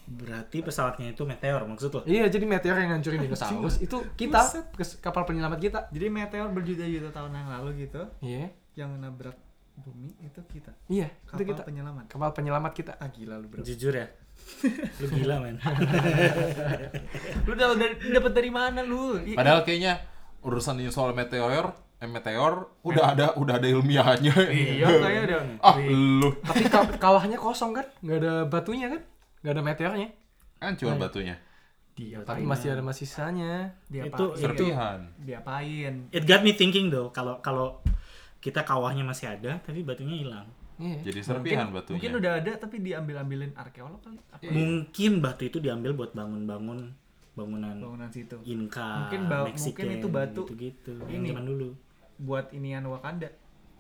berarti 0.04 0.60
pesawatnya 0.60 1.16
itu 1.16 1.24
meteor 1.24 1.64
maksud 1.64 1.88
lo 1.90 2.02
Iya, 2.04 2.28
jadi 2.28 2.44
meteor 2.44 2.76
yang 2.76 2.92
ngancurin 2.92 3.24
dinosaurus 3.24 3.80
itu 3.80 3.96
kita, 4.14 4.44
kes- 4.70 5.00
kapal 5.00 5.24
penyelamat 5.24 5.56
kita. 5.58 5.80
Jadi 5.88 6.12
meteor 6.12 6.52
berjuta-juta 6.52 7.10
tahun 7.10 7.32
yang 7.34 7.48
lalu 7.50 7.88
gitu 7.88 8.04
Iya, 8.20 8.52
yang 8.76 9.00
nabrak 9.00 9.40
bumi 9.74 10.12
itu 10.20 10.44
kita. 10.46 10.76
iya, 10.86 11.08
Kapal 11.24 11.40
itu 11.40 11.44
kita. 11.50 11.64
penyelamat. 11.64 12.04
Kapal 12.08 12.30
penyelamat 12.34 12.72
kita. 12.74 12.92
Ah 13.00 13.08
gila 13.08 13.40
lu 13.40 13.48
bro. 13.48 13.64
jujur 13.64 13.94
ya 13.94 14.12
lu 14.98 15.06
gila 15.08 15.38
men 15.38 15.56
lu 17.46 17.54
dapet 17.54 17.78
dari, 17.78 17.94
dapet 18.12 18.32
dari 18.34 18.50
mana 18.50 18.82
lu? 18.82 19.16
Padahal 19.32 19.62
kayaknya 19.62 20.02
urusan 20.42 20.76
ini 20.76 20.90
soal 20.90 21.12
meteor, 21.12 21.72
eh, 21.98 22.06
meteor 22.06 22.70
udah 22.82 23.06
ada 23.10 23.26
udah 23.36 23.56
ada 23.56 23.68
ilmiahnya. 23.68 24.34
Iya 24.48 24.88
kayaknya 25.04 25.22
udah. 25.24 25.40
Ah, 25.60 25.76
lu 25.78 26.30
Tapi 26.40 26.64
ka- 26.66 26.98
kawahnya 26.98 27.36
kosong 27.36 27.72
kan? 27.72 27.86
Nggak 28.00 28.18
ada 28.20 28.34
batunya 28.46 28.88
kan? 28.88 29.02
Nggak 29.40 29.54
ada 29.54 29.62
meteornya. 29.64 30.10
kan 30.58 30.74
cuma 30.76 30.94
batunya. 30.96 31.36
Dia 31.92 32.22
Tapi 32.22 32.42
masih 32.42 32.72
ada 32.72 32.82
masih 32.82 33.04
sisanya. 33.04 33.74
dia 33.88 34.06
Itu- 34.06 34.08
itu 34.08 34.26
itu- 34.32 34.40
Serpihan. 34.40 35.00
diapain? 35.18 36.06
it 36.10 36.24
got 36.24 36.42
me 36.42 36.52
thinking 36.52 36.88
though 36.88 37.10
kalau 37.10 37.38
kalau 37.40 37.82
kita 38.38 38.62
kawahnya 38.62 39.02
masih 39.02 39.30
ada 39.30 39.58
tapi 39.60 39.82
batunya 39.82 40.18
hilang 40.18 40.48
Iya. 40.78 40.98
Jadi 41.04 41.20
serpihan 41.22 41.70
batunya. 41.70 41.94
Mungkin 41.96 42.14
udah 42.18 42.32
ada 42.38 42.52
tapi 42.58 42.78
diambil-ambilin 42.80 43.54
arkeolog 43.54 44.02
kali. 44.02 44.18
Apa 44.28 44.50
mungkin 44.50 45.12
batu 45.20 45.46
itu 45.46 45.58
diambil 45.58 45.94
buat 45.94 46.10
bangun-bangun 46.12 46.80
bangunan 47.34 47.74
bangunan 47.74 48.10
situ? 48.10 48.36
Inka 48.44 49.08
Mungkin 49.08 49.22
ba- 49.26 49.46
Mexican, 49.46 49.88
mungkin 49.88 49.98
itu 49.98 50.08
batu 50.08 50.42
gitu, 50.52 50.92
yang 51.08 51.22
ini. 51.22 51.30
zaman 51.30 51.46
dulu 51.46 51.70
Buat 52.18 52.52
inian 52.52 52.86
Wakanda. 52.86 53.30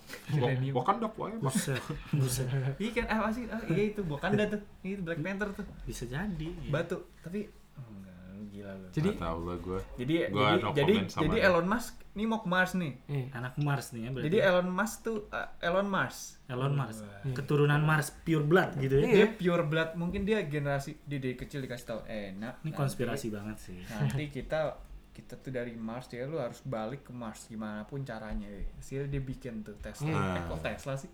Wakanda 0.73 1.07
pokoknya. 1.07 1.37
buset 1.39 1.77
buset 2.11 2.47
Iya 2.81 2.91
kan 2.91 3.05
apa 3.07 3.29
sih? 3.29 3.45
Ah, 3.47 3.61
iya 3.65 3.83
itu 3.91 4.01
Wakanda 4.03 4.43
tuh. 4.47 4.61
Itu 4.81 5.01
Black 5.01 5.19
Panther 5.19 5.49
tuh. 5.53 5.65
bisa 5.83 6.03
jadi 6.05 6.47
ya. 6.57 6.69
Batu. 6.69 6.97
Tapi 7.21 7.47
oh, 7.77 7.85
enggak, 7.87 8.10
gila 8.49 8.71
lu. 8.79 8.87
Jadi 8.89 9.09
tahu 9.19 9.39
lah 9.45 9.57
gue. 9.61 9.79
Jadi 10.01 10.15
Gua 10.31 10.41
jadi 10.41 10.61
no 10.63 10.69
jadi, 10.73 10.93
jadi 11.05 11.37
dia. 11.37 11.47
Elon 11.51 11.67
Musk 11.67 11.93
ini 12.11 12.23
mau 12.27 12.39
ke 12.43 12.49
Mars 12.51 12.71
nih. 12.75 12.93
iya. 13.07 13.25
anak 13.37 13.53
Mars 13.61 13.87
nih 13.95 14.01
ya 14.03 14.09
berarti 14.11 14.25
Jadi 14.27 14.37
Elon 14.43 14.69
Musk 14.71 14.95
tuh 15.05 15.17
uh, 15.31 15.49
Elon 15.61 15.87
Mars. 15.87 16.17
Elon 16.49 16.73
Mars 16.75 16.97
keturunan 17.37 17.81
Mars 17.83 18.07
pure 18.25 18.43
blood 18.43 18.75
gitu 18.81 18.95
ya 18.99 19.07
Dia 19.07 19.27
pure 19.31 19.63
blood. 19.67 19.89
Mungkin 19.95 20.25
dia 20.25 20.41
generasi 20.47 20.97
dia 21.05 21.19
dari 21.21 21.35
kecil 21.37 21.61
dikasih 21.61 21.85
tahu 21.85 21.99
eh 22.09 22.33
nak. 22.33 22.63
ini 22.65 22.71
konspirasi 22.73 23.27
banget 23.29 23.57
sih 23.61 23.77
Nanti 23.87 24.31
kita 24.33 24.89
kita 25.11 25.35
tuh 25.43 25.51
dari 25.51 25.75
Mars 25.75 26.07
ya 26.07 26.23
lu 26.23 26.39
harus 26.39 26.63
balik 26.63 27.03
ke 27.03 27.11
Mars 27.11 27.45
gimana 27.51 27.83
pun 27.83 28.01
caranya. 28.07 28.47
Hasil 28.79 29.11
dia 29.11 29.19
bikin 29.19 29.61
tuh 29.61 29.75
Tesla. 29.83 30.07
Hmm. 30.07 30.37
Eh 30.39 30.43
kok 30.47 30.59
Tesla 30.63 30.95
sih? 30.95 31.11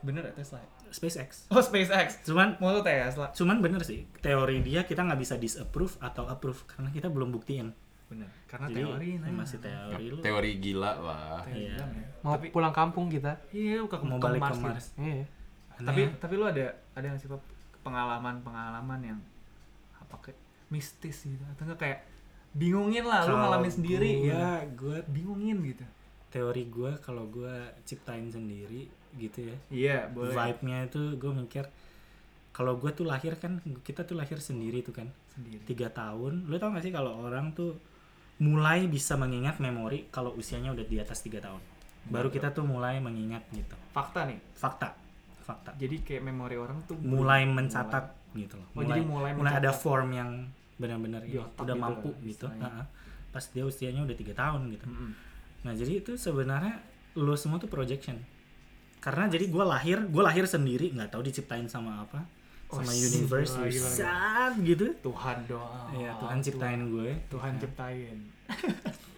Bener 0.00 0.22
ya 0.22 0.32
Tesla? 0.34 0.58
SpaceX 0.90 1.46
Oh 1.48 1.60
SpaceX. 1.60 2.24
cuman 2.24 2.56
Mau 2.56 2.72
tuh 2.72 2.82
Tesla. 2.82 3.30
cuman 3.30 3.60
bener 3.60 3.80
sih 3.80 4.08
teori 4.18 4.60
dia 4.60 4.82
kita 4.82 5.02
nggak 5.02 5.18
bisa 5.18 5.34
disapprove 5.36 5.94
atau 5.98 6.24
approve 6.26 6.64
karena 6.66 6.88
kita 6.88 7.06
belum 7.06 7.30
buktiin 7.30 7.70
Bener. 8.06 8.26
Karena 8.44 8.66
jadi 8.66 8.82
teori 8.82 9.10
nah. 9.16 9.30
masih 9.38 9.58
teori 9.60 10.04
lu 10.08 10.18
Teori 10.18 10.50
gila 10.58 10.92
lah. 10.98 11.40
Teori 11.40 11.62
Iya. 11.62 11.78
ya. 11.78 12.06
Mau 12.20 12.34
Tapi 12.34 12.46
pulang 12.50 12.74
kampung 12.74 13.06
kita. 13.06 13.38
iya 13.50 13.78
ke, 13.80 13.96
mau 14.00 14.18
ke 14.18 14.26
balik 14.26 14.42
ke 14.42 14.50
gitu. 14.50 14.66
Mars 14.66 14.86
Iya. 14.98 15.24
Tapi 15.78 16.02
tapi 16.18 16.34
lu 16.34 16.44
ada 16.44 16.66
ada 16.92 17.06
nggak 17.06 17.20
sih 17.20 17.30
Pap, 17.30 17.38
pengalaman-pengalaman 17.80 19.00
yang 19.04 19.18
apa 19.94 20.16
kayak 20.20 20.38
mistis 20.68 21.22
gitu 21.22 21.44
atau 21.46 21.62
enggak 21.64 21.78
kayak 21.78 21.98
bingungin 22.50 23.04
lah 23.04 23.22
lu 23.22 23.34
ngalamin 23.36 23.70
sendiri 23.70 24.10
gue 24.20 24.34
ya. 24.34 24.58
gue 24.66 24.98
Bingungin 25.06 25.62
gitu. 25.64 25.86
teori 26.28 26.66
gue 26.66 26.90
kalau 26.98 27.26
gue 27.26 27.54
ciptain 27.84 28.26
sendiri 28.26 28.90
gitu 29.18 29.38
ya. 29.46 29.56
Iya, 29.70 29.98
boleh. 30.10 30.34
vibe-nya 30.34 30.86
itu 30.86 31.18
gue 31.18 31.32
mikir 31.32 31.64
kalau 32.50 32.76
gue 32.76 32.90
tuh 32.92 33.06
lahir 33.06 33.38
kan 33.38 33.62
kita 33.86 34.04
tuh 34.04 34.18
lahir 34.18 34.38
sendiri 34.38 34.82
tuh 34.84 34.94
kan. 34.94 35.08
Sendiri. 35.30 35.62
tiga 35.64 35.88
tahun. 35.90 36.50
Lu 36.50 36.58
tau 36.58 36.74
gak 36.74 36.82
sih 36.82 36.92
kalau 36.92 37.26
orang 37.26 37.54
tuh 37.54 37.78
mulai 38.42 38.90
bisa 38.90 39.14
mengingat 39.14 39.62
memori 39.62 40.10
kalau 40.10 40.34
usianya 40.34 40.74
udah 40.74 40.84
di 40.84 40.98
atas 40.98 41.22
tiga 41.22 41.38
tahun? 41.40 41.62
Baru 42.10 42.28
kita 42.32 42.50
tuh 42.50 42.66
mulai 42.66 42.98
mengingat 42.98 43.46
gitu. 43.54 43.76
Fakta 43.94 44.26
nih. 44.26 44.38
fakta. 44.54 44.92
Fakta. 45.40 45.70
Jadi 45.78 46.02
kayak 46.02 46.22
memori 46.26 46.58
orang 46.58 46.82
tuh 46.86 46.98
mulai 46.98 47.46
mencatat 47.46 48.20
gitu 48.34 48.54
loh. 48.58 48.68
Oh, 48.78 48.82
jadi 48.86 49.02
mulai 49.02 49.34
mulai 49.34 49.58
ada 49.58 49.74
form 49.74 50.14
yang 50.14 50.30
benar-benar 50.80 51.22
ya, 51.28 51.44
udah 51.60 51.76
gitu 51.76 51.76
mampu 51.76 52.10
kan, 52.16 52.24
gitu. 52.24 52.46
Heeh. 52.48 52.84
pas 53.30 53.44
dia 53.46 53.62
usianya 53.62 54.00
udah 54.02 54.16
tiga 54.16 54.34
tahun 54.34 54.74
gitu. 54.74 54.86
Mm-mm. 54.90 55.10
nah 55.60 55.76
jadi 55.76 56.02
itu 56.02 56.16
sebenarnya 56.16 56.80
lo 57.20 57.36
semua 57.36 57.60
tuh 57.60 57.68
projection 57.68 58.16
karena 59.00 59.24
jadi 59.26 59.44
gue 59.46 59.64
lahir 59.64 59.98
gue 60.02 60.22
lahir 60.22 60.44
sendiri 60.44 60.92
nggak 60.92 61.10
tahu 61.10 61.22
diciptain 61.22 61.64
sama 61.64 62.00
apa 62.00 62.20
sama 62.68 62.86
Oh, 62.86 62.94
universe 62.94 63.58
gila, 63.58 63.66
gila, 63.66 63.90
saat 63.90 64.52
gitu 64.60 64.86
Tuhan 65.00 65.42
doang. 65.44 65.90
ya 65.92 66.12
Tuhan 66.14 66.38
ciptain 66.38 66.80
gue 66.86 67.10
Tuhan 67.26 67.52
ciptain. 67.56 68.16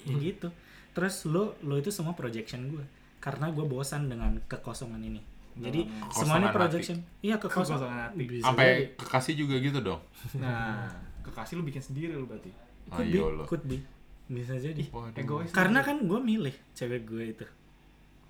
ya 0.02 0.14
gitu 0.16 0.48
terus 0.92 1.24
lo 1.24 1.56
lo 1.60 1.76
itu 1.76 1.88
semua 1.88 2.12
projection 2.12 2.64
gue 2.68 2.84
karena 3.18 3.48
gue 3.48 3.62
bosan 3.62 4.06
dengan 4.06 4.34
kekosongan 4.46 4.98
ini 5.00 5.20
jadi 5.54 5.84
Kekosongan 5.84 6.16
semuanya 6.16 6.48
hati. 6.48 6.56
projection 6.56 6.96
iya 7.20 7.36
kekosongan 7.36 7.68
Kekosongan 7.76 7.98
hati. 8.08 8.22
Bisa 8.24 8.42
Sampai 8.42 8.64
jadi. 8.64 8.84
kekasih 8.96 9.34
juga 9.36 9.54
gitu 9.58 9.78
dong. 9.80 10.00
Nah, 10.34 10.88
kekasih 11.24 11.54
lu 11.54 11.62
bikin 11.62 11.82
sendiri 11.82 12.16
berarti. 12.18 12.48
could 12.88 13.04
be 13.04 13.12
Ayo 13.14 13.24
lo. 13.30 13.44
could 13.44 13.64
be 13.64 13.78
bisa 14.24 14.56
jadi 14.56 14.84
Waduh. 14.88 15.12
Egois. 15.14 15.50
karena 15.50 15.80
kan 15.80 16.00
gue 16.00 16.16
milih 16.18 16.56
cewek 16.72 17.04
gue 17.04 17.24
itu 17.30 17.46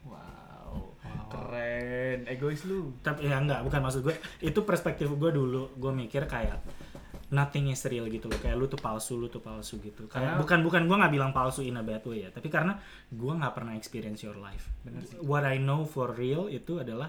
Wow. 0.03 0.19
Keren. 1.33 2.19
Egois 2.29 2.63
lu. 2.69 2.93
tapi 3.01 3.27
ya 3.27 3.41
enggak 3.41 3.65
bukan 3.65 3.81
maksud 3.81 4.05
gue. 4.05 4.15
Itu 4.45 4.63
perspektif 4.63 5.09
gue 5.09 5.31
dulu. 5.33 5.73
Gue 5.81 5.93
mikir 5.97 6.29
kayak 6.29 6.61
nothing 7.33 7.73
is 7.73 7.81
real 7.89 8.05
gitu 8.13 8.29
loh. 8.29 8.37
Kayak 8.37 8.57
lu 8.61 8.69
tuh 8.69 8.77
palsu 8.77 9.17
lu 9.17 9.33
tuh 9.33 9.41
palsu 9.41 9.81
gitu. 9.81 10.05
Kayak 10.07 10.37
Karena- 10.37 10.41
bukan 10.45 10.59
bukan 10.61 10.83
gue 10.85 10.97
nggak 11.01 11.13
bilang 11.17 11.33
palsu 11.33 11.65
in 11.65 11.81
a 11.81 11.83
bad 11.83 12.05
way 12.05 12.25
ya. 12.25 12.31
Tapi 12.31 12.53
karena 12.53 12.77
gue 13.09 13.33
nggak 13.33 13.53
pernah 13.57 13.73
experience 13.73 14.21
your 14.21 14.37
life. 14.37 14.69
Bener 14.85 15.01
sih. 15.09 15.17
what 15.25 15.43
I 15.49 15.57
know 15.57 15.89
for 15.89 16.13
real 16.13 16.53
itu 16.53 16.77
adalah 16.79 17.09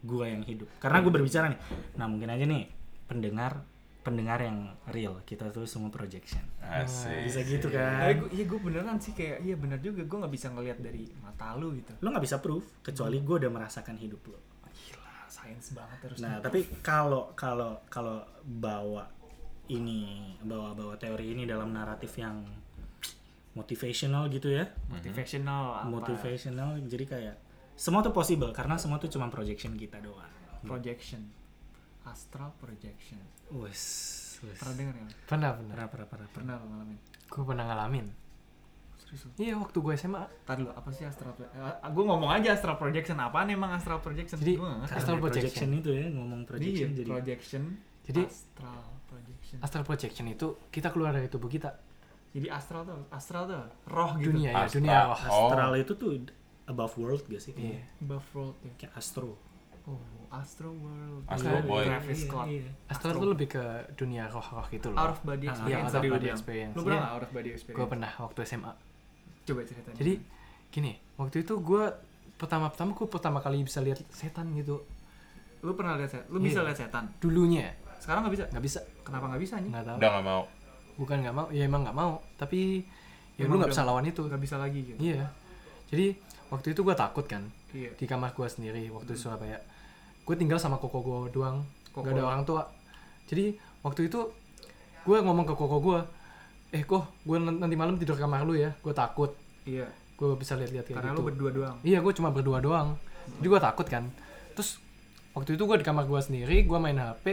gue 0.00 0.24
yang 0.24 0.46
hidup. 0.46 0.70
Karena 0.78 1.02
gue 1.02 1.12
berbicara 1.12 1.50
nih 1.50 1.60
nah 1.98 2.06
mungkin 2.06 2.30
aja 2.30 2.46
nih 2.46 2.64
pendengar 3.10 3.66
pendengar 4.00 4.40
yang 4.40 4.58
real 4.88 5.20
kita 5.22 5.48
tuh 5.48 5.64
semua 5.64 5.88
projection 5.88 6.40
Asik. 6.58 7.20
bisa 7.22 7.40
gitu 7.42 7.66
Eh, 7.68 7.76
kan 7.76 8.16
iya 8.28 8.44
gue 8.44 8.58
beneran 8.58 8.96
sih 8.96 9.12
kayak 9.12 9.44
iya 9.44 9.54
bener 9.54 9.76
juga 9.78 10.00
gue 10.02 10.18
nggak 10.18 10.32
bisa 10.32 10.48
ngelihat 10.48 10.78
dari 10.78 11.04
mata 11.18 11.52
lu 11.54 11.76
gitu. 11.76 11.92
lo 12.00 12.08
nggak 12.08 12.24
bisa 12.24 12.40
proof 12.40 12.64
kecuali 12.80 13.20
gue 13.20 13.36
udah 13.38 13.50
merasakan 13.50 13.94
hidup 13.94 14.24
lo 14.26 14.40
Gila, 14.66 15.26
sains 15.26 15.74
banget 15.74 15.98
terus. 16.00 16.18
Nah, 16.18 16.38
tapi 16.38 16.62
kalau 16.80 17.34
kalau 17.34 17.84
kalau 17.86 18.22
bawa 18.40 19.04
ini 19.68 20.32
bawa-bawa 20.40 20.96
teori 20.96 21.34
ini 21.34 21.44
dalam 21.44 21.70
naratif 21.70 22.16
yang 22.16 22.40
motivational 23.52 24.30
gitu 24.30 24.48
ya. 24.48 24.64
motivational 24.88 25.82
apa? 25.82 25.90
Motivational 25.90 26.78
jadi 26.86 27.04
kayak 27.04 27.36
semua 27.74 28.00
tuh 28.00 28.12
possible 28.12 28.50
karena 28.50 28.78
semua 28.78 28.96
tuh 28.96 29.08
cuma 29.08 29.26
projection 29.26 29.74
kita 29.74 29.98
doang. 29.98 30.28
projection. 30.60 31.24
Astral 32.10 32.50
projection. 32.58 33.18
Wes, 33.50 33.82
wes. 34.42 34.58
Pernah 34.58 34.74
denger 34.74 34.94
ya? 34.94 35.06
Pernah, 35.24 35.50
pernah. 35.54 35.70
Pernah, 35.70 35.86
pernah, 35.86 36.06
pernah, 36.06 36.28
pernah. 36.28 36.28
Pernah 36.34 36.54
lo 36.56 36.66
ngalamin. 36.66 36.98
Gue 37.24 37.42
pernah 37.46 37.64
ngalamin. 37.64 38.06
Serius? 38.98 39.22
Iya, 39.36 39.54
waktu 39.56 39.78
gue 39.78 39.94
SMA. 39.96 40.22
Ntar 40.44 40.56
dulu, 40.58 40.70
apa 40.70 40.88
sih 40.90 41.04
astral 41.06 41.32
projection? 41.32 41.62
gue 41.90 42.04
ngomong 42.04 42.30
aja 42.30 42.48
astral 42.52 42.76
projection. 42.76 43.16
Apaan 43.16 43.48
emang 43.48 43.70
astral 43.70 43.98
projection? 43.98 44.38
Jadi. 44.38 44.54
Astral 44.58 45.18
Karena 45.18 45.24
projection. 45.24 45.68
itu 45.72 45.90
ya 45.90 46.06
ngomong 46.10 46.40
projection 46.44 46.88
Iya, 46.90 46.98
jadi 46.98 47.10
projection. 47.10 47.62
Jadi- 48.02 48.26
astral 48.26 48.82
projection. 49.06 49.58
Astral 49.62 49.84
projection 49.84 50.26
itu 50.26 50.46
kita 50.68 50.88
keluar 50.90 51.14
dari 51.14 51.26
tubuh 51.26 51.46
kita. 51.46 51.70
Jadi 52.30 52.46
astral 52.46 52.86
tuh, 52.86 53.10
astral 53.10 53.42
tuh 53.46 53.62
roh 53.90 54.14
gitu. 54.22 54.30
Dunia 54.30 54.54
ya, 54.54 54.62
Astral. 54.62 54.74
dunia 54.78 54.98
roh. 55.02 55.18
astral 55.18 55.72
itu 55.74 55.92
tuh 55.98 56.10
above 56.70 56.94
world 56.94 57.22
gak 57.26 57.42
sih? 57.42 57.50
Iya. 57.58 57.82
Buff 57.98 58.26
world 58.30 58.54
ya. 58.62 58.70
Kayak 58.78 58.94
astro. 58.94 59.34
Oh, 59.90 59.98
Astro 60.30 60.70
World. 60.72 61.26
Astro 61.26 61.50
Iya, 61.52 61.62
Boy. 61.64 61.84
Travis 61.84 62.18
Scott. 62.20 62.46
Iya, 62.46 62.60
iya. 62.60 62.70
Astral 62.86 63.12
itu 63.12 63.26
lebih 63.28 63.48
ke 63.50 63.64
dunia 63.94 64.24
roh-roh 64.26 64.66
gitu 64.68 64.88
loh. 64.88 64.98
Out 65.00 65.10
of 65.10 65.20
body 65.22 65.46
experience 65.48 65.82
out 65.82 65.90
of 65.90 65.94
tadi 65.96 66.06
lu 66.06 66.14
body 66.14 66.28
experience. 66.28 66.74
Lu 66.74 66.80
pernah 66.80 66.90
Iya. 66.92 67.02
nggak 67.02 67.12
out 67.12 67.22
of 67.22 67.30
body 67.32 67.50
experience? 67.50 67.76
Gue 67.76 67.86
pernah 67.88 68.10
waktu 68.16 68.38
SMA. 68.44 68.72
Coba 69.42 69.60
ceritain. 69.64 69.96
Jadi 69.96 70.12
gini 70.70 70.92
waktu 71.16 71.36
itu 71.40 71.54
gue 71.56 71.84
pertama-pertama 72.36 72.90
gue 72.92 73.06
pertama 73.06 73.38
kali 73.38 73.60
bisa 73.60 73.80
lihat 73.80 73.98
setan 74.08 74.54
gitu 74.54 74.80
Lu 75.60 75.74
pernah 75.74 75.92
lihat 75.94 76.08
setan? 76.08 76.26
Lu 76.28 76.38
bisa 76.38 76.62
Iya. 76.62 76.66
lihat 76.70 76.78
setan? 76.78 77.04
dulunya 77.18 77.68
Sekarang 77.98 78.22
nggak 78.22 78.32
bisa. 78.32 78.44
nggak 78.48 78.64
bisa 78.64 78.80
Kenapa 79.02 79.24
nggak 79.26 79.42
bisa 79.42 79.54
nih? 79.58 79.68
nggak 79.68 79.84
tahu 79.84 79.96
Udah 79.98 80.10
gak 80.10 80.24
mau. 80.24 80.42
bukan 80.96 81.16
nggak 81.18 81.34
mau 81.34 81.46
ya 81.50 81.62
emang 81.62 81.82
nggak 81.82 81.96
mau 81.98 82.12
tapi 82.34 82.86
ya 83.34 83.44
Emang 83.44 83.50
lu 83.50 83.60
nggak 83.60 83.72
bisa 83.72 83.82
lawan 83.82 84.04
itu 84.04 84.20
Nggak 84.22 84.40
bisa 84.40 84.56
lagi 84.56 84.80
gitu. 84.84 84.98
iya 85.00 85.26
jadi 85.86 86.14
waktu 86.48 86.70
itu 86.70 86.80
gue 86.80 86.94
takut 86.94 87.24
kan 87.24 87.42
Iya. 87.70 87.90
di 87.92 88.04
kamar 88.04 88.30
gue 88.30 88.46
sendiri 88.46 88.88
waktu 88.88 89.10
di 89.10 89.18
Surabaya 89.18 89.58
gue 90.30 90.36
tinggal 90.36 90.56
sama 90.56 90.78
koko 90.78 90.98
gue 91.00 91.34
doang 91.34 91.66
Koko. 91.90 92.06
gak 92.06 92.14
ada 92.14 92.22
orang 92.24 92.42
tua 92.44 92.62
jadi 93.26 93.50
waktu 93.82 94.06
itu 94.06 94.30
gue 95.02 95.16
ngomong 95.18 95.42
ke 95.44 95.52
koko 95.52 95.76
gue 95.80 95.98
eh 96.70 96.82
kok 96.82 97.02
gue 97.20 97.36
nanti 97.36 97.74
malam 97.74 97.98
tidur 97.98 98.14
kamar 98.14 98.46
lu 98.46 98.54
ya 98.54 98.70
gue 98.76 98.94
takut 98.94 99.34
Iya. 99.62 99.90
gue 100.14 100.28
bisa 100.36 100.54
lihat-lihat 100.54 100.86
kayak 100.86 100.96
Karena 100.96 101.10
gitu 101.10 101.18
lu 101.18 101.26
berdua 101.26 101.50
doang. 101.50 101.76
iya 101.82 101.98
gue 101.98 102.12
cuma 102.12 102.30
berdua 102.30 102.58
doang 102.58 102.94
jadi 103.36 103.46
gue 103.48 103.60
takut 103.60 103.86
kan 103.86 104.04
terus 104.52 104.78
waktu 105.30 105.54
itu 105.54 105.62
gue 105.64 105.76
di 105.76 105.84
kamar 105.84 106.04
gue 106.04 106.20
sendiri 106.20 106.62
gue 106.62 106.78
main 106.78 106.94
hp 106.94 107.24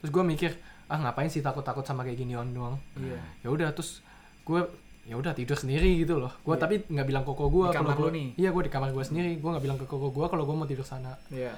terus 0.00 0.10
gue 0.10 0.24
mikir 0.24 0.56
ah 0.86 0.98
ngapain 0.98 1.28
sih 1.28 1.38
takut-takut 1.38 1.84
sama 1.84 2.02
kayak 2.02 2.16
gini 2.16 2.32
doang 2.48 2.80
Iya. 2.96 3.20
ya 3.42 3.48
udah 3.50 3.68
terus 3.70 4.00
gue 4.42 4.64
ya 5.02 5.14
udah 5.14 5.32
tidur 5.32 5.54
sendiri 5.54 5.98
gitu 5.98 6.16
loh 6.16 6.32
gue 6.38 6.50
Iya. 6.50 6.60
tapi 6.60 6.74
nggak 6.84 7.06
bilang 7.06 7.24
koko 7.24 7.46
gue 7.48 7.66
kalau 7.68 7.90
lu 7.90 8.00
gue 8.00 8.10
nih? 8.12 8.28
iya 8.38 8.48
gue 8.48 8.62
di 8.64 8.72
kamar 8.72 8.90
gue 8.90 9.02
sendiri 9.02 9.36
gue 9.36 9.50
nggak 9.50 9.64
bilang 9.64 9.76
ke 9.76 9.84
koko 9.84 10.08
gue 10.08 10.24
kalau 10.24 10.42
gue 10.42 10.54
mau 10.54 10.64
tidur 10.64 10.84
sana 10.84 11.14
Iya. 11.28 11.52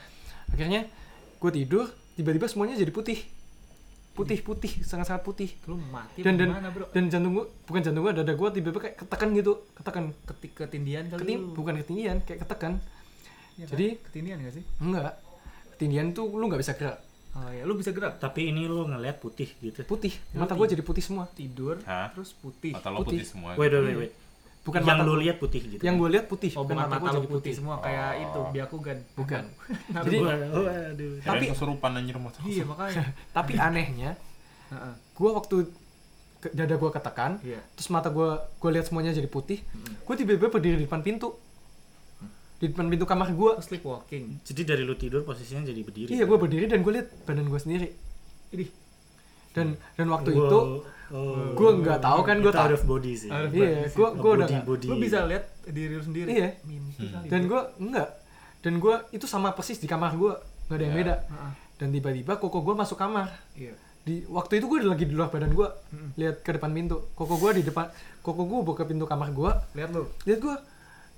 Akhirnya 0.53 0.87
gue 1.37 1.51
tidur 1.51 1.85
tiba-tiba 2.13 2.47
semuanya 2.47 2.75
jadi 2.75 2.89
putih 2.89 3.19
putih 4.13 4.39
putih 4.39 4.69
sangat 4.83 5.09
sangat 5.09 5.23
putih 5.23 5.49
Lu 5.65 5.81
mati 5.83 6.21
dan 6.21 6.37
dan 6.37 6.53
gimana, 6.53 6.69
Bro? 6.69 6.85
dan 6.91 7.09
jantung 7.09 7.33
gue 7.33 7.47
bukan 7.65 7.81
jantung 7.81 8.03
gue 8.03 8.13
dada 8.15 8.29
gue 8.31 8.49
tiba-tiba 8.53 8.81
kayak 8.83 8.97
ketekan 8.99 9.29
gitu 9.33 9.53
ketekan 9.73 10.05
Ketik 10.23 10.53
ketindian 10.55 11.05
kali 11.09 11.21
Ketin, 11.23 11.39
lu. 11.41 11.53
bukan 11.53 11.75
ketindian 11.77 12.17
kayak 12.21 12.41
ketekan 12.43 12.73
Iya 13.55 13.65
kan? 13.65 13.73
jadi- 13.73 13.97
ketindian 14.03 14.37
gak 14.39 14.55
sih? 14.55 14.65
enggak 14.79 15.17
ketindian 15.73 16.07
tuh 16.11 16.29
lu 16.29 16.45
nggak 16.45 16.61
bisa 16.61 16.75
gerak 16.75 17.01
Oh 17.33 17.49
ya, 17.49 17.65
lu 17.65 17.73
bisa 17.73 17.97
gerak. 17.97 18.21
Tapi 18.21 18.53
ini 18.53 18.69
lo 18.69 18.85
ngeliat 18.85 19.17
putih 19.17 19.49
gitu. 19.57 19.81
putih 19.85 20.13
Lu 20.37 20.45
mata 20.45 20.53
gue 20.53 20.69
jadi 20.69 20.85
putih 20.85 21.01
semua 21.01 21.25
Tidur, 21.27 21.81
Hah? 21.83 22.13
terus 22.13 22.37
putih. 22.37 22.77
Mata 22.77 22.93
lo 22.93 23.01
Putih. 23.01 23.17
putih 23.17 23.25
semua. 23.25 23.57
Wait, 23.57 23.73
wait, 23.73 23.81
wait, 23.83 23.97
wait. 23.99 24.13
Bukan 24.63 24.81
yang 24.81 24.95
mata 24.95 25.03
lo 25.05 25.15
lihat 25.17 25.37
putih 25.37 25.61
gitu. 25.69 25.83
yang 25.83 25.97
gue 25.97 26.09
lihat 26.09 26.27
putih 26.27 26.51
Oh, 26.53 26.63
bukan 26.63 26.77
mata 26.79 26.97
gua 26.97 27.09
lu 27.09 27.17
jadi 27.17 27.29
putih 27.29 27.53
semua 27.53 27.77
kayak 27.79 28.09
Oh. 28.09 28.23
itu, 28.23 28.41
Byakugan. 28.53 28.99
bukan 29.13 29.43
Jadi- 30.07 30.21
Waduh. 30.21 30.65
Tapi 31.19 31.21
tapi- 31.21 31.47
kesurupan 31.51 31.91
anjir 31.93 32.15
mata. 32.17 32.39
iya 32.45 32.63
makanya. 32.63 33.05
tapi 33.37 33.53
anehnya 33.57 34.11
Heeh. 34.69 34.95
gue 35.13 35.31
waktu 35.31 35.57
dada 36.49 36.75
gue 36.75 36.91
ketekan 36.91 37.39
Iya. 37.41 37.63
terus 37.73 37.87
mata 37.89 38.09
gue 38.09 38.29
gue 38.57 38.71
lihat 38.71 38.85
semuanya 38.85 39.11
jadi 39.11 39.27
putih 39.27 39.63
gue 40.01 40.15
tiba-tiba 40.17 40.49
berdiri 40.49 40.77
di 40.77 40.85
depan 40.85 40.99
pintu 41.01 41.39
di 42.57 42.67
depan 42.69 42.87
pintu 42.87 43.03
kamar 43.05 43.29
gue 43.29 43.53
sleepwalking. 43.59 44.39
Jadi 44.41 44.63
dari 44.63 44.83
lu 44.83 44.95
tidur 44.95 45.23
posisinya 45.23 45.63
jadi 45.65 45.81
berdiri. 45.81 46.11
iya 46.13 46.23
gue 46.23 46.35
berdiri 46.37 46.67
dan 46.67 46.81
gue 46.81 46.93
lihat 46.93 47.11
badan 47.23 47.47
gue 47.47 47.59
sendiri 47.59 47.89
Idih. 48.51 48.71
Dan 49.53 49.67
dan 49.93 50.07
waktu 50.09 50.31
Wow. 50.31 50.41
itu 50.43 50.61
Oh. 51.09 51.53
gue 51.53 51.71
nggak 51.79 52.01
tahu 52.01 52.21
kan 52.23 52.37
gue 52.39 52.49
tak 52.49 52.73
of 52.73 52.85
body 52.85 53.13
sih. 53.13 53.29
Iya 53.29 53.85
gue 53.87 54.09
gue 54.15 54.31
udah 54.35 54.49
body. 54.65 54.87
Lu 54.87 54.97
bisa 54.97 55.23
lihat 55.23 55.45
diri 55.63 55.93
lu 55.93 56.01
sendiri. 56.01 56.25
Iya. 56.27 56.49
Mimpi 56.63 57.05
kali. 57.07 57.29
dan 57.29 57.41
gue 57.45 57.61
enggak 57.79 58.09
dan 58.59 58.75
gue 58.79 58.95
itu 59.13 59.27
sama 59.27 59.53
persis 59.53 59.77
di 59.77 59.85
kamar 59.85 60.15
gue 60.15 60.33
nggak 60.65 60.73
ada 60.73 60.83
yang 60.83 60.95
Ya. 60.95 60.99
beda 60.99 61.15
Heeh. 61.23 61.53
dan 61.77 61.89
tiba-tiba 61.91 62.33
koko 62.35 62.59
gue 62.63 62.75
masuk 62.75 62.97
kamar 62.97 63.29
Iya. 63.53 63.77
di 64.01 64.25
waktu 64.27 64.53
itu 64.57 64.67
gue 64.67 64.79
lagi 64.83 65.05
di 65.05 65.13
luar 65.13 65.29
badan 65.29 65.53
gue 65.53 65.69
Mm-mm. 65.91 66.11
lihat 66.17 66.41
ke 66.41 66.51
depan 66.51 66.71
pintu 66.71 67.05
koko 67.13 67.37
gue 67.37 67.61
di 67.61 67.63
depan 67.63 67.93
koko 68.19 68.43
gue 68.43 68.59
buka 68.65 68.83
pintu 68.83 69.05
kamar 69.05 69.31
gue 69.31 69.53
Lihat 69.75 69.91
lu. 69.91 70.09
lihat 70.25 70.41
gue 70.41 70.55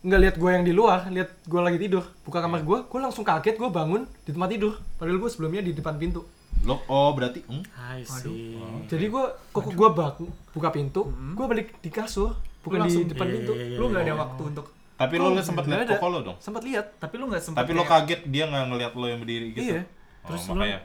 nggak 0.02 0.20
lihat 0.20 0.36
gue 0.36 0.50
yang 0.50 0.64
di 0.64 0.72
luar 0.72 1.06
lihat 1.06 1.30
gue 1.40 1.60
lagi 1.60 1.78
tidur 1.78 2.02
buka 2.20 2.42
kamar 2.42 2.60
gue 2.60 2.78
gue 2.82 2.98
langsung 2.98 3.22
kaget 3.22 3.54
gue 3.54 3.70
bangun 3.70 4.04
di 4.20 4.30
tempat 4.30 4.50
tidur 4.50 4.74
padahal 4.96 5.16
gue 5.16 5.30
sebelumnya 5.30 5.62
di 5.62 5.72
depan 5.72 5.94
pintu 5.94 6.26
Lo 6.64 6.80
oh 6.86 7.10
berarti 7.10 7.40
hmm? 7.42 7.62
I 7.76 8.00
see. 8.02 8.56
jadi 8.84 9.04
gue 9.06 9.24
koko 9.50 9.70
gue 9.70 9.88
bangun 9.90 10.26
buka 10.50 10.68
pintu 10.68 11.02
Mm-mm. 11.02 11.32
gue 11.32 11.46
balik 11.46 11.68
di 11.78 11.88
kasur 11.88 12.32
bukan 12.60 12.78
Lu 12.78 12.82
langsung- 12.82 13.02
di 13.02 13.10
depan 13.10 13.26
Iya, 13.26 13.34
pintu 13.34 13.52
iya, 13.52 13.64
iya, 13.66 13.76
Lu 13.76 13.84
nggak 13.86 14.02
iya. 14.02 14.10
ada 14.10 14.22
waktu 14.22 14.42
untuk 14.46 14.66
Tapi 14.94 15.14
Oh, 15.16 15.26
lo 15.28 15.40
sempat 15.40 15.64
nggak 15.64 15.74
lihat 15.76 15.88
ada. 15.88 15.96
koko 15.96 16.06
lo 16.08 16.18
dong. 16.22 16.36
sempat 16.38 16.62
lihat 16.62 16.86
tapi 16.96 17.14
lu 17.16 17.24
nggak 17.26 17.42
sempat 17.42 17.58
Tapi 17.60 17.70
lo 17.70 17.82
kayak- 17.82 18.06
kaget 18.06 18.20
dia 18.26 18.44
nggak 18.46 18.64
ngeliat 18.66 18.92
lo 18.92 19.06
yang 19.06 19.20
berdiri 19.20 19.46
gitu. 19.50 19.66
iya 19.68 19.80
Oh, 20.22 20.26
Terus 20.26 20.42
lo- 20.44 20.54
makanya 20.54 20.78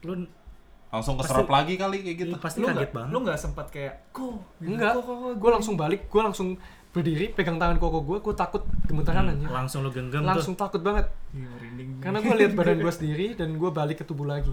Lu 0.00 0.12
langsung 0.90 1.14
Pasti- 1.14 1.30
keserap 1.30 1.48
lagi 1.48 1.74
kali 1.76 1.96
kayak 2.00 2.16
gitu. 2.18 2.32
Iya, 2.32 2.40
pasti 2.40 2.58
lu 2.58 2.66
kaget 2.66 2.76
nggak 2.80 2.90
banget. 2.90 3.10
lu 3.10 3.18
nggak 3.20 3.38
sempat 3.38 3.66
kayak 3.68 3.94
kok 4.10 4.32
enggak 4.58 4.92
gue 5.36 5.50
langsung 5.52 5.74
balik 5.76 6.00
gue 6.04 6.18
langsung 6.20 6.48
berdiri 6.90 7.30
pegang 7.30 7.54
tangan 7.54 7.78
koko 7.78 8.02
gue 8.02 8.18
gue 8.18 8.34
takut 8.34 8.58
gemetaran 8.82 9.22
Hmm, 9.24 9.34
aja 9.36 9.46
langsung 9.54 9.80
lu 9.80 9.90
genggam 9.90 10.26
langsung 10.26 10.56
takut 10.56 10.80
banget 10.80 11.06
Iya, 11.30 11.46
merinding. 11.46 11.88
karena 12.00 12.18
gue 12.18 12.34
lihat 12.34 12.52
badan 12.52 12.78
gue 12.78 12.90
sendiri 12.90 13.26
dan 13.34 13.54
gue 13.54 13.70
balik 13.70 13.96
ke 13.96 14.04
tubuh 14.04 14.26
lagi 14.26 14.50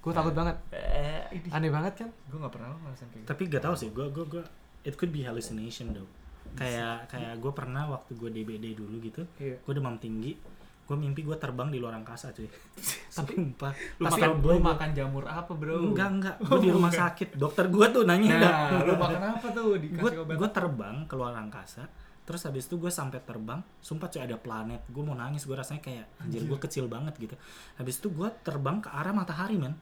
gue 0.00 0.10
takut 0.10 0.32
banget 0.32 0.56
Eh, 0.72 1.28
aneh 1.48 1.68
banget 1.68 1.92
kan 1.98 2.08
Gue 2.26 2.38
nggak 2.38 2.52
pernah 2.52 2.68
ngerasain 2.74 3.06
kayak 3.06 3.20
gitu. 3.20 3.28
tapi 3.28 3.42
gak 3.46 3.62
tahu 3.62 3.74
sih 3.74 3.88
gue 3.88 4.06
gue 4.06 4.24
gue 4.26 4.42
it 4.82 4.94
could 4.94 5.10
be 5.10 5.20
hallucination 5.20 5.92
though 5.92 6.08
kayak 6.52 7.06
kayak 7.06 7.36
gue 7.36 7.52
pernah 7.52 7.84
waktu 7.86 8.10
gue 8.12 8.30
DBD 8.32 8.74
dulu 8.74 8.96
gitu 8.98 9.22
Iya. 9.36 9.56
gue 9.56 9.72
demam 9.72 9.94
tinggi 9.96 10.34
gue 10.82 10.96
mimpi 10.96 11.22
gue 11.22 11.36
terbang 11.36 11.68
di 11.68 11.78
luar 11.78 11.94
angkasa 11.94 12.32
cuy 12.32 12.50
tapi 13.14 13.32
Sumpah. 13.32 13.70
Lu 13.94 14.04
Pas 14.04 14.12
makan, 14.12 14.30
gue 14.40 14.52
lu 14.52 14.58
makan 14.60 14.88
jamur 14.90 15.22
apa, 15.24 15.52
Bro? 15.52 15.86
enggak 15.86 16.08
enggak 16.10 16.34
gue 16.42 16.58
di 16.58 16.70
rumah 16.70 16.90
sakit 16.90 17.28
dokter 17.34 17.68
gue 17.68 17.86
tuh 17.90 18.02
nanya 18.02 18.34
Nah, 18.34 18.82
lu 18.88 18.94
makan 18.94 19.22
apa 19.30 19.46
tuh? 19.50 19.76
gue 19.76 19.86
Dikasih 19.86 20.18
obat. 20.18 20.34
gue 20.34 20.48
terbang 20.50 20.96
ke 21.04 21.14
luar 21.14 21.36
angkasa 21.36 21.86
terus 22.20 22.42
habis 22.42 22.64
itu 22.64 22.74
gue 22.76 22.88
sampai 22.88 23.18
terbang 23.20 23.58
sumpah 23.78 24.06
cuy 24.06 24.22
ada 24.22 24.34
planet 24.34 24.86
gue 24.86 25.02
mau 25.02 25.14
nangis 25.14 25.42
gue 25.42 25.52
rasanya 25.52 25.78
kayak 25.80 26.06
anjir 26.16 26.42
gue 26.42 26.58
kecil 26.58 26.86
banget 26.86 27.14
gitu 27.16 27.34
habis 27.74 27.94
itu 27.96 28.06
gue 28.08 28.28
terbang 28.40 28.78
ke 28.78 28.86
arah 28.88 29.10
matahari 29.10 29.54
men 29.54 29.74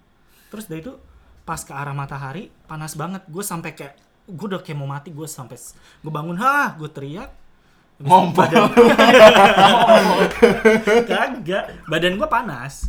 terus 0.48 0.64
dari 0.66 0.80
itu 0.80 0.94
pas 1.42 1.58
ke 1.58 1.72
arah 1.72 1.92
matahari 1.92 2.48
panas 2.64 2.92
banget. 2.92 3.24
Gue 3.26 3.40
sampai 3.40 3.72
kayak 3.72 3.94
gue 4.26 4.46
udah 4.48 4.60
kayak 4.60 4.76
mau 4.76 4.86
mati. 4.86 5.08
Gue 5.10 5.24
sampai 5.24 5.56
gue 6.00 6.12
bangun 6.12 6.36
hah! 6.36 6.76
Gue 6.76 6.88
teriak. 6.88 7.28
Ngompol. 7.98 8.46
badan 8.46 8.70
kagak. 11.08 11.64
Badan 11.86 12.14
gue 12.14 12.28
panas. 12.28 12.86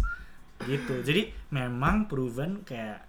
Gitu. 0.61 1.01
Jadi 1.01 1.21
memang 1.49 2.05
proven 2.05 2.61
kayak 2.61 3.07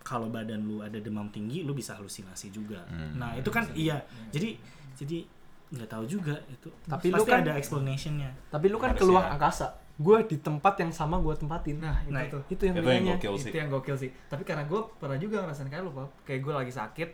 kalau 0.00 0.28
badan 0.28 0.62
lu 0.62 0.80
ada 0.80 0.96
demam 0.98 1.28
tinggi 1.28 1.62
lu 1.62 1.72
bisa 1.72 1.94
halusinasi 1.94 2.50
juga. 2.50 2.82
Hmm. 2.88 3.20
nah 3.20 3.36
itu 3.36 3.46
kan 3.52 3.68
iya. 3.76 4.00
jadi 4.32 4.56
jadi 4.96 5.22
nggak 5.70 5.88
tahu 5.88 6.04
juga 6.08 6.34
itu. 6.50 6.68
Tapi 6.84 7.06
lu 7.08 7.22
pasti 7.22 7.30
kan- 7.30 7.42
ada 7.46 7.52
explanationnya. 7.56 8.30
tapi 8.50 8.66
lu 8.68 8.76
kan 8.76 8.92
Harus 8.92 9.00
keluar 9.00 9.24
ya. 9.28 9.30
angkasa 9.38 9.66
gue 9.96 10.16
di 10.26 10.36
tempat 10.36 10.74
yang 10.78 10.92
sama 10.92 11.18
gue 11.18 11.34
tempatin 11.34 11.76
Nah, 11.76 12.00
itu 12.04 12.12
Nah, 12.12 12.24
tuh. 12.28 12.42
itu 12.48 12.62
yang 12.64 12.76
Itu 12.76 12.80
yang 12.80 12.86
bedanya 12.86 13.14
gokil 13.16 13.34
sih. 13.36 13.50
Itu 13.50 13.56
yang 13.58 13.70
gokil 13.70 13.96
sih. 13.96 14.10
Tapi 14.28 14.42
karena 14.44 14.64
gue 14.64 14.80
pernah 14.96 15.16
juga 15.16 15.36
ngerasain 15.42 15.68
kayak 15.68 15.82
lu, 15.82 15.92
Pap. 15.92 16.10
Kayak 16.24 16.40
gue 16.40 16.52
lagi 16.56 16.72
sakit. 16.72 17.08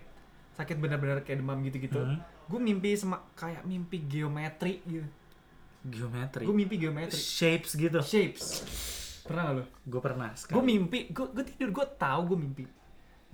Sakit 0.54 0.76
bener-bener 0.78 1.20
kayak 1.22 1.40
demam 1.40 1.58
gitu-gitu. 1.62 1.98
Hmm. 1.98 2.18
Gue 2.46 2.60
mimpi 2.60 2.94
sama 2.94 3.22
kayak 3.34 3.64
mimpi 3.64 4.04
geometri 4.04 4.80
gitu. 4.86 5.06
geometri 5.86 6.42
Gue 6.42 6.56
mimpi 6.56 6.76
geometri. 6.76 7.14
shapes 7.14 7.78
gitu 7.78 8.02
Shapes. 8.02 8.46
Pernah 9.22 9.42
gak 9.50 9.54
lu? 9.58 9.64
gue 9.86 10.00
pernah 10.02 10.30
Gue 10.34 10.62
mimpi, 10.62 11.10
gue 11.10 11.26
gue 11.30 11.44
tidur, 11.46 11.70
gue 11.74 11.86
tahu 11.98 12.20
gue 12.34 12.38
mimpi. 12.38 12.64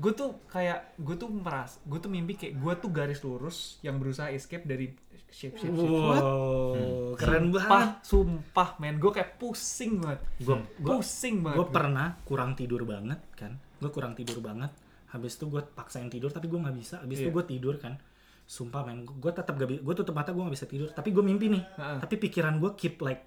Gue 0.00 0.12
tuh 0.16 0.40
kayak, 0.48 0.96
gue 0.96 1.16
tuh 1.16 1.28
meras, 1.28 1.76
gue 1.84 2.00
tuh 2.00 2.08
mimpi 2.08 2.32
kayak 2.32 2.56
gue 2.56 2.72
tuh 2.80 2.88
garis 2.88 3.20
lurus 3.20 3.76
yang 3.84 4.00
berusaha 4.00 4.32
escape 4.32 4.64
dari 4.64 4.96
shape 5.32 5.56
shape 5.56 5.72
shape. 5.72 5.88
wow 5.88 7.12
keren 7.14 7.48
Sumpah, 7.48 7.56
banget 7.58 7.90
sumpah, 8.02 8.68
men, 8.76 8.96
gue 8.96 9.10
kayak 9.10 9.30
pusing 9.36 9.98
banget. 9.98 10.20
gue 10.38 10.54
gue 10.78 10.92
Pusing 10.92 11.36
banget. 11.40 11.56
gue 11.56 11.66
pernah 11.68 12.08
kurang 12.22 12.52
tidur 12.52 12.82
banget 12.84 13.18
kan 13.32 13.52
gue 13.56 13.88
kurang 13.88 14.12
tidur 14.12 14.38
banget 14.38 14.68
habis 15.08 15.34
itu 15.34 15.44
gue 15.46 15.60
paksain 15.66 16.06
tidur 16.06 16.28
tapi 16.28 16.46
gue 16.46 16.56
nggak 16.56 16.72
bisa 16.74 16.94
habis 16.98 17.18
itu 17.18 17.26
Iya. 17.26 17.34
gue 17.34 17.44
tidur 17.46 17.74
kan 17.76 17.96
sumpah 18.44 18.82
men 18.82 19.02
gue 19.02 19.32
tetap 19.32 19.54
gak 19.54 19.68
gue 19.74 19.94
tutup 19.94 20.12
mata 20.12 20.30
gue 20.30 20.40
nggak 20.40 20.52
bisa 20.52 20.66
tidur 20.66 20.88
tapi 20.88 21.08
gue 21.08 21.20
mimpi 21.20 21.48
nih 21.48 21.62
Heeh. 21.70 21.98
tapi 21.98 22.14
pikiran 22.18 22.56
gue 22.58 22.70
keep 22.74 22.96
like 22.98 23.24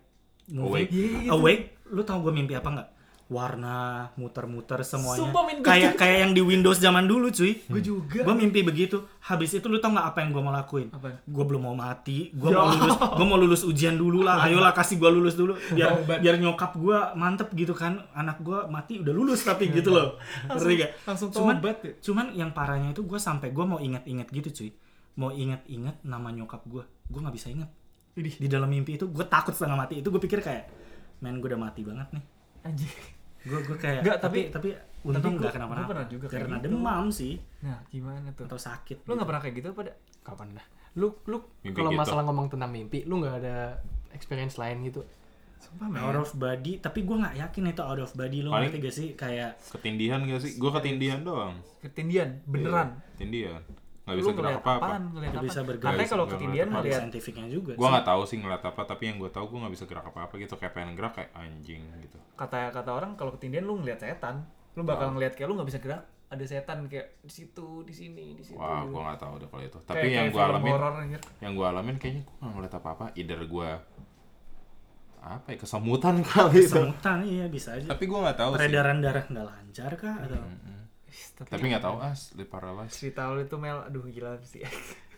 moving 0.47 0.85
Awake. 0.85 0.89
Iya, 0.91 1.09
itu. 1.19 1.31
awake 1.31 1.63
lu 1.87 2.01
tau 2.01 2.21
gue 2.21 2.29
mimpi 2.31 2.53
apa 2.53 2.69
nggak 2.69 2.87
warna 3.25 4.05
muter-muter 4.21 4.85
semuanya. 4.85 5.25
Sumpah, 5.25 5.49
kayak 5.65 5.97
juga. 5.97 6.05
kayak 6.05 6.17
yang 6.21 6.31
di 6.37 6.41
Windows 6.45 6.77
zaman 6.77 7.09
dulu 7.09 7.33
cuy. 7.33 7.57
Gue 7.65 7.81
juga. 7.81 8.21
gue 8.21 8.35
mimpi 8.37 8.61
begitu. 8.61 9.01
Habis 9.17 9.57
itu 9.57 9.65
lu 9.65 9.81
tau 9.81 9.89
nggak 9.89 10.13
apa 10.13 10.21
yang 10.21 10.29
gue 10.29 10.43
mau 10.45 10.53
lakuin? 10.53 10.93
Gue 11.25 11.43
belum 11.43 11.65
mau 11.65 11.73
mati. 11.73 12.29
Gue 12.29 12.53
Ya. 12.53 12.61
mau 12.61 12.69
lulus 12.69 12.93
gue 13.01 13.25
mau 13.25 13.39
lulus 13.41 13.61
ujian 13.65 13.97
dulu 13.97 14.21
lah. 14.21 14.45
Ayolah 14.45 14.77
kasih 14.77 15.01
gue 15.01 15.09
lulus 15.09 15.33
dulu. 15.33 15.57
Biar 15.73 16.05
biar 16.05 16.37
nyokap 16.37 16.77
gue 16.77 16.97
mantep 17.17 17.49
gitu 17.57 17.73
kan. 17.73 18.05
Anak 18.13 18.45
gue 18.45 18.61
mati 18.69 19.01
udah 19.01 19.09
lulus 19.09 19.41
tapi 19.41 19.73
gitu 19.73 19.89
loh. 19.89 20.21
Langsung- 20.45 20.69
ngerti 20.69 20.73
gak 20.77 20.91
langsung 21.09 21.29
cuman 21.33 21.55
tobat 21.57 21.77
ya? 21.81 21.91
cuman 22.05 22.25
yang 22.37 22.51
parahnya 22.53 22.93
itu 22.93 23.01
gue 23.01 23.17
sampai 23.17 23.49
gue 23.49 23.65
mau 23.65 23.81
inget-inget 23.81 24.29
gitu 24.29 24.49
cuy. 24.53 24.69
Mau 25.17 25.33
inget-inget 25.33 25.97
nama 26.05 26.29
nyokap 26.29 26.61
gue 26.69 26.85
gue 26.85 27.19
nggak 27.21 27.33
bisa 27.33 27.49
inget. 27.49 27.69
Di 28.13 28.45
dalam 28.45 28.69
mimpi 28.69 29.01
itu 29.01 29.09
gue 29.09 29.25
takut 29.25 29.49
setengah 29.49 29.81
mati. 29.81 29.97
Itu 29.97 30.13
gue 30.13 30.21
pikir 30.21 30.45
kayak 30.45 30.69
men 31.25 31.41
gue 31.41 31.49
udah 31.49 31.57
mati 31.57 31.81
banget 31.81 32.05
nih. 32.13 32.23
Anjir. 32.65 33.14
Gue 33.45 33.59
gue 33.61 33.77
kayak 33.77 34.01
Nggak, 34.01 34.17
tapi 34.19 34.39
tapi- 34.49 34.51
tapi 34.51 34.69
untung 35.05 35.37
nggak 35.37 35.53
kenapa-napa 35.53 35.85
pernah 35.87 36.07
juga 36.07 36.25
karena 36.27 36.57
gitu. 36.57 36.65
demam 36.67 37.05
sih 37.07 37.37
Nah, 37.61 37.77
gimana 37.87 38.27
tuh? 38.33 38.45
atau 38.45 38.57
sakit 38.57 39.05
Lu 39.05 39.13
nggak 39.13 39.27
pernah 39.27 39.41
kayak 39.41 39.55
gitu 39.55 39.67
pada? 39.71 39.93
kapan 40.19 40.57
dah 40.57 40.65
lu 40.95 41.13
lu 41.23 41.37
kalau 41.69 41.91
gitu. 41.91 41.99
masalah 41.99 42.23
ngomong 42.23 42.49
tentang 42.49 42.71
mimpi 42.71 43.05
lu 43.05 43.19
nggak 43.19 43.35
ada 43.37 43.77
experience 44.09 44.55
lain 44.55 44.81
gitu 44.81 45.05
Sumpah 45.55 45.85
men. 45.87 45.97
out 45.99 46.17
of 46.17 46.33
body 46.33 46.77
tapi 46.77 47.01
gue 47.01 47.15
nggak 47.15 47.35
yakin 47.37 47.63
itu 47.67 47.81
out 47.81 47.97
of 47.97 48.11
body 48.11 48.41
lo 48.41 48.49
ngerti 48.51 48.77
gak 48.79 48.91
sih 48.91 49.07
kayak 49.13 49.61
Ketindihan 49.69 50.19
gak 50.21 50.39
sih? 50.39 50.57
Gue 50.57 50.69
ketindihan 50.69 51.21
doang. 51.21 51.55
Ketindian, 51.79 52.41
beneran. 52.43 52.97
Ketindihan. 53.13 53.61
Gak 54.05 54.13
Lu 54.13 54.21
bisa 54.21 54.31
gerak 54.33 54.53
apaan? 54.59 55.01
Ngeliat 55.09 55.25
Nggak 55.27 55.35
apa? 55.35 55.49
bisa 55.49 55.61
bergerak. 55.61 55.91
Katanya 55.91 56.07
kalau 56.07 56.23
Nggak 56.23 56.33
ketindian 56.35 56.67
ngeliat 56.69 56.99
saintifiknya 56.99 57.47
juga 57.47 57.71
Gue 57.73 57.81
sih. 57.81 57.91
nggak 57.91 58.05
tahu 58.05 58.21
sih 58.23 58.37
ngeliat 58.37 58.63
apa, 58.63 58.81
tapi 58.83 59.03
yang 59.03 59.17
gue 59.17 59.31
tahu 59.31 59.45
gue 59.47 59.59
nggak 59.59 59.73
bisa 59.73 59.85
gerak 59.85 60.05
apa-apa 60.05 60.33
gitu. 60.35 60.53
Kayak 60.55 60.73
pengen 60.73 60.93
gerak 60.93 61.13
kayak 61.15 61.31
anjing 61.33 61.81
gitu. 61.99 62.17
kata 62.35 62.57
kata 62.69 62.91
orang 62.91 63.11
kalau 63.13 63.31
ketindian 63.31 63.63
lu 63.63 63.75
ngeliat 63.75 63.97
setan. 63.97 64.45
Lu 64.73 64.83
bakal 64.83 65.09
ngeliat 65.09 65.33
kayak 65.33 65.47
lu 65.47 65.55
nggak 65.55 65.65
bisa 65.67 65.79
gerak. 65.79 66.03
Ada 66.25 66.41
setan 66.43 66.85
kayak 66.85 67.17
di 67.19 67.31
situ, 67.31 67.81
di 67.81 67.93
sini, 67.93 68.33
di 68.33 68.43
situ. 68.43 68.55
Wah, 68.55 68.81
gue 68.83 68.97
nggak 68.99 69.17
tahu 69.17 69.33
deh 69.37 69.47
kalau 69.47 69.63
itu. 69.63 69.77
Kayak- 69.79 69.87
Tapi 69.87 70.07
yang 70.07 70.13
kayak 70.19 70.25
gue 70.27 70.37
film 70.39 70.53
alamin, 70.55 70.71
horor, 70.71 70.93
anjir. 70.95 71.21
yang 71.39 71.53
gue 71.53 71.65
alamin 71.65 71.95
kayaknya 71.95 72.21
gue 72.23 72.35
nggak 72.39 72.53
ngeliat 72.55 72.73
apa-apa. 72.75 73.05
Either 73.15 73.41
gue 73.43 73.69
apa 75.19 75.47
ya 75.47 75.57
kesemutan 75.57 76.15
kali 76.23 76.57
itu. 76.59 76.69
Semutan 76.71 77.19
iya 77.23 77.45
bisa 77.47 77.73
aja 77.73 77.87
Tapi 77.87 78.03
gue 78.03 78.19
nggak 78.19 78.37
tahu 78.37 78.51
sih. 78.51 78.59
peredaran 78.59 78.97
darah 78.99 79.25
nggak 79.25 79.45
lancar 79.47 79.91
kah 79.95 80.15
atau 80.19 80.37
Ih, 80.37 80.84
Tapi 81.37 81.65
nggak 81.65 81.81
tahu 81.81 81.97
ah 81.97 82.11
sleep 82.11 82.47
paralysis. 82.47 82.99
cerita 82.99 83.27
lu 83.27 83.39
itu 83.39 83.55
Mel, 83.55 83.79
aduh 83.81 84.03
gila 84.03 84.37
sih. 84.41 84.63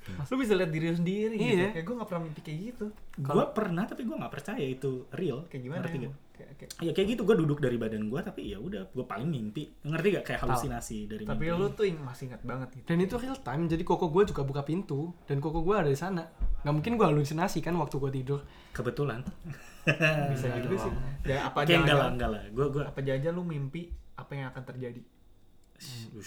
lu 0.07 0.35
bisa 0.37 0.53
lihat 0.53 0.69
diri 0.69 0.87
lu 0.87 0.95
sendiri 0.95 1.35
gitu. 1.35 1.51
Iya. 1.57 1.67
Kayak 1.73 1.83
gue 1.83 1.95
gak 1.95 2.07
pernah 2.07 2.23
mimpi 2.23 2.41
kayak 2.41 2.59
gitu. 2.65 2.85
gue 3.19 3.45
pernah 3.49 3.83
tapi 3.83 4.01
gue 4.01 4.15
nggak 4.15 4.31
percaya 4.31 4.63
itu 4.63 5.03
real 5.11 5.43
Kayak 5.45 5.61
gimana? 5.61 5.79
ngerti 5.83 5.97
ya? 5.97 6.01
gak? 6.01 6.15
Kayak, 6.31 6.51
kayak- 6.55 6.73
ya 6.79 6.91
kayak 6.93 7.07
gitu 7.09 7.21
gue 7.23 7.35
duduk 7.35 7.59
dari 7.59 7.75
badan 7.75 8.03
gue 8.05 8.19
tapi 8.21 8.41
ya 8.45 8.57
udah 8.57 8.87
gue 8.87 9.03
paling 9.03 9.25
mimpi 9.25 9.67
ngerti 9.83 10.07
gak 10.13 10.23
kayak 10.23 10.39
halusinasi 10.39 10.97
dari 11.07 11.23
Tapi 11.23 11.43
mimpi. 11.43 11.59
lu 11.59 11.67
tuh 11.71 11.83
ing- 11.83 11.99
masih 11.99 12.23
ingat 12.25 12.41
banget 12.41 12.69
gitu. 12.73 12.85
dan 12.85 12.97
itu 13.01 13.15
real 13.17 13.37
time 13.37 13.61
jadi 13.65 13.83
koko 13.83 14.05
gue 14.07 14.23
juga 14.23 14.41
buka 14.43 14.61
pintu 14.61 15.11
dan 15.25 15.37
koko 15.37 15.59
gue 15.59 15.75
ada 15.75 15.89
di 15.89 15.97
sana 15.97 16.23
nggak 16.61 16.71
mungkin 16.71 16.93
gue 16.93 17.05
halusinasi 17.05 17.59
kan 17.59 17.73
waktu 17.75 17.95
gue 17.97 18.11
tidur 18.13 18.39
kebetulan 18.71 19.25
Bisa 20.31 20.47
juga 20.57 20.77
sih. 20.79 20.91
Ya 21.25 21.47
apa 21.47 21.63
kayak 21.63 21.79
enggak 21.79 21.95
lah 21.95 22.05
jangan 22.05 22.13
enggak 22.13 22.29
lah 22.29 22.41
gue 22.47 22.65
gue 22.69 22.83
apa 22.85 22.99
jangan 23.01 23.33
lu 23.33 23.43
mimpi 23.43 23.81
apa 24.13 24.31
yang 24.31 24.45
akan 24.47 24.63
terjadi? 24.65 25.01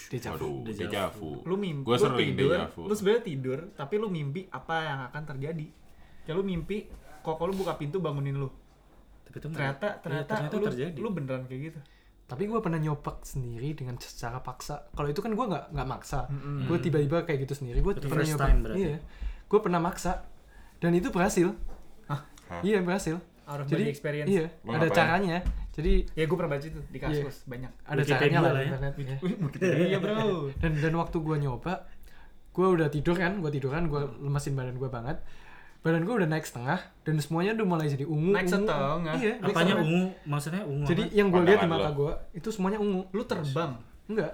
Deja 0.07 0.31
vu. 0.31 0.63
Waduh, 0.63 0.71
deja 0.71 1.03
vu. 1.09 1.29
Lu 1.43 1.55
mimpi, 1.55 1.83
Gue 1.83 1.93
lu 1.93 2.01
sering 2.01 2.31
tidur, 2.31 2.51
deja 2.53 2.67
vu. 2.67 2.81
lu 2.85 2.93
sebenarnya 2.93 3.23
tidur, 3.25 3.59
tapi 3.73 3.93
lu 3.95 4.07
mimpi 4.07 4.47
apa 4.47 4.75
yang 4.81 4.99
akan 5.05 5.23
terjadi. 5.27 5.67
Ya 6.21 6.31
lu 6.31 6.41
mimpi, 6.41 6.87
kok 7.19 7.37
lu 7.37 7.53
buka 7.53 7.75
pintu 7.75 7.99
bangunin 7.99 8.37
lu. 8.37 8.49
tapi 9.21 9.37
itu 9.37 9.47
Ternyata 9.47 9.87
iya, 9.87 9.99
ternyata, 9.99 10.31
ternyata 10.33 10.55
lu, 10.57 10.65
terjadi 10.67 10.97
lu 10.97 11.09
beneran 11.09 11.43
kayak 11.45 11.61
gitu. 11.65 11.79
tapi 12.25 12.43
gue 12.45 12.59
pernah 12.59 12.79
nyoba 12.79 13.19
sendiri 13.21 13.71
dengan 13.73 13.95
secara 13.97 14.39
paksa 14.39 14.87
kalau 14.89 15.07
itu 15.07 15.19
kan 15.19 15.29
gue 15.29 15.45
nggak 15.45 15.65
nggak 15.69 15.83
maksa 15.85 16.27
Mm-mm. 16.27 16.63
gue 16.65 16.77
tiba-tiba 16.79 17.23
kayak 17.23 17.43
gitu 17.43 17.53
sendiri 17.57 17.79
gue 17.81 17.91
pernah 17.93 18.11
first 18.17 18.27
nyoba 18.29 18.43
time 18.45 18.59
berarti. 18.61 18.79
iya 18.81 18.97
gue 19.45 19.59
pernah 19.61 19.79
maksa 19.79 20.11
dan 20.77 20.91
itu 20.93 21.07
berhasil 21.09 21.47
Hah? 22.07 22.21
iya 22.61 22.79
berhasil 22.79 23.19
Out 23.45 23.59
of 23.61 23.67
jadi 23.67 23.83
body 23.83 23.87
experience. 23.89 24.27
iya 24.29 24.45
ada 24.47 24.67
ngapain? 24.81 24.95
caranya 24.95 25.37
jadi 25.71 26.03
Ya 26.13 26.23
gue 26.23 26.35
pernah 26.35 26.51
baca 26.51 26.65
itu 26.65 26.79
di 26.85 26.99
kasus 26.99 27.43
banyak. 27.45 27.71
ada 27.81 28.01
caranya 28.01 28.39
lah 28.41 28.51
ya. 28.53 28.67
internet 28.67 28.93
ya. 28.93 29.15
Iya 29.87 29.97
bro. 29.97 30.51
dan 30.61 30.71
dan 30.75 30.93
waktu 30.93 31.17
gue 31.17 31.37
nyoba 31.39 31.73
gue 32.51 32.67
udah 32.69 32.87
tidur 32.87 33.15
kan 33.15 33.39
gue 33.39 33.47
tidur 33.49 33.71
kan 33.71 33.85
gue 33.85 34.01
lemesin 34.19 34.51
badan 34.51 34.75
gue 34.75 34.87
banget 34.87 35.17
badan 35.81 36.03
gue 36.03 36.13
udah 36.13 36.27
naik 36.27 36.43
setengah 36.43 36.77
dan 37.01 37.15
semuanya 37.17 37.55
udah 37.55 37.65
mulai 37.65 37.87
jadi 37.87 38.03
ungu 38.03 38.31
Naik 38.31 38.45
ungu. 38.45 38.53
setengah? 38.53 39.15
iya 39.15 39.33
naik 39.33 39.49
apanya 39.49 39.73
setengah. 39.73 39.85
ungu 39.87 40.03
maksudnya 40.25 40.61
ungu 40.63 40.85
jadi 40.85 41.01
apa? 41.01 41.15
yang 41.15 41.27
gue 41.27 41.41
lihat 41.41 41.59
di 41.59 41.69
mata 41.69 41.89
gue 41.91 42.13
itu 42.33 42.49
semuanya 42.49 42.77
ungu 42.77 43.01
Lu 43.09 43.23
terbang. 43.23 43.71
enggak 44.05 44.33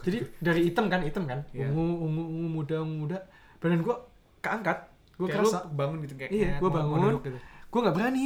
jadi 0.00 0.18
dari 0.38 0.60
hitam 0.62 0.86
kan 0.86 1.00
hitam 1.02 1.24
kan 1.24 1.40
Iya. 1.50 1.68
ungu 1.68 1.82
ungu 1.98 2.22
ungu 2.22 2.48
muda 2.52 2.76
ungu 2.78 2.96
muda 3.02 3.18
badan 3.56 3.80
gue 3.80 3.96
keangkat 4.38 4.78
gue 5.16 5.26
kerasa 5.26 5.58
bangun 5.66 5.96
gitu 6.04 6.14
kayak 6.14 6.30
Iya, 6.30 6.60
mau 6.60 6.68
bangun. 6.68 7.18
gitu. 7.18 7.38
gue 7.40 7.80
nggak 7.82 7.94
berani 7.94 8.24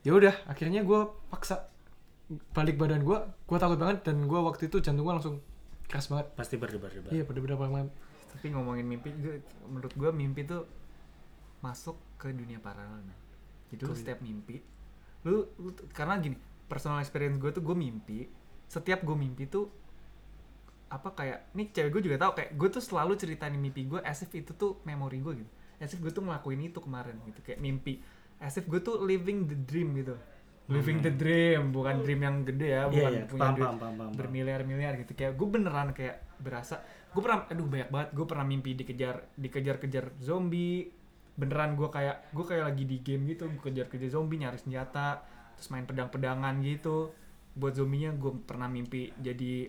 ya 0.00 0.16
udah 0.16 0.34
akhirnya 0.48 0.80
gue 0.80 1.00
paksa 1.28 1.68
balik 2.54 2.78
badan 2.78 3.02
gue 3.02 3.18
gue 3.20 3.58
takut 3.58 3.76
banget 3.76 4.06
dan 4.06 4.24
gue 4.24 4.40
waktu 4.40 4.70
itu 4.70 4.78
jantung 4.80 5.04
gue 5.04 5.14
langsung 5.14 5.36
keras 5.90 6.06
banget. 6.06 6.30
Pasti 6.38 6.54
berdebar-debar 6.54 7.10
iya 7.10 7.26
bener-bener 7.26 7.58
banget. 7.58 7.90
Tapi 8.30 8.46
ngomongin 8.54 8.86
mimpi, 8.86 9.10
gue, 9.10 9.42
menurut 9.66 9.90
gue 9.90 10.10
mimpi 10.14 10.46
tuh 10.46 10.62
masuk 11.66 11.98
ke 12.14 12.30
dunia 12.30 12.62
paralel. 12.62 13.02
men. 13.02 13.18
Jadi 13.74 13.82
lu 13.82 13.94
setiap 13.94 14.18
mimpi, 14.22 14.62
lu, 15.26 15.50
lu 15.58 15.70
karena 15.90 16.22
gini, 16.22 16.38
personal 16.70 17.02
experience 17.02 17.42
gue 17.42 17.50
tuh 17.50 17.62
gue 17.62 17.74
mimpi, 17.74 18.30
setiap 18.70 19.02
gue 19.02 19.16
mimpi 19.18 19.50
tuh 19.50 19.66
apa 20.90 21.14
kayak, 21.14 21.54
nih 21.54 21.70
cewek 21.70 21.90
gue 21.98 22.02
juga 22.10 22.16
tahu 22.18 22.32
kayak 22.38 22.50
gue 22.58 22.68
tuh 22.70 22.82
selalu 22.82 23.14
ceritain 23.14 23.54
mimpi 23.54 23.86
gue 23.86 24.02
as 24.02 24.26
if 24.26 24.30
itu 24.34 24.54
tuh 24.58 24.82
memori 24.82 25.22
gue 25.22 25.42
gitu, 25.42 25.50
as 25.78 25.90
if 25.94 26.02
gue 26.02 26.10
tuh 26.10 26.22
ngelakuin 26.22 26.66
itu 26.66 26.78
kemarin 26.82 27.14
gitu, 27.30 27.42
kayak 27.46 27.62
mimpi, 27.62 28.02
as 28.40 28.56
if 28.56 28.64
gue 28.64 28.80
tuh 28.80 28.98
living 29.04 29.44
the 29.46 29.56
dream 29.68 29.92
gitu, 29.94 30.16
living 30.72 31.04
the 31.04 31.12
dream, 31.12 31.74
bukan 31.76 32.00
dream 32.00 32.20
yang 32.24 32.36
gede 32.46 32.68
ya, 32.72 32.82
Iya, 32.86 32.88
bukan 32.88 33.12
iya, 33.12 33.24
punya 33.28 33.40
paham, 33.42 33.54
duit 33.54 33.66
paham, 33.66 33.78
paham, 33.78 33.78
paham, 33.78 33.94
paham. 34.00 34.12
bermiliar-miliar 34.16 34.92
gitu. 35.04 35.12
Kayak 35.18 35.32
gue 35.36 35.48
beneran 35.50 35.88
kayak 35.92 36.16
berasa 36.40 36.80
gue 37.10 37.20
pernah 37.26 37.42
aduh 37.50 37.66
banyak 37.66 37.88
banget 37.90 38.08
gue 38.14 38.26
pernah 38.30 38.46
mimpi 38.46 38.70
dikejar 38.78 39.16
dikejar-kejar 39.34 40.04
zombie. 40.22 40.88
Beneran 41.34 41.74
gue 41.74 41.88
kayak 41.90 42.30
gue 42.30 42.44
kayak 42.46 42.64
lagi 42.70 42.84
di 42.86 42.96
game 43.02 43.26
gitu 43.28 43.50
gue 43.50 43.60
kejar-kejar 43.60 44.10
zombie 44.14 44.38
nyari 44.38 44.56
senjata 44.60 45.20
terus 45.58 45.68
main 45.74 45.84
pedang-pedangan 45.84 46.54
gitu. 46.62 47.10
Buat 47.58 47.76
zombinya 47.76 48.14
gue 48.14 48.32
pernah 48.46 48.70
mimpi 48.70 49.10
jadi 49.18 49.68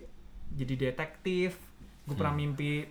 jadi 0.54 0.74
detektif. 0.92 1.58
Gue 2.06 2.14
pernah 2.14 2.38
mimpi 2.38 2.86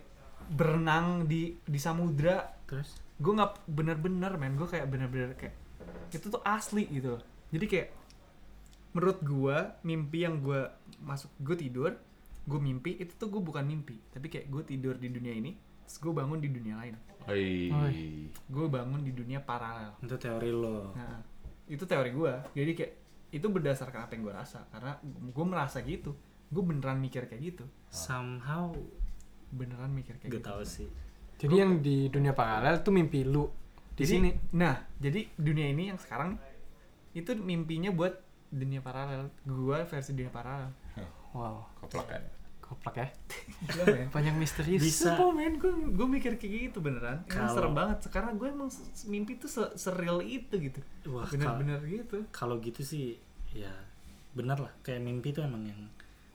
berenang 0.51 1.31
di 1.31 1.55
di 1.62 1.79
samudra. 1.79 2.43
Terus? 2.66 2.99
Gue 3.23 3.38
nggak 3.38 3.71
bener-bener 3.71 4.35
men 4.35 4.59
gue 4.59 4.66
kayak 4.66 4.90
bener-bener 4.90 5.38
kayak 5.38 5.55
itu 6.18 6.27
tuh 6.27 6.42
asli 6.42 6.90
gitu 6.90 7.14
loh. 7.18 7.23
Jadi 7.55 7.66
kayak 7.66 7.88
menurut 8.90 9.18
gue 9.23 9.57
mimpi 9.87 10.27
yang 10.27 10.42
gue 10.42 10.66
masuk 10.99 11.31
gue 11.38 11.55
tidur 11.55 11.94
gue 12.40 12.59
mimpi 12.59 12.99
itu 12.99 13.14
tuh 13.14 13.31
gue 13.31 13.38
bukan 13.38 13.62
mimpi. 13.62 14.01
Tapi 14.11 14.27
kayak 14.27 14.51
gue 14.51 14.62
tidur 14.66 14.99
di 14.99 15.09
dunia 15.12 15.31
ini 15.31 15.55
terus 15.87 15.99
gue 16.03 16.12
bangun 16.14 16.38
di 16.42 16.49
dunia 16.51 16.75
lain. 16.79 16.94
Gue 18.51 18.66
bangun 18.66 19.01
di 19.07 19.12
dunia 19.14 19.38
paralel. 19.42 19.94
Itu 20.03 20.16
teori 20.18 20.51
lo. 20.51 20.90
Nah 20.96 21.23
itu 21.70 21.87
teori 21.87 22.11
gue 22.11 22.33
jadi 22.59 22.73
kayak 22.75 22.92
itu 23.31 23.46
berdasarkan 23.46 24.11
apa 24.11 24.12
yang 24.18 24.23
gue 24.27 24.35
rasa. 24.35 24.66
Karena 24.75 24.99
gue 25.07 25.44
merasa 25.46 25.79
gitu. 25.87 26.16
Gue 26.51 26.62
beneran 26.66 26.99
mikir 26.99 27.31
kayak 27.31 27.42
gitu. 27.55 27.64
Somehow. 27.90 28.75
Beneran 29.55 29.94
mikir 29.94 30.18
kayak 30.18 30.31
gak 30.31 30.42
gitu. 30.42 30.46
tau 30.51 30.62
sih. 30.66 30.90
Jadi 31.40 31.55
yang 31.57 31.79
di 31.79 32.11
dunia 32.11 32.35
paralel 32.35 32.83
tuh 32.83 32.92
mimpi 32.92 33.23
lu 33.23 33.46
di 34.01 34.03
Jadi, 34.03 34.13
sini 34.17 34.31
Nah, 34.53 34.73
jadi 34.97 35.29
dunia 35.37 35.69
ini 35.69 35.83
yang 35.87 35.99
sekarang 35.99 36.41
itu 37.13 37.37
mimpinya 37.37 37.91
buat 37.91 38.17
dunia 38.49 38.81
paralel. 38.81 39.29
Gua 39.43 39.85
versi 39.85 40.11
dunia 40.11 40.31
paralel. 40.31 40.73
wow 41.31 41.63
Koplak 41.77 42.09
kan. 42.09 42.25
koplak 42.61 42.95
ya 42.97 43.09
Gila 43.69 43.85
men. 43.85 44.07
banyak 44.09 44.35
misterius 44.37 44.79
Bisa. 44.81 45.11
Sumpah 45.11 45.31
men, 45.33 45.55
gue 45.55 45.69
gue 45.91 46.07
mikir 46.09 46.33
kayak 46.35 46.71
gitu 46.71 46.79
beneran. 46.79 47.21
Emang 47.27 47.51
serem 47.51 47.73
banget. 47.73 47.99
Sekarang 48.01 48.35
gue 48.35 48.47
emang 48.47 48.71
mimpi 49.05 49.37
tuh 49.37 49.47
se 49.47 49.63
seril 49.75 50.19
itu 50.21 50.55
gitu. 50.57 50.79
Wah, 51.09 51.27
Bener-bener 51.27 51.83
gitu. 51.85 52.23
kalau 52.31 52.57
gitu 52.59 52.81
sih 52.81 53.19
ya 53.51 53.71
bener 54.31 54.55
lah 54.57 54.71
kayak 54.81 55.03
mimpi 55.03 55.31
tuh 55.31 55.43
emang 55.43 55.67
yang 55.67 55.83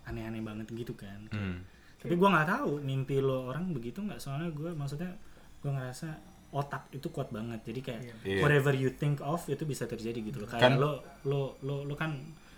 aneh-aneh 0.03 0.43
banget 0.43 0.67
gitu 0.69 0.91
kan 0.93 1.23
Hmm. 1.31 1.63
tapi 1.95 2.13
gua 2.13 2.27
nggak 2.29 2.49
tahu 2.51 2.71
mimpi 2.77 3.17
lo 3.17 3.47
orang 3.47 3.71
begitu 3.71 4.03
nggak 4.03 4.19
soalnya 4.19 4.51
gue 4.51 4.67
maksudnya 4.69 5.15
gue 5.57 5.71
ngerasa 5.71 6.11
otak 6.55 6.87
itu 6.89 7.07
kuat 7.09 7.27
banget 7.29 7.59
jadi 7.61 7.79
kayak 7.81 8.01
Iya. 8.23 8.39
whatever 8.39 8.71
you 8.71 8.87
think 8.89 9.19
of 9.19 9.43
itu 9.45 9.61
bisa 9.63 9.83
terjadi 9.83 10.15
gitu 10.17 10.39
loh 10.39 10.47
kayak 10.47 10.63
Kan- 10.65 10.79
lo 10.79 11.03
lo 11.23 11.41
lo 11.59 11.83
lo 11.83 11.93
kan 11.93 12.15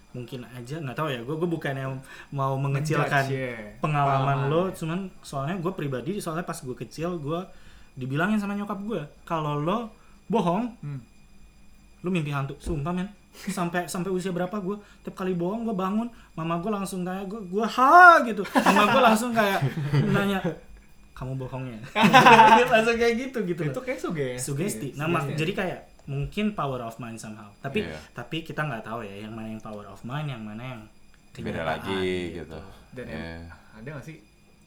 mungkin 0.10 0.46
aja 0.48 0.78
nggak 0.78 0.94
tahu 0.94 1.10
ya 1.10 1.20
gue 1.20 1.36
gue 1.36 1.50
bukan 1.50 1.74
yang 1.74 1.94
mau 2.32 2.56
mengecilkan 2.56 3.26
Ngejudge, 3.26 3.34
yeah. 3.34 3.78
pengalaman 3.78 4.48
lo 4.48 4.70
Pengalaman. 4.70 4.74
cuman 4.74 5.00
soalnya 5.22 5.56
gue 5.58 5.72
pribadi 5.72 6.12
soalnya 6.18 6.42
pas 6.42 6.56
gue 6.56 6.76
kecil 6.76 7.18
gue 7.18 7.40
dibilangin 7.94 8.38
sama 8.38 8.54
nyokap 8.54 8.78
gue 8.80 9.02
kalau 9.24 9.58
lo 9.58 9.90
bohong 10.28 10.78
Hmm. 10.80 11.02
lu 12.00 12.10
mimpi 12.10 12.30
hantu 12.30 12.54
sumpah 12.58 12.94
men 12.94 13.10
sampai 13.36 13.86
sampai 13.86 14.10
usia 14.10 14.30
berapa 14.30 14.54
gue 14.56 14.78
tiap 15.02 15.14
kali 15.16 15.34
bohong 15.34 15.62
gue 15.64 15.76
bangun 15.76 16.06
mama 16.34 16.58
gue 16.58 16.70
langsung 16.70 17.02
kayak 17.02 17.26
gue 17.26 17.42
gue 17.44 17.66
ha 17.68 18.22
gitu 18.24 18.42
mama 18.56 18.84
gue 18.88 19.02
langsung 19.04 19.30
kayak 19.32 19.62
nanya 20.08 20.42
kamu 21.18 21.34
bohongnya 21.36 21.82
langsung 22.72 22.94
kayak 22.94 23.16
gitu 23.20 23.38
gitu 23.44 23.62
Itu 23.66 23.82
kayak 23.82 23.98
sugesti. 23.98 24.38
sugesti 24.40 24.88
nah 24.94 25.10
mak- 25.10 25.34
jadi 25.34 25.52
kayak 25.52 25.80
mungkin 26.06 26.54
power 26.54 26.80
of 26.82 26.96
mind 26.98 27.18
somehow 27.18 27.50
tapi 27.58 27.84
Iya. 27.84 27.98
tapi 28.14 28.40
kita 28.42 28.62
nggak 28.62 28.86
tahu 28.86 29.02
ya 29.02 29.18
yang 29.20 29.34
mana 29.34 29.50
yang 29.50 29.60
power 29.60 29.84
of 29.86 30.00
mind 30.02 30.30
yang 30.30 30.40
mana 30.40 30.64
yang 30.64 30.82
Beda 31.36 31.62
lagi 31.64 32.34
gitu. 32.34 32.58
Dan 32.92 33.06
Iya. 33.06 33.22
em- 33.38 33.50
ada 33.76 33.88
gak 33.92 34.06
sih 34.06 34.18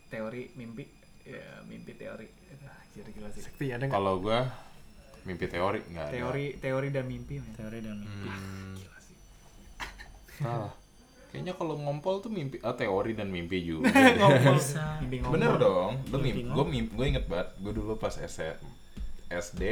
teori 0.06 0.54
mimpi? 0.54 0.86
Ya, 1.20 1.42
mimpi 1.64 1.94
teori. 1.94 2.30
Ah, 2.60 2.78
Jadi 2.90 3.10
gila 3.10 3.26
sih. 3.28 3.42
Sakti 3.42 3.66
ada 3.68 3.82
nggak 3.82 3.90
Kalau 3.90 4.18
gua 4.18 4.46
mimpi 5.20 5.46
teori 5.46 5.82
nggak 5.84 6.04
ada. 6.04 6.14
Teori 6.14 6.46
teori 6.56 6.88
dan 6.88 7.04
mimpi 7.04 7.42
teori 7.50 7.78
dan 7.80 7.98
mimpi 7.98 8.28
Hmm. 8.28 8.74
Gila 8.76 8.98
sih. 9.00 9.16
Ah. 10.40 10.70
Kayaknya 11.30 11.54
kalau 11.54 11.74
ngompol 11.76 12.18
tuh 12.18 12.28
mimpi, 12.28 12.58
ah, 12.60 12.72
teori 12.72 13.12
dan 13.12 13.28
mimpi 13.28 13.60
juga. 13.60 13.86
Mimpi 15.00 15.16
ngomong. 15.18 15.32
Bener 15.32 15.52
dong, 15.56 15.92
lu 16.04 16.16
Mimpi 16.16 16.30
mimpi, 16.36 16.50
gue 16.50 16.64
mimpi, 16.66 16.90
gue 16.92 17.06
inget 17.08 17.24
banget, 17.24 17.48
gue 17.56 17.72
dulu 17.72 17.94
pas 17.94 18.12
SM, 18.12 18.58
SD 19.28 19.62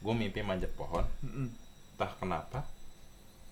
gue 0.00 0.14
mimpi 0.14 0.40
manjat 0.40 0.72
pohon 0.72 1.04
entah 1.20 2.08
kenapa 2.16 2.64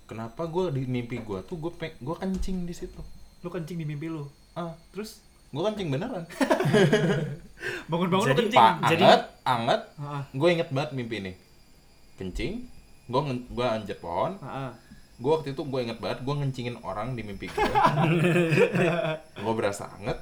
kenapa 0.06 0.48
gue 0.48 0.72
di 0.72 0.88
mimpi 0.88 1.20
gue 1.20 1.44
tuh 1.44 1.60
gue 1.60 1.68
peng 1.70 1.92
gue 1.94 2.16
kencing 2.16 2.64
di 2.64 2.72
situ 2.72 3.04
Lu 3.38 3.52
kencing 3.52 3.76
di 3.76 3.84
mimpi 3.84 4.08
lu. 4.08 4.24
ah 4.54 4.72
Terus 4.88 5.20
gue 5.46 5.60
kencing 5.62 5.92
beneran 5.92 6.24
bangun-bangun 7.90 8.26
Jadi, 8.26 8.40
kencing. 8.42 8.56
pak 8.56 8.72
Jadi- 8.88 9.04
anget 9.04 9.22
anget 9.44 9.80
Heeh. 9.94 10.22
gue 10.32 10.48
inget 10.50 10.68
banget 10.70 10.90
mimpi 10.92 11.16
ini 11.18 11.32
kencing 12.16 12.52
gue 13.04 13.20
gue 13.46 13.66
anjat 13.66 13.98
pohon 13.98 14.40
Heeh. 14.40 14.70
Gue 15.18 15.30
waktu 15.30 15.50
itu 15.50 15.62
gue 15.62 15.80
inget 15.80 15.98
banget 15.98 16.22
gue 16.22 16.30
ngencingin 16.32 16.76
orang 16.80 17.12
di 17.12 17.22
mimpi 17.22 17.46
gue 17.46 17.58
gue 19.38 19.54
berasa 19.54 19.90
anget 19.92 20.18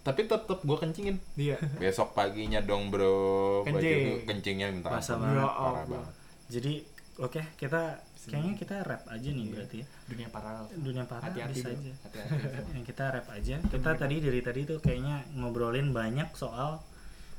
tapi 0.00 0.24
tetep 0.24 0.58
gue 0.58 0.76
kencingin 0.76 1.16
Iya. 1.34 1.60
besok 1.76 2.12
paginya 2.12 2.58
dong 2.58 2.88
bro 2.88 3.60
Kencing. 3.62 3.84
itu 3.84 4.12
kencingnya 4.24 4.66
minta 4.70 4.88
Basah 4.88 5.14
ampun. 5.14 5.28
banget. 5.28 5.44
parah 5.46 5.72
Ya 5.76 5.84
banget 5.86 6.14
Jadi 6.50 6.72
oke 7.18 7.42
kita 7.54 7.82
kayaknya 8.22 8.52
kita 8.54 8.74
rap 8.82 9.04
aja 9.06 9.28
nih 9.28 9.46
berarti 9.46 9.76
ya. 9.80 9.86
Dunia 10.06 10.28
paralel. 10.28 10.64
Dunia 10.74 11.04
parah 11.04 11.24
Hati-hati 11.26 11.52
bisa 11.54 11.68
bro. 11.68 11.78
aja. 11.78 11.92
Hati-hati. 12.00 12.80
Kita 12.90 13.04
rap 13.08 13.26
aja. 13.30 13.56
Kita 13.62 13.90
tadi 13.94 14.16
dari 14.18 14.40
tadi 14.40 14.60
tuh 14.62 14.78
kayaknya 14.78 15.16
ngobrolin 15.34 15.88
banyak 15.90 16.28
soal 16.34 16.84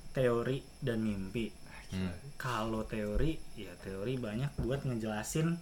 teori 0.09 0.57
dan 0.79 1.01
mimpi. 1.01 1.53
Hmm. 1.91 2.09
Kalau 2.33 2.81
teori, 2.83 3.37
ya 3.53 3.69
teori 3.77 4.15
banyak 4.17 4.57
buat 4.57 4.81
ngejelasin 4.81 5.53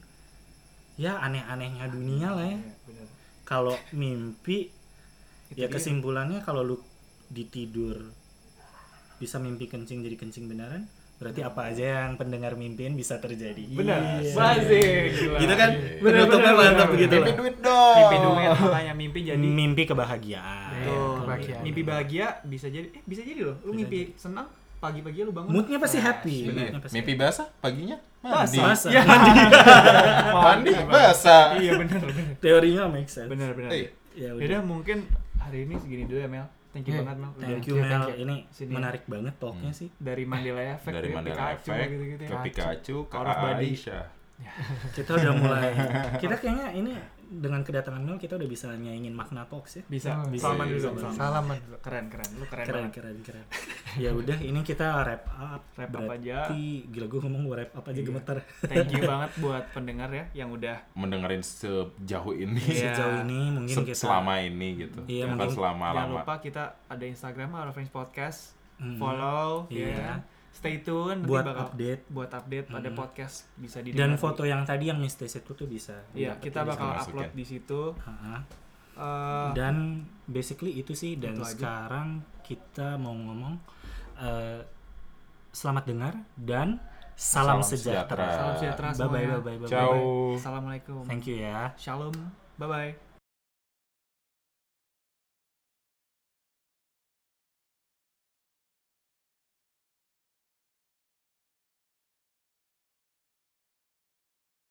ya 0.99 1.15
aneh-anehnya 1.23 1.87
dunia 1.87 2.35
lah 2.35 2.43
ya. 2.43 2.59
Iya. 2.59 3.05
Kalau 3.47 3.75
mimpi 3.95 4.67
ya 5.55 5.65
dia. 5.65 5.71
kesimpulannya 5.71 6.43
kalau 6.43 6.61
lu 6.61 6.77
ditidur 7.31 8.11
bisa 9.17 9.39
mimpi 9.39 9.71
kencing 9.71 10.03
jadi 10.03 10.19
kencing 10.19 10.45
beneran 10.51 10.85
berarti 11.19 11.43
apa 11.43 11.67
aja 11.67 12.07
yang 12.07 12.15
pendengar 12.15 12.55
mimpiin 12.55 12.95
bisa 12.95 13.19
terjadi 13.19 13.59
Bener. 13.75 14.23
Iya. 14.23 14.35
Masih. 14.35 14.87
Gila. 15.11 15.37
gitu 15.39 15.53
kan 15.55 15.69
penutupnya 15.99 16.53
mantap 16.55 16.87
begitu 16.95 17.15
mimpi 17.19 17.33
duit 17.35 17.55
dong 17.59 17.95
Mimpi 17.99 18.17
duit 18.23 18.49
makanya 18.55 18.93
mimpi 18.95 19.19
jadi 19.27 19.39
mimpi 19.39 19.83
kebahagiaan 19.87 20.71
Betul. 20.79 21.11
kebahagiaan. 21.23 21.61
Mimpi 21.63 21.81
bahagia 21.83 22.25
bisa 22.47 22.67
jadi 22.71 22.87
eh 22.91 23.03
bisa 23.03 23.21
jadi 23.23 23.39
loh. 23.43 23.55
Lu 23.67 23.71
mimpi 23.75 24.15
senang 24.15 24.47
pagi-pagi 24.79 25.19
lu 25.21 25.31
bangun. 25.31 25.51
moodnya 25.51 25.77
pasti 25.77 25.99
happy 25.99 26.47
moodnya 26.47 26.79
pasti 26.79 26.95
mimpi 26.95 27.13
basah 27.13 27.47
paginya 27.59 27.97
mandi 28.19 28.57
Basah. 28.57 28.89
Ya, 28.91 29.01
mandi. 29.09 29.31
mandi 30.33 30.71
basah 30.87 31.45
Iya 31.55 31.71
bener. 31.79 31.99
teorinya 32.39 32.83
make 32.87 33.07
sense 33.07 33.27
Bener 33.27 33.51
bener. 33.53 33.69
Eh, 33.71 33.91
ya 34.13 34.31
udah 34.31 34.43
Yaudah 34.43 34.61
mungkin 34.61 34.97
hari 35.37 35.63
ini 35.63 35.75
segini 35.79 36.03
dulu 36.03 36.19
ya 36.19 36.27
Mel. 36.27 36.47
Thank 36.69 36.85
you 36.85 36.99
banget 36.99 37.17
Mel. 37.17 37.31
Thank 37.33 37.47
you 37.47 37.55
Thank 37.55 37.65
you, 37.67 37.75
Mel 37.79 38.03
ini 38.13 38.35
Sini. 38.51 38.71
menarik 38.71 39.03
banget 39.05 39.33
talknya 39.39 39.71
sih 39.71 39.87
dari 39.95 40.23
Mandela 40.23 40.61
Effect 40.75 40.93
dari 40.93 41.09
Mandela 41.09 41.55
Effect 41.55 41.87
gitu-gitu 41.87 42.23
ya. 42.23 42.29
ke 42.29 42.35
Pikachu 42.43 42.97
ke. 43.05 43.15
Aisyah 43.17 44.03
kita 44.95 45.11
udah 45.13 45.33
mulai 45.35 45.71
kita 46.17 46.35
kayaknya 46.35 46.71
ini 46.71 46.93
dengan 47.29 47.61
kedatangan 47.61 48.01
Mel 48.01 48.17
kita 48.17 48.33
udah 48.35 48.45
bisa 48.45 48.71
nyaingin 48.71 49.13
makna 49.13 49.45
talks 49.45 49.77
ya 49.77 49.83
Bisa, 49.85 50.17
Oh, 50.17 50.25
bisa. 50.25 50.49
Salaman 50.49 50.65
dulu 50.65 50.87
bisa. 50.97 51.07
Salaman. 51.13 51.57
Keren, 51.77 52.05
keren. 52.09 52.29
Lu 52.33 52.45
keren, 52.47 52.65
keren 52.65 52.75
banget. 52.81 52.93
keren 52.95 53.17
keren 53.21 53.45
ya 53.95 54.09
udah 54.09 54.33
ini 54.35 54.59
kita 54.59 54.87
wrap 54.99 55.29
up 55.29 55.61
Wrap 55.75 55.93
up 55.93 56.09
aja. 56.09 56.49
Gila 56.49 57.05
gue 57.05 57.19
ngomong 57.21 57.43
wrap 57.47 57.69
up 57.71 57.85
aja 57.85 57.95
Iya. 57.95 58.07
gemetar 58.07 58.37
Thank 58.63 58.89
you 58.91 59.05
banget 59.11 59.31
buat 59.37 59.63
pendengar 59.69 60.09
ya 60.09 60.25
yang 60.35 60.49
udah 60.49 60.81
mendengarin 60.93 61.39
sejauh 61.39 62.33
ini 62.33 62.57
Iya. 62.65 62.97
sejauh 62.97 63.15
ini 63.23 63.39
mungkin 63.53 63.75
se- 63.75 63.85
kita 63.85 63.99
selama 63.99 64.41
ini 64.41 64.67
gitu 64.79 64.99
Iya, 65.05 65.23
bukan 65.27 65.37
mungkin- 65.37 65.53
selama 65.53 65.85
jangan 65.87 66.01
lama 66.01 66.19
lupa 66.19 66.35
kita 66.39 66.63
ada 66.83 67.03
Instagram 67.03 67.49
of 67.53 67.75
Range 67.75 67.91
Podcast. 67.91 68.57
Hmm. 68.75 68.95
Follow 68.95 69.69
Iya. 69.69 69.91
ya. 69.93 70.13
Stay 70.59 70.75
tune 70.79 71.17
nanti 71.17 71.25
buat 71.25 71.45
bakal 71.45 71.65
update 71.65 72.01
buat 72.09 72.27
update 72.29 72.67
pada 72.67 72.83
Hmm. 72.85 72.97
podcast 72.97 73.35
bisa 73.55 73.79
di 73.79 73.89
dan 73.91 74.11
foto 74.15 74.43
yang 74.43 74.61
tadi 74.61 74.85
yang 74.85 74.99
mistis 74.99 75.31
itu 75.33 75.51
tuh 75.51 75.65
bisa 75.65 76.03
Iya, 76.11 76.35
kita 76.37 76.61
bisa 76.61 76.69
bakal 76.69 76.87
masukin. 76.91 77.07
upload 77.15 77.31
di 77.31 77.45
situ. 77.45 77.81
Eh, 78.93 79.49
dan 79.55 79.75
basically 80.25 80.75
itu 80.75 80.91
sih 80.91 81.15
dan 81.15 81.31
Itu 81.33 81.41
aja. 81.41 81.55
sekarang 81.55 82.07
kita 82.43 82.99
mau 82.99 83.15
ngomong 83.15 83.55
eh, 84.19 84.59
selamat 85.49 85.83
dengar 85.85 86.13
dan 86.35 86.75
salam, 87.15 87.59
Salam 87.59 87.59
sejahtera. 87.63 88.27
sejahtera. 88.27 88.27
salam 88.29 88.53
sejahtera 88.53 88.87
Bye 88.91 88.99
bye 88.99 89.07
bye 89.07 89.39
bye. 89.39 89.57
bye, 89.57 89.69
ciao 89.69 89.91
bye. 89.95 90.35
Assalamualaikum. 90.35 91.01
Thank 91.03 91.23
you 91.25 91.39
ya. 91.39 91.71
Shalom. 91.73 92.11
Bye 92.55 92.67
bye. 92.67 93.08